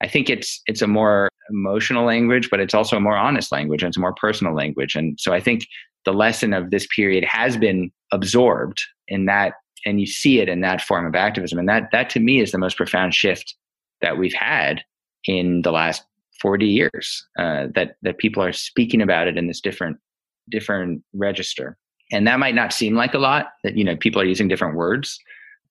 I 0.00 0.08
think 0.08 0.30
it's 0.30 0.62
it's 0.66 0.82
a 0.82 0.86
more 0.86 1.28
emotional 1.50 2.04
language, 2.04 2.50
but 2.50 2.60
it's 2.60 2.74
also 2.74 2.96
a 2.96 3.00
more 3.00 3.16
honest 3.16 3.50
language 3.50 3.82
and 3.82 3.88
it's 3.88 3.96
a 3.96 4.00
more 4.00 4.14
personal 4.14 4.54
language. 4.54 4.94
And 4.94 5.18
so 5.18 5.32
I 5.32 5.40
think 5.40 5.66
the 6.04 6.12
lesson 6.12 6.52
of 6.52 6.70
this 6.70 6.86
period 6.94 7.24
has 7.24 7.56
been 7.56 7.90
absorbed 8.12 8.80
in 9.08 9.26
that 9.26 9.54
and 9.86 10.00
you 10.00 10.06
see 10.06 10.40
it 10.40 10.48
in 10.48 10.60
that 10.60 10.82
form 10.82 11.06
of 11.06 11.14
activism. 11.14 11.58
And 11.58 11.68
that 11.68 11.88
that 11.92 12.10
to 12.10 12.20
me 12.20 12.40
is 12.40 12.52
the 12.52 12.58
most 12.58 12.76
profound 12.76 13.14
shift 13.14 13.54
that 14.00 14.18
we've 14.18 14.34
had 14.34 14.82
in 15.24 15.62
the 15.62 15.72
last 15.72 16.04
40 16.40 16.66
years 16.66 17.26
uh, 17.38 17.66
that 17.74 17.96
that 18.02 18.18
people 18.18 18.42
are 18.42 18.52
speaking 18.52 19.02
about 19.02 19.26
it 19.26 19.36
in 19.36 19.46
this 19.46 19.60
different 19.60 19.98
different 20.50 21.02
register. 21.12 21.76
And 22.10 22.26
that 22.26 22.38
might 22.38 22.54
not 22.54 22.72
seem 22.72 22.94
like 22.94 23.14
a 23.14 23.18
lot 23.18 23.48
that 23.64 23.76
you 23.76 23.84
know 23.84 23.96
people 23.96 24.20
are 24.20 24.26
using 24.26 24.48
different 24.48 24.76
words 24.76 25.18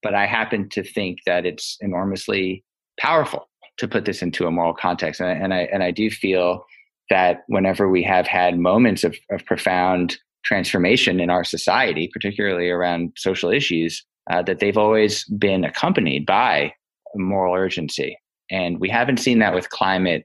but 0.02 0.14
i 0.14 0.26
happen 0.26 0.68
to 0.70 0.82
think 0.82 1.18
that 1.26 1.46
it's 1.46 1.76
enormously 1.80 2.64
powerful 2.98 3.48
to 3.78 3.88
put 3.88 4.04
this 4.04 4.22
into 4.22 4.46
a 4.46 4.50
moral 4.50 4.74
context 4.74 5.20
and, 5.20 5.42
and 5.42 5.54
i 5.54 5.60
and 5.72 5.82
i 5.82 5.90
do 5.90 6.10
feel 6.10 6.64
that 7.10 7.44
whenever 7.46 7.88
we 7.88 8.02
have 8.02 8.26
had 8.26 8.58
moments 8.58 9.04
of, 9.04 9.16
of 9.30 9.44
profound 9.46 10.18
transformation 10.44 11.20
in 11.20 11.30
our 11.30 11.44
society, 11.44 12.08
particularly 12.12 12.70
around 12.70 13.12
social 13.16 13.50
issues, 13.50 14.04
uh, 14.30 14.42
that 14.42 14.60
they've 14.60 14.78
always 14.78 15.24
been 15.24 15.64
accompanied 15.64 16.26
by 16.26 16.72
moral 17.16 17.54
urgency. 17.54 18.18
And 18.50 18.78
we 18.80 18.88
haven't 18.88 19.18
seen 19.18 19.38
that 19.40 19.54
with 19.54 19.70
climate 19.70 20.24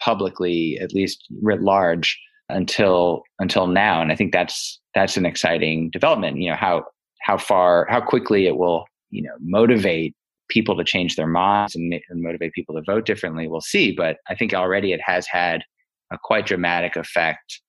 publicly, 0.00 0.78
at 0.80 0.92
least 0.92 1.24
writ 1.42 1.62
large, 1.62 2.18
until 2.48 3.22
until 3.38 3.66
now. 3.66 4.02
And 4.02 4.12
I 4.12 4.16
think 4.16 4.32
that's 4.32 4.80
that's 4.94 5.16
an 5.16 5.24
exciting 5.24 5.90
development. 5.90 6.38
You 6.38 6.50
know 6.50 6.56
how 6.56 6.84
how 7.22 7.38
far 7.38 7.86
how 7.88 8.00
quickly 8.00 8.46
it 8.46 8.56
will 8.56 8.84
you 9.10 9.22
know 9.22 9.34
motivate 9.40 10.14
people 10.48 10.76
to 10.76 10.84
change 10.84 11.16
their 11.16 11.26
minds 11.26 11.74
and, 11.74 11.92
and 11.92 12.22
motivate 12.22 12.52
people 12.52 12.74
to 12.74 12.82
vote 12.86 13.06
differently. 13.06 13.48
We'll 13.48 13.60
see. 13.60 13.92
But 13.92 14.18
I 14.28 14.34
think 14.34 14.54
already 14.54 14.92
it 14.92 15.00
has 15.04 15.26
had 15.26 15.62
a 16.12 16.18
quite 16.22 16.46
dramatic 16.46 16.96
effect 16.96 17.60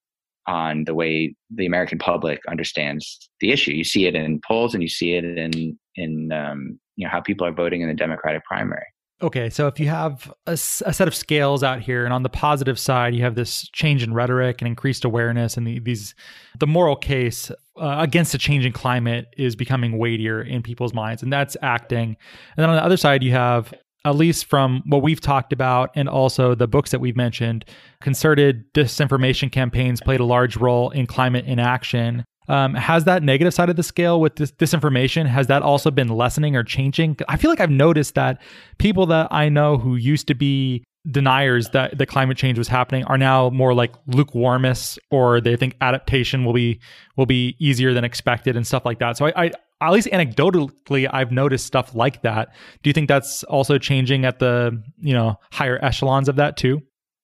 on 0.47 0.83
the 0.85 0.93
way 0.93 1.35
the 1.49 1.65
American 1.65 1.97
public 1.97 2.39
understands 2.47 3.29
the 3.41 3.51
issue. 3.51 3.71
You 3.71 3.83
see 3.83 4.05
it 4.05 4.15
in 4.15 4.41
polls, 4.47 4.73
and 4.73 4.83
you 4.83 4.89
see 4.89 5.13
it 5.13 5.23
in 5.25 5.77
in 5.95 6.31
um, 6.31 6.79
you 6.95 7.05
know 7.05 7.11
how 7.11 7.21
people 7.21 7.47
are 7.47 7.53
voting 7.53 7.81
in 7.81 7.87
the 7.87 7.95
Democratic 7.95 8.43
primary. 8.45 8.85
Okay, 9.21 9.49
so 9.49 9.67
if 9.67 9.79
you 9.79 9.87
have 9.87 10.31
a, 10.45 10.51
a, 10.51 10.57
set 10.57 11.07
of 11.07 11.15
scales 11.15 11.63
out 11.63 11.79
here, 11.79 12.03
and 12.03 12.13
on 12.13 12.23
the 12.23 12.29
positive 12.29 12.77
side, 12.77 13.15
you 13.15 13.21
have 13.21 13.35
this 13.35 13.69
change 13.69 14.03
in 14.03 14.13
rhetoric 14.13 14.59
and 14.59 14.67
increased 14.67 15.05
awareness, 15.05 15.55
and 15.55 15.65
the, 15.65 15.79
these 15.79 16.13
the 16.59 16.67
moral 16.67 16.97
case 16.97 17.49
uh, 17.79 17.95
against 17.99 18.33
a 18.33 18.37
changing 18.37 18.73
climate 18.73 19.27
is 19.37 19.55
becoming 19.55 19.97
weightier 19.97 20.41
in 20.41 20.61
people's 20.61 20.93
minds, 20.93 21.23
and 21.23 21.31
that's 21.31 21.55
acting. 21.61 22.17
And 22.57 22.63
then 22.63 22.69
on 22.69 22.75
the 22.75 22.83
other 22.83 22.97
side, 22.97 23.23
you 23.23 23.31
have 23.31 23.73
at 24.03 24.15
least 24.15 24.45
from 24.45 24.83
what 24.85 25.01
we've 25.01 25.21
talked 25.21 25.51
about 25.51 25.91
and 25.95 26.07
also 26.07 26.53
the 26.53 26.67
books 26.67 26.91
that 26.91 26.99
we've 26.99 27.15
mentioned, 27.15 27.65
concerted 28.01 28.71
disinformation 28.73 29.51
campaigns 29.51 29.99
played 29.99 30.19
a 30.19 30.25
large 30.25 30.57
role 30.57 30.91
in 30.91 31.07
climate 31.07 31.45
inaction. 31.45 32.23
Um, 32.47 32.73
has 32.75 33.05
that 33.05 33.23
negative 33.23 33.53
side 33.53 33.69
of 33.69 33.75
the 33.75 33.83
scale 33.83 34.19
with 34.21 34.35
this 34.35 34.51
disinformation 34.51 35.25
has 35.25 35.47
that 35.47 35.61
also 35.61 35.91
been 35.91 36.09
lessening 36.09 36.55
or 36.55 36.63
changing? 36.63 37.17
I 37.27 37.37
feel 37.37 37.49
like 37.49 37.59
i've 37.59 37.69
noticed 37.69 38.15
that 38.15 38.41
people 38.77 39.05
that 39.07 39.27
i 39.31 39.49
know 39.49 39.77
who 39.77 39.95
used 39.95 40.27
to 40.27 40.35
be 40.35 40.83
deniers 41.09 41.69
that 41.69 41.97
the 41.97 42.05
climate 42.05 42.37
change 42.37 42.57
was 42.57 42.67
happening 42.67 43.03
are 43.05 43.17
now 43.17 43.49
more 43.51 43.73
like 43.73 43.93
lukewarmists 44.05 44.97
or 45.11 45.39
they 45.39 45.55
think 45.55 45.75
adaptation 45.81 46.43
will 46.43 46.53
be 46.53 46.79
will 47.15 47.25
be 47.25 47.55
easier 47.59 47.93
than 47.93 48.03
expected 48.03 48.55
and 48.55 48.65
stuff 48.65 48.85
like 48.85 48.99
that. 48.99 49.17
So 49.17 49.27
i, 49.27 49.45
I 49.45 49.51
at 49.81 49.91
least 49.91 50.07
anecdotally 50.07 51.07
i've 51.11 51.31
noticed 51.31 51.65
stuff 51.65 51.93
like 51.93 52.21
that. 52.23 52.53
Do 52.81 52.89
you 52.89 52.93
think 52.93 53.07
that's 53.07 53.43
also 53.43 53.77
changing 53.77 54.25
at 54.25 54.39
the 54.39 54.81
you 54.99 55.13
know 55.13 55.39
higher 55.51 55.83
echelons 55.83 56.27
of 56.27 56.37
that 56.37 56.57
too? 56.57 56.81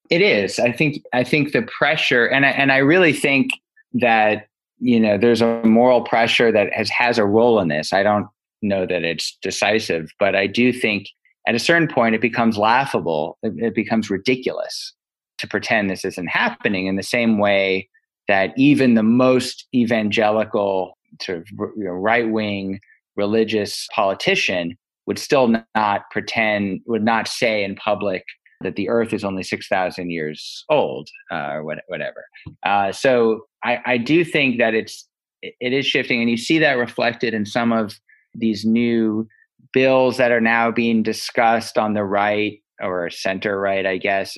It 0.09 0.21
is. 0.21 0.59
I 0.59 0.71
think 0.71 1.03
i 1.13 1.23
think 1.23 1.51
the 1.51 1.63
pressure 1.63 2.25
and 2.25 2.45
I, 2.45 2.49
and 2.49 2.71
i 2.71 2.77
really 2.77 3.13
think 3.13 3.51
that 3.93 4.47
you 4.81 4.99
know 4.99 5.17
there's 5.17 5.41
a 5.41 5.61
moral 5.63 6.01
pressure 6.01 6.51
that 6.51 6.73
has 6.73 6.89
has 6.89 7.17
a 7.17 7.25
role 7.25 7.59
in 7.59 7.69
this. 7.69 7.93
I 7.93 8.03
don't 8.03 8.27
know 8.61 8.85
that 8.85 9.03
it's 9.03 9.35
decisive 9.41 10.11
but 10.19 10.35
i 10.35 10.45
do 10.45 10.71
think 10.71 11.07
at 11.47 11.55
a 11.55 11.59
certain 11.59 11.87
point 11.87 12.15
it 12.15 12.21
becomes 12.21 12.57
laughable. 12.57 13.37
It, 13.43 13.53
it 13.57 13.75
becomes 13.75 14.09
ridiculous 14.09 14.93
to 15.39 15.47
pretend 15.47 15.89
this 15.89 16.05
isn't 16.05 16.27
happening 16.27 16.87
in 16.87 16.95
the 16.95 17.03
same 17.03 17.39
way 17.39 17.89
that 18.27 18.53
even 18.57 18.93
the 18.93 19.03
most 19.03 19.67
evangelical 19.73 20.97
sort 21.21 21.39
of 21.39 21.47
you 21.51 21.83
know, 21.83 21.91
right 21.91 22.29
wing 22.29 22.79
religious 23.17 23.87
politician 23.93 24.77
would 25.07 25.19
still 25.19 25.53
not 25.75 26.09
pretend, 26.11 26.81
would 26.85 27.03
not 27.03 27.27
say 27.27 27.63
in 27.63 27.75
public 27.75 28.23
that 28.63 28.75
the 28.75 28.89
earth 28.89 29.13
is 29.13 29.23
only 29.23 29.43
6,000 29.43 30.09
years 30.09 30.63
old 30.69 31.09
uh, 31.31 31.51
or 31.53 31.63
whatever. 31.63 32.25
Uh, 32.65 32.91
so 32.91 33.41
I, 33.63 33.79
I 33.85 33.97
do 33.97 34.23
think 34.23 34.57
that 34.59 34.73
it's, 34.73 35.07
it 35.41 35.73
is 35.73 35.85
shifting 35.85 36.21
and 36.21 36.29
you 36.29 36.37
see 36.37 36.59
that 36.59 36.73
reflected 36.73 37.33
in 37.33 37.45
some 37.45 37.71
of 37.71 37.99
these 38.33 38.65
new 38.65 39.27
bills 39.73 40.17
that 40.17 40.31
are 40.31 40.41
now 40.41 40.71
being 40.71 41.03
discussed 41.03 41.77
on 41.77 41.93
the 41.93 42.03
right 42.03 42.59
or 42.81 43.09
center 43.09 43.59
right, 43.59 43.85
I 43.85 43.97
guess, 43.97 44.37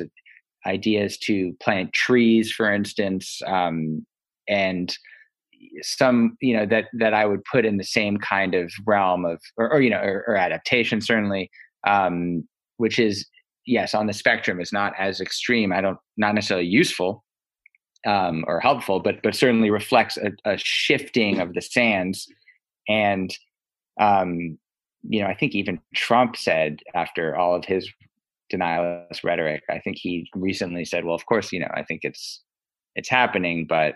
ideas 0.66 1.18
to 1.20 1.54
plant 1.62 1.94
trees, 1.94 2.52
for 2.52 2.72
instance, 2.72 3.42
um, 3.48 4.06
and 4.48 4.96
some 5.82 6.38
you 6.42 6.56
know 6.56 6.66
that 6.66 6.86
that 6.94 7.14
I 7.14 7.26
would 7.26 7.44
put 7.46 7.66
in 7.66 7.78
the 7.78 7.84
same 7.84 8.18
kind 8.18 8.54
of 8.54 8.72
realm 8.86 9.26
of 9.26 9.42
or, 9.58 9.74
or 9.74 9.82
you 9.82 9.90
know 9.90 10.00
or, 10.00 10.24
or, 10.28 10.36
adaptation 10.36 11.02
certainly 11.02 11.50
um, 11.88 12.48
which 12.78 13.00
is 13.00 13.26
yes 13.66 13.94
on 13.94 14.08
the 14.08 14.14
spectrum 14.14 14.60
is 14.60 14.72
not 14.72 14.94
as 14.98 15.22
extreme 15.22 15.72
I 15.72 15.82
don't 15.82 15.98
not 16.18 16.36
necessarily 16.36 16.68
useful 16.68 17.24
um, 18.06 18.44
or 18.48 18.60
helpful 18.60 19.00
but 19.00 19.22
but 19.24 19.36
certainly 19.36 19.70
reflects 19.70 20.18
a, 20.18 20.32
a 20.46 20.58
shifting 20.58 21.40
of 21.40 21.54
the 21.54 21.62
sands 21.62 22.28
and 22.88 23.34
um, 24.00 24.58
you 25.04 25.22
know 25.22 25.28
I 25.28 25.36
think 25.36 25.56
even 25.56 25.80
Trump 25.96 26.36
said 26.36 26.80
after 26.96 27.36
all 27.36 27.56
of 27.56 27.66
his 27.66 27.90
denialist 28.52 29.24
rhetoric 29.24 29.64
I 29.70 29.80
think 29.80 29.98
he 30.00 30.30
recently 30.36 30.86
said 30.86 31.06
well 31.06 31.16
of 31.16 31.26
course 31.26 31.52
you 31.52 31.60
know 31.60 31.72
I 31.74 31.84
think 31.84 32.02
it's 32.04 32.42
it's 32.96 33.10
happening 33.10 33.66
but 33.68 33.96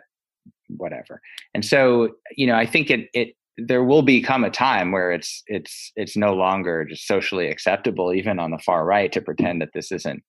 whatever. 0.70 1.22
And 1.53 1.63
so, 1.63 2.15
you 2.36 2.47
know, 2.47 2.55
I 2.55 2.65
think 2.65 2.89
it 2.89 3.09
it 3.13 3.36
there 3.58 3.84
will 3.84 4.03
become 4.03 4.43
a 4.43 4.51
time 4.51 4.91
where 4.91 5.12
it's 5.12 5.43
it's 5.47 5.91
it's 5.95 6.16
no 6.16 6.34
longer 6.34 6.86
just 6.86 7.08
socially 7.08 7.47
acceptable, 7.47 8.14
even 8.14 8.39
on 8.39 8.51
the 8.51 8.60
far 8.60 8.86
right, 8.86 9.12
to 9.12 9.22
pretend 9.22 9.62
that 9.62 9.70
this 9.74 9.91
isn't 9.91 10.24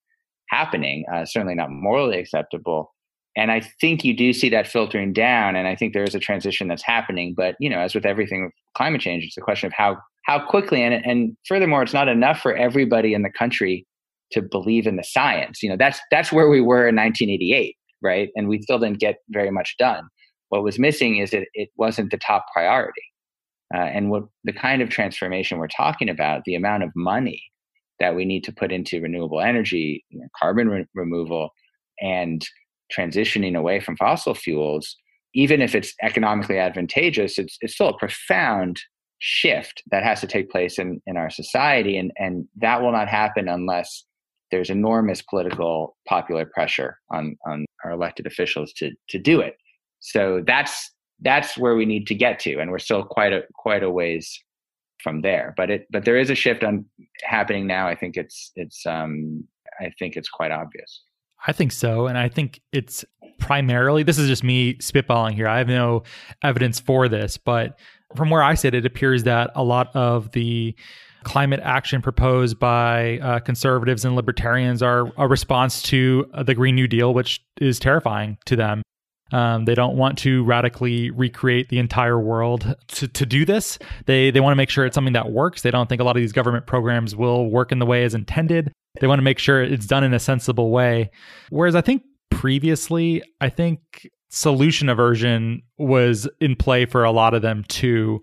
happening. 0.48 1.04
Uh, 1.12 1.24
certainly 1.24 1.54
not 1.54 1.70
morally 1.70 2.18
acceptable. 2.18 2.94
And 3.36 3.52
I 3.52 3.60
think 3.80 4.04
you 4.04 4.16
do 4.16 4.32
see 4.32 4.48
that 4.48 4.66
filtering 4.66 5.12
down, 5.12 5.56
and 5.56 5.68
I 5.68 5.76
think 5.76 5.92
there 5.92 6.04
is 6.04 6.14
a 6.14 6.20
transition 6.20 6.68
that's 6.68 6.82
happening. 6.82 7.34
But 7.36 7.54
you 7.60 7.68
know, 7.68 7.78
as 7.78 7.94
with 7.94 8.06
everything 8.06 8.44
with 8.44 8.54
climate 8.76 9.00
change, 9.00 9.24
it's 9.24 9.36
a 9.36 9.42
question 9.42 9.66
of 9.66 9.72
how 9.74 9.98
how 10.24 10.44
quickly. 10.44 10.82
And 10.82 10.94
and 11.04 11.36
furthermore, 11.46 11.82
it's 11.82 11.94
not 11.94 12.08
enough 12.08 12.40
for 12.40 12.56
everybody 12.56 13.14
in 13.14 13.22
the 13.22 13.30
country 13.30 13.86
to 14.32 14.42
believe 14.42 14.86
in 14.86 14.96
the 14.96 15.04
science. 15.04 15.62
You 15.62 15.68
know, 15.70 15.76
that's 15.76 16.00
that's 16.10 16.32
where 16.32 16.48
we 16.48 16.60
were 16.60 16.88
in 16.88 16.96
1988, 16.96 17.76
right? 18.02 18.30
And 18.34 18.48
we 18.48 18.62
still 18.62 18.78
didn't 18.78 19.00
get 19.00 19.16
very 19.28 19.50
much 19.50 19.76
done. 19.78 20.04
What 20.48 20.62
was 20.62 20.78
missing 20.78 21.18
is 21.18 21.30
that 21.32 21.46
it 21.52 21.68
wasn't 21.76 22.10
the 22.10 22.16
top 22.16 22.46
priority. 22.54 23.02
Uh, 23.74 23.78
and 23.78 24.10
what 24.10 24.24
the 24.44 24.52
kind 24.52 24.80
of 24.80 24.88
transformation 24.88 25.58
we're 25.58 25.68
talking 25.68 26.08
about, 26.08 26.42
the 26.44 26.54
amount 26.54 26.82
of 26.82 26.90
money 26.96 27.42
that 28.00 28.14
we 28.14 28.24
need 28.24 28.44
to 28.44 28.52
put 28.52 28.72
into 28.72 29.00
renewable 29.00 29.40
energy, 29.40 30.04
you 30.08 30.20
know, 30.20 30.26
carbon 30.38 30.68
re- 30.68 30.86
removal, 30.94 31.50
and 32.00 32.46
transitioning 32.96 33.56
away 33.56 33.80
from 33.80 33.96
fossil 33.96 34.34
fuels, 34.34 34.96
even 35.34 35.60
if 35.60 35.74
it's 35.74 35.92
economically 36.02 36.58
advantageous, 36.58 37.38
it's, 37.38 37.58
it's 37.60 37.74
still 37.74 37.88
a 37.88 37.98
profound 37.98 38.80
shift 39.18 39.82
that 39.90 40.04
has 40.04 40.20
to 40.20 40.26
take 40.26 40.50
place 40.50 40.78
in, 40.78 41.02
in 41.06 41.16
our 41.16 41.28
society. 41.28 41.98
And, 41.98 42.12
and 42.16 42.46
that 42.56 42.80
will 42.80 42.92
not 42.92 43.08
happen 43.08 43.48
unless 43.48 44.04
there's 44.50 44.70
enormous 44.70 45.20
political 45.20 45.96
popular 46.08 46.46
pressure 46.46 46.96
on, 47.10 47.36
on 47.46 47.66
our 47.84 47.90
elected 47.90 48.26
officials 48.26 48.72
to, 48.74 48.92
to 49.10 49.18
do 49.18 49.40
it. 49.40 49.56
So 50.00 50.42
that's 50.46 50.90
that's 51.20 51.58
where 51.58 51.74
we 51.74 51.84
need 51.84 52.06
to 52.08 52.14
get 52.14 52.38
to, 52.40 52.58
and 52.58 52.70
we're 52.70 52.78
still 52.78 53.04
quite 53.04 53.32
a 53.32 53.42
quite 53.54 53.82
a 53.82 53.90
ways 53.90 54.40
from 55.02 55.22
there. 55.22 55.54
But 55.56 55.70
it 55.70 55.86
but 55.90 56.04
there 56.04 56.18
is 56.18 56.30
a 56.30 56.34
shift 56.34 56.64
on 56.64 56.84
happening 57.22 57.66
now. 57.66 57.88
I 57.88 57.94
think 57.94 58.16
it's 58.16 58.52
it's 58.56 58.86
um 58.86 59.44
I 59.80 59.90
think 59.98 60.16
it's 60.16 60.28
quite 60.28 60.50
obvious. 60.50 61.02
I 61.46 61.52
think 61.52 61.72
so. 61.72 62.06
And 62.06 62.18
I 62.18 62.28
think 62.28 62.60
it's 62.72 63.04
primarily, 63.38 64.02
this 64.02 64.18
is 64.18 64.28
just 64.28 64.42
me 64.42 64.74
spitballing 64.74 65.34
here. 65.34 65.46
I 65.46 65.58
have 65.58 65.68
no 65.68 66.02
evidence 66.42 66.80
for 66.80 67.08
this, 67.08 67.36
but 67.36 67.78
from 68.16 68.30
where 68.30 68.42
I 68.42 68.54
sit, 68.54 68.74
it 68.74 68.84
appears 68.84 69.22
that 69.24 69.50
a 69.54 69.62
lot 69.62 69.94
of 69.94 70.32
the 70.32 70.74
climate 71.24 71.60
action 71.62 72.00
proposed 72.00 72.58
by 72.58 73.18
uh, 73.18 73.38
conservatives 73.40 74.04
and 74.04 74.16
libertarians 74.16 74.82
are 74.82 75.12
a 75.16 75.28
response 75.28 75.82
to 75.82 76.26
the 76.44 76.54
Green 76.54 76.74
New 76.74 76.88
Deal, 76.88 77.12
which 77.12 77.40
is 77.60 77.78
terrifying 77.78 78.38
to 78.46 78.56
them. 78.56 78.82
Um, 79.32 79.64
they 79.66 79.74
don't 79.74 79.96
want 79.96 80.18
to 80.18 80.42
radically 80.44 81.10
recreate 81.10 81.68
the 81.68 81.78
entire 81.78 82.18
world 82.18 82.74
to, 82.88 83.08
to 83.08 83.26
do 83.26 83.44
this. 83.44 83.78
They 84.06 84.30
they 84.30 84.40
want 84.40 84.52
to 84.52 84.56
make 84.56 84.70
sure 84.70 84.86
it's 84.86 84.94
something 84.94 85.12
that 85.12 85.30
works. 85.30 85.62
They 85.62 85.70
don't 85.70 85.88
think 85.88 86.00
a 86.00 86.04
lot 86.04 86.16
of 86.16 86.20
these 86.20 86.32
government 86.32 86.66
programs 86.66 87.14
will 87.14 87.50
work 87.50 87.72
in 87.72 87.78
the 87.78 87.86
way 87.86 88.04
as 88.04 88.14
intended. 88.14 88.72
They 89.00 89.06
want 89.06 89.18
to 89.18 89.24
make 89.24 89.38
sure 89.38 89.62
it's 89.62 89.86
done 89.86 90.04
in 90.04 90.14
a 90.14 90.18
sensible 90.18 90.70
way. 90.70 91.10
Whereas 91.50 91.74
I 91.74 91.82
think 91.82 92.02
previously, 92.30 93.22
I 93.40 93.48
think 93.48 94.08
solution 94.30 94.88
aversion 94.88 95.62
was 95.76 96.28
in 96.40 96.56
play 96.56 96.86
for 96.86 97.04
a 97.04 97.10
lot 97.10 97.34
of 97.34 97.42
them 97.42 97.64
too, 97.68 98.20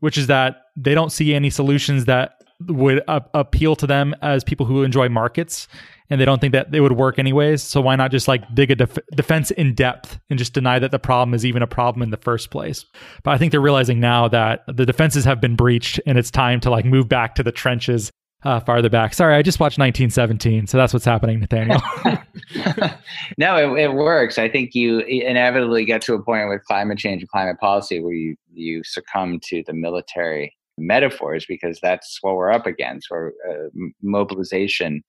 which 0.00 0.18
is 0.18 0.26
that 0.26 0.62
they 0.76 0.94
don't 0.94 1.12
see 1.12 1.34
any 1.34 1.50
solutions 1.50 2.06
that 2.06 2.32
would 2.68 3.02
appeal 3.08 3.74
to 3.76 3.86
them 3.86 4.14
as 4.20 4.44
people 4.44 4.66
who 4.66 4.82
enjoy 4.82 5.08
markets 5.08 5.66
and 6.10 6.20
they 6.20 6.24
don't 6.24 6.40
think 6.40 6.52
that 6.52 6.74
it 6.74 6.80
would 6.80 6.92
work 6.92 7.18
anyways. 7.18 7.62
So 7.62 7.80
why 7.80 7.96
not 7.96 8.10
just 8.10 8.28
like 8.28 8.42
dig 8.54 8.70
a 8.72 8.74
def- 8.74 8.98
defense 9.14 9.50
in 9.52 9.74
depth 9.74 10.18
and 10.28 10.38
just 10.38 10.52
deny 10.52 10.78
that 10.78 10.90
the 10.90 10.98
problem 10.98 11.34
is 11.34 11.46
even 11.46 11.62
a 11.62 11.66
problem 11.66 12.02
in 12.02 12.10
the 12.10 12.16
first 12.16 12.50
place? 12.50 12.84
But 13.22 13.30
I 13.30 13.38
think 13.38 13.52
they're 13.52 13.60
realizing 13.60 14.00
now 14.00 14.28
that 14.28 14.64
the 14.66 14.84
defenses 14.84 15.24
have 15.24 15.40
been 15.40 15.56
breached 15.56 16.00
and 16.06 16.18
it's 16.18 16.30
time 16.30 16.60
to 16.60 16.70
like 16.70 16.84
move 16.84 17.08
back 17.08 17.36
to 17.36 17.42
the 17.42 17.52
trenches 17.52 18.10
uh, 18.42 18.60
farther 18.60 18.88
back. 18.88 19.14
Sorry, 19.14 19.36
I 19.36 19.42
just 19.42 19.60
watched 19.60 19.78
1917, 19.78 20.66
so 20.66 20.78
that's 20.78 20.92
what's 20.92 21.04
happening, 21.04 21.40
Nathaniel. 21.40 21.80
no, 23.38 23.56
it, 23.56 23.80
it, 23.80 23.92
works. 23.92 24.38
I 24.38 24.48
think 24.48 24.74
you 24.74 25.00
inevitably 25.00 25.84
get 25.84 26.00
to 26.02 26.14
a 26.14 26.22
point 26.22 26.48
with 26.48 26.64
climate 26.64 26.98
change 26.98 27.22
and 27.22 27.28
climate 27.28 27.58
policy 27.60 28.00
where 28.00 28.14
you 28.14 28.36
you 28.52 28.82
succumb 28.84 29.40
to 29.44 29.62
the 29.66 29.74
military 29.74 30.56
metaphors 30.78 31.44
because 31.46 31.78
that's 31.82 32.18
what 32.22 32.34
we're 32.34 32.50
up 32.50 32.66
against. 32.66 33.08
Or 33.10 33.34
uh, 33.48 33.68
mobilization 34.02 35.02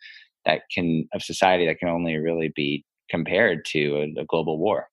that 0.46 0.62
can 0.74 1.08
of 1.14 1.22
society 1.22 1.66
that 1.68 1.80
can 1.80 1.90
only 1.90 2.18
really 2.18 2.52
be 2.56 2.84
compared 3.10 3.66
to 3.66 3.96
a, 4.18 4.22
a 4.22 4.26
global 4.26 4.58
war. 4.58 4.88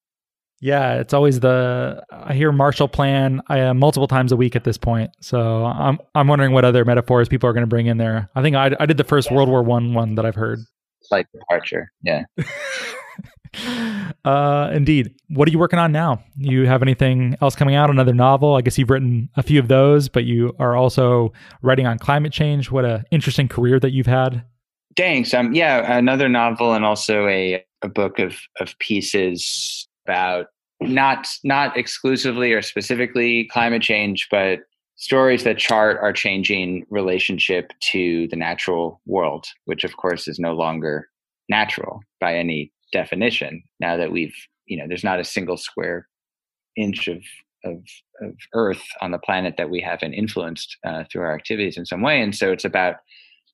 Yeah, 0.60 0.94
it's 0.94 1.14
always 1.14 1.38
the 1.40 2.02
I 2.10 2.34
hear 2.34 2.50
Marshall 2.50 2.88
Plan 2.88 3.40
uh, 3.48 3.74
multiple 3.74 4.08
times 4.08 4.32
a 4.32 4.36
week 4.36 4.56
at 4.56 4.64
this 4.64 4.76
point. 4.76 5.10
So 5.20 5.64
I'm 5.64 5.98
I'm 6.14 6.26
wondering 6.26 6.52
what 6.52 6.64
other 6.64 6.84
metaphors 6.84 7.28
people 7.28 7.48
are 7.48 7.52
going 7.52 7.62
to 7.62 7.68
bring 7.68 7.86
in 7.86 7.96
there. 7.96 8.28
I 8.34 8.42
think 8.42 8.56
I 8.56 8.74
I 8.80 8.86
did 8.86 8.96
the 8.96 9.04
first 9.04 9.30
World 9.30 9.48
War 9.48 9.62
One 9.62 9.94
one 9.94 10.16
that 10.16 10.26
I've 10.26 10.34
heard. 10.34 10.58
Slight 11.02 11.26
departure, 11.32 11.92
yeah. 12.02 12.24
uh, 14.24 14.70
indeed. 14.74 15.14
What 15.28 15.48
are 15.48 15.52
you 15.52 15.60
working 15.60 15.78
on 15.78 15.92
now? 15.92 16.24
You 16.36 16.66
have 16.66 16.82
anything 16.82 17.36
else 17.40 17.54
coming 17.54 17.76
out? 17.76 17.88
Another 17.88 18.12
novel? 18.12 18.56
I 18.56 18.62
guess 18.62 18.76
you've 18.78 18.90
written 18.90 19.28
a 19.36 19.44
few 19.44 19.60
of 19.60 19.68
those, 19.68 20.08
but 20.08 20.24
you 20.24 20.54
are 20.58 20.76
also 20.76 21.32
writing 21.62 21.86
on 21.86 21.98
climate 21.98 22.32
change. 22.32 22.70
What 22.70 22.84
a 22.84 23.04
interesting 23.12 23.46
career 23.46 23.78
that 23.78 23.92
you've 23.92 24.06
had. 24.06 24.44
Thanks. 24.98 25.32
Um, 25.32 25.52
yeah, 25.52 25.96
another 25.96 26.28
novel 26.28 26.74
and 26.74 26.84
also 26.84 27.28
a 27.28 27.64
a 27.82 27.88
book 27.88 28.18
of 28.18 28.36
of 28.58 28.76
pieces 28.80 29.86
about 30.04 30.46
not 30.80 31.28
not 31.44 31.76
exclusively 31.76 32.52
or 32.52 32.62
specifically 32.62 33.48
climate 33.52 33.80
change, 33.80 34.26
but 34.28 34.58
stories 34.96 35.44
that 35.44 35.56
chart 35.56 35.98
our 36.02 36.12
changing 36.12 36.84
relationship 36.90 37.72
to 37.78 38.26
the 38.32 38.36
natural 38.36 39.00
world, 39.06 39.46
which 39.66 39.84
of 39.84 39.96
course 39.96 40.26
is 40.26 40.40
no 40.40 40.52
longer 40.52 41.08
natural 41.48 42.00
by 42.20 42.34
any 42.34 42.72
definition. 42.92 43.62
Now 43.78 43.96
that 43.96 44.10
we've, 44.10 44.34
you 44.66 44.76
know, 44.76 44.88
there's 44.88 45.04
not 45.04 45.20
a 45.20 45.24
single 45.24 45.56
square 45.56 46.08
inch 46.74 47.06
of 47.06 47.22
of, 47.64 47.84
of 48.20 48.34
Earth 48.52 48.82
on 49.00 49.12
the 49.12 49.18
planet 49.20 49.54
that 49.58 49.70
we 49.70 49.80
haven't 49.80 50.14
influenced 50.14 50.76
uh, 50.84 51.04
through 51.08 51.22
our 51.22 51.36
activities 51.36 51.76
in 51.76 51.86
some 51.86 52.02
way, 52.02 52.20
and 52.20 52.34
so 52.34 52.50
it's 52.50 52.64
about, 52.64 52.96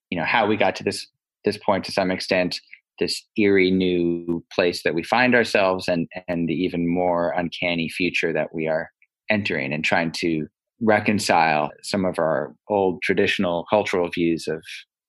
you 0.09 0.18
know, 0.18 0.24
how 0.24 0.47
we 0.47 0.57
got 0.57 0.74
to 0.76 0.82
this 0.82 1.07
this 1.45 1.59
point 1.59 1.84
to 1.84 1.92
some 1.92 2.11
extent, 2.11 2.61
this 2.99 3.22
eerie 3.36 3.70
new 3.70 4.45
place 4.53 4.82
that 4.82 4.95
we 4.95 5.03
find 5.03 5.34
ourselves, 5.34 5.88
and 5.88 6.09
and 6.28 6.49
the 6.49 6.55
even 6.55 6.88
more 6.88 7.32
uncanny 7.36 7.88
future 7.88 8.32
that 8.32 8.55
we 8.55 8.68
are 8.68 8.90
entering, 9.30 9.72
and 9.72 9.84
trying 9.84 10.12
to 10.12 10.47
reconcile 10.80 11.70
some 11.82 12.05
of 12.05 12.18
our 12.18 12.55
old 12.68 13.01
traditional 13.03 13.64
cultural 13.70 14.09
views 14.11 14.47
of 14.49 14.62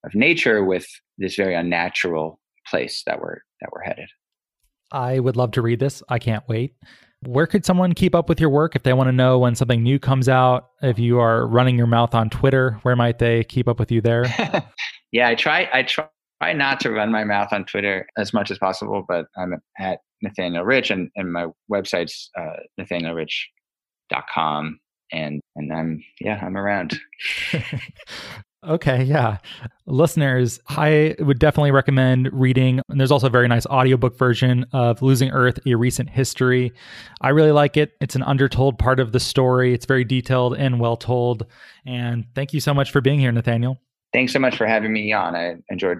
of 0.05 0.13
nature 0.13 0.63
with 0.63 0.87
this 1.17 1.35
very 1.35 1.55
unnatural 1.55 2.39
place 2.67 3.03
that 3.05 3.19
we're 3.19 3.39
that 3.61 3.69
we're 3.71 3.83
headed. 3.83 4.07
I 4.91 5.19
would 5.19 5.35
love 5.35 5.51
to 5.51 5.61
read 5.61 5.79
this. 5.79 6.03
I 6.09 6.19
can't 6.19 6.47
wait. 6.47 6.75
Where 7.25 7.47
could 7.47 7.65
someone 7.65 7.93
keep 7.93 8.13
up 8.13 8.29
with 8.29 8.39
your 8.39 8.49
work 8.49 8.75
if 8.75 8.83
they 8.83 8.93
want 8.93 9.07
to 9.07 9.11
know 9.11 9.39
when 9.39 9.55
something 9.55 9.81
new 9.81 9.97
comes 9.97 10.29
out? 10.29 10.69
If 10.83 10.99
you 10.99 11.19
are 11.19 11.47
running 11.47 11.75
your 11.75 11.87
mouth 11.87 12.13
on 12.13 12.29
Twitter, 12.29 12.79
where 12.83 12.95
might 12.95 13.17
they 13.17 13.43
keep 13.43 13.67
up 13.67 13.79
with 13.79 13.91
you 13.91 14.01
there? 14.01 14.25
yeah, 15.11 15.29
I 15.29 15.35
try 15.35 15.67
I 15.73 15.83
try 15.83 16.07
not 16.41 16.79
to 16.81 16.91
run 16.91 17.11
my 17.11 17.23
mouth 17.23 17.51
on 17.51 17.65
Twitter 17.65 18.07
as 18.17 18.33
much 18.33 18.51
as 18.51 18.57
possible, 18.57 19.03
but 19.07 19.25
I'm 19.37 19.53
at 19.79 19.99
Nathaniel 20.21 20.63
Rich 20.63 20.91
and, 20.91 21.09
and 21.15 21.31
my 21.31 21.47
website's 21.71 22.29
uh, 22.37 22.57
nathanielrich.com 22.79 24.79
and 25.11 25.41
and 25.55 25.73
I'm 25.73 26.03
yeah 26.19 26.39
I'm 26.41 26.57
around. 26.57 26.99
okay, 28.67 29.03
yeah, 29.03 29.37
listeners, 29.85 30.59
I 30.67 31.15
would 31.19 31.39
definitely 31.39 31.71
recommend 31.71 32.29
reading. 32.33 32.81
And 32.89 32.99
there's 32.99 33.11
also 33.11 33.27
a 33.27 33.31
very 33.31 33.47
nice 33.47 33.65
audiobook 33.67 34.17
version 34.17 34.65
of 34.73 35.01
Losing 35.01 35.31
Earth: 35.31 35.59
A 35.65 35.75
Recent 35.75 36.09
History. 36.09 36.73
I 37.21 37.29
really 37.29 37.51
like 37.51 37.77
it. 37.77 37.93
It's 38.01 38.15
an 38.15 38.23
undertold 38.23 38.79
part 38.79 38.99
of 38.99 39.11
the 39.11 39.19
story. 39.19 39.73
It's 39.73 39.85
very 39.85 40.03
detailed 40.03 40.57
and 40.57 40.79
well 40.79 40.97
told. 40.97 41.45
And 41.85 42.25
thank 42.35 42.53
you 42.53 42.59
so 42.59 42.73
much 42.73 42.91
for 42.91 43.01
being 43.01 43.19
here, 43.19 43.31
Nathaniel. 43.31 43.79
Thanks 44.13 44.33
so 44.33 44.39
much 44.39 44.55
for 44.55 44.65
having 44.65 44.93
me 44.93 45.11
on. 45.13 45.35
I 45.35 45.55
enjoyed 45.69 45.99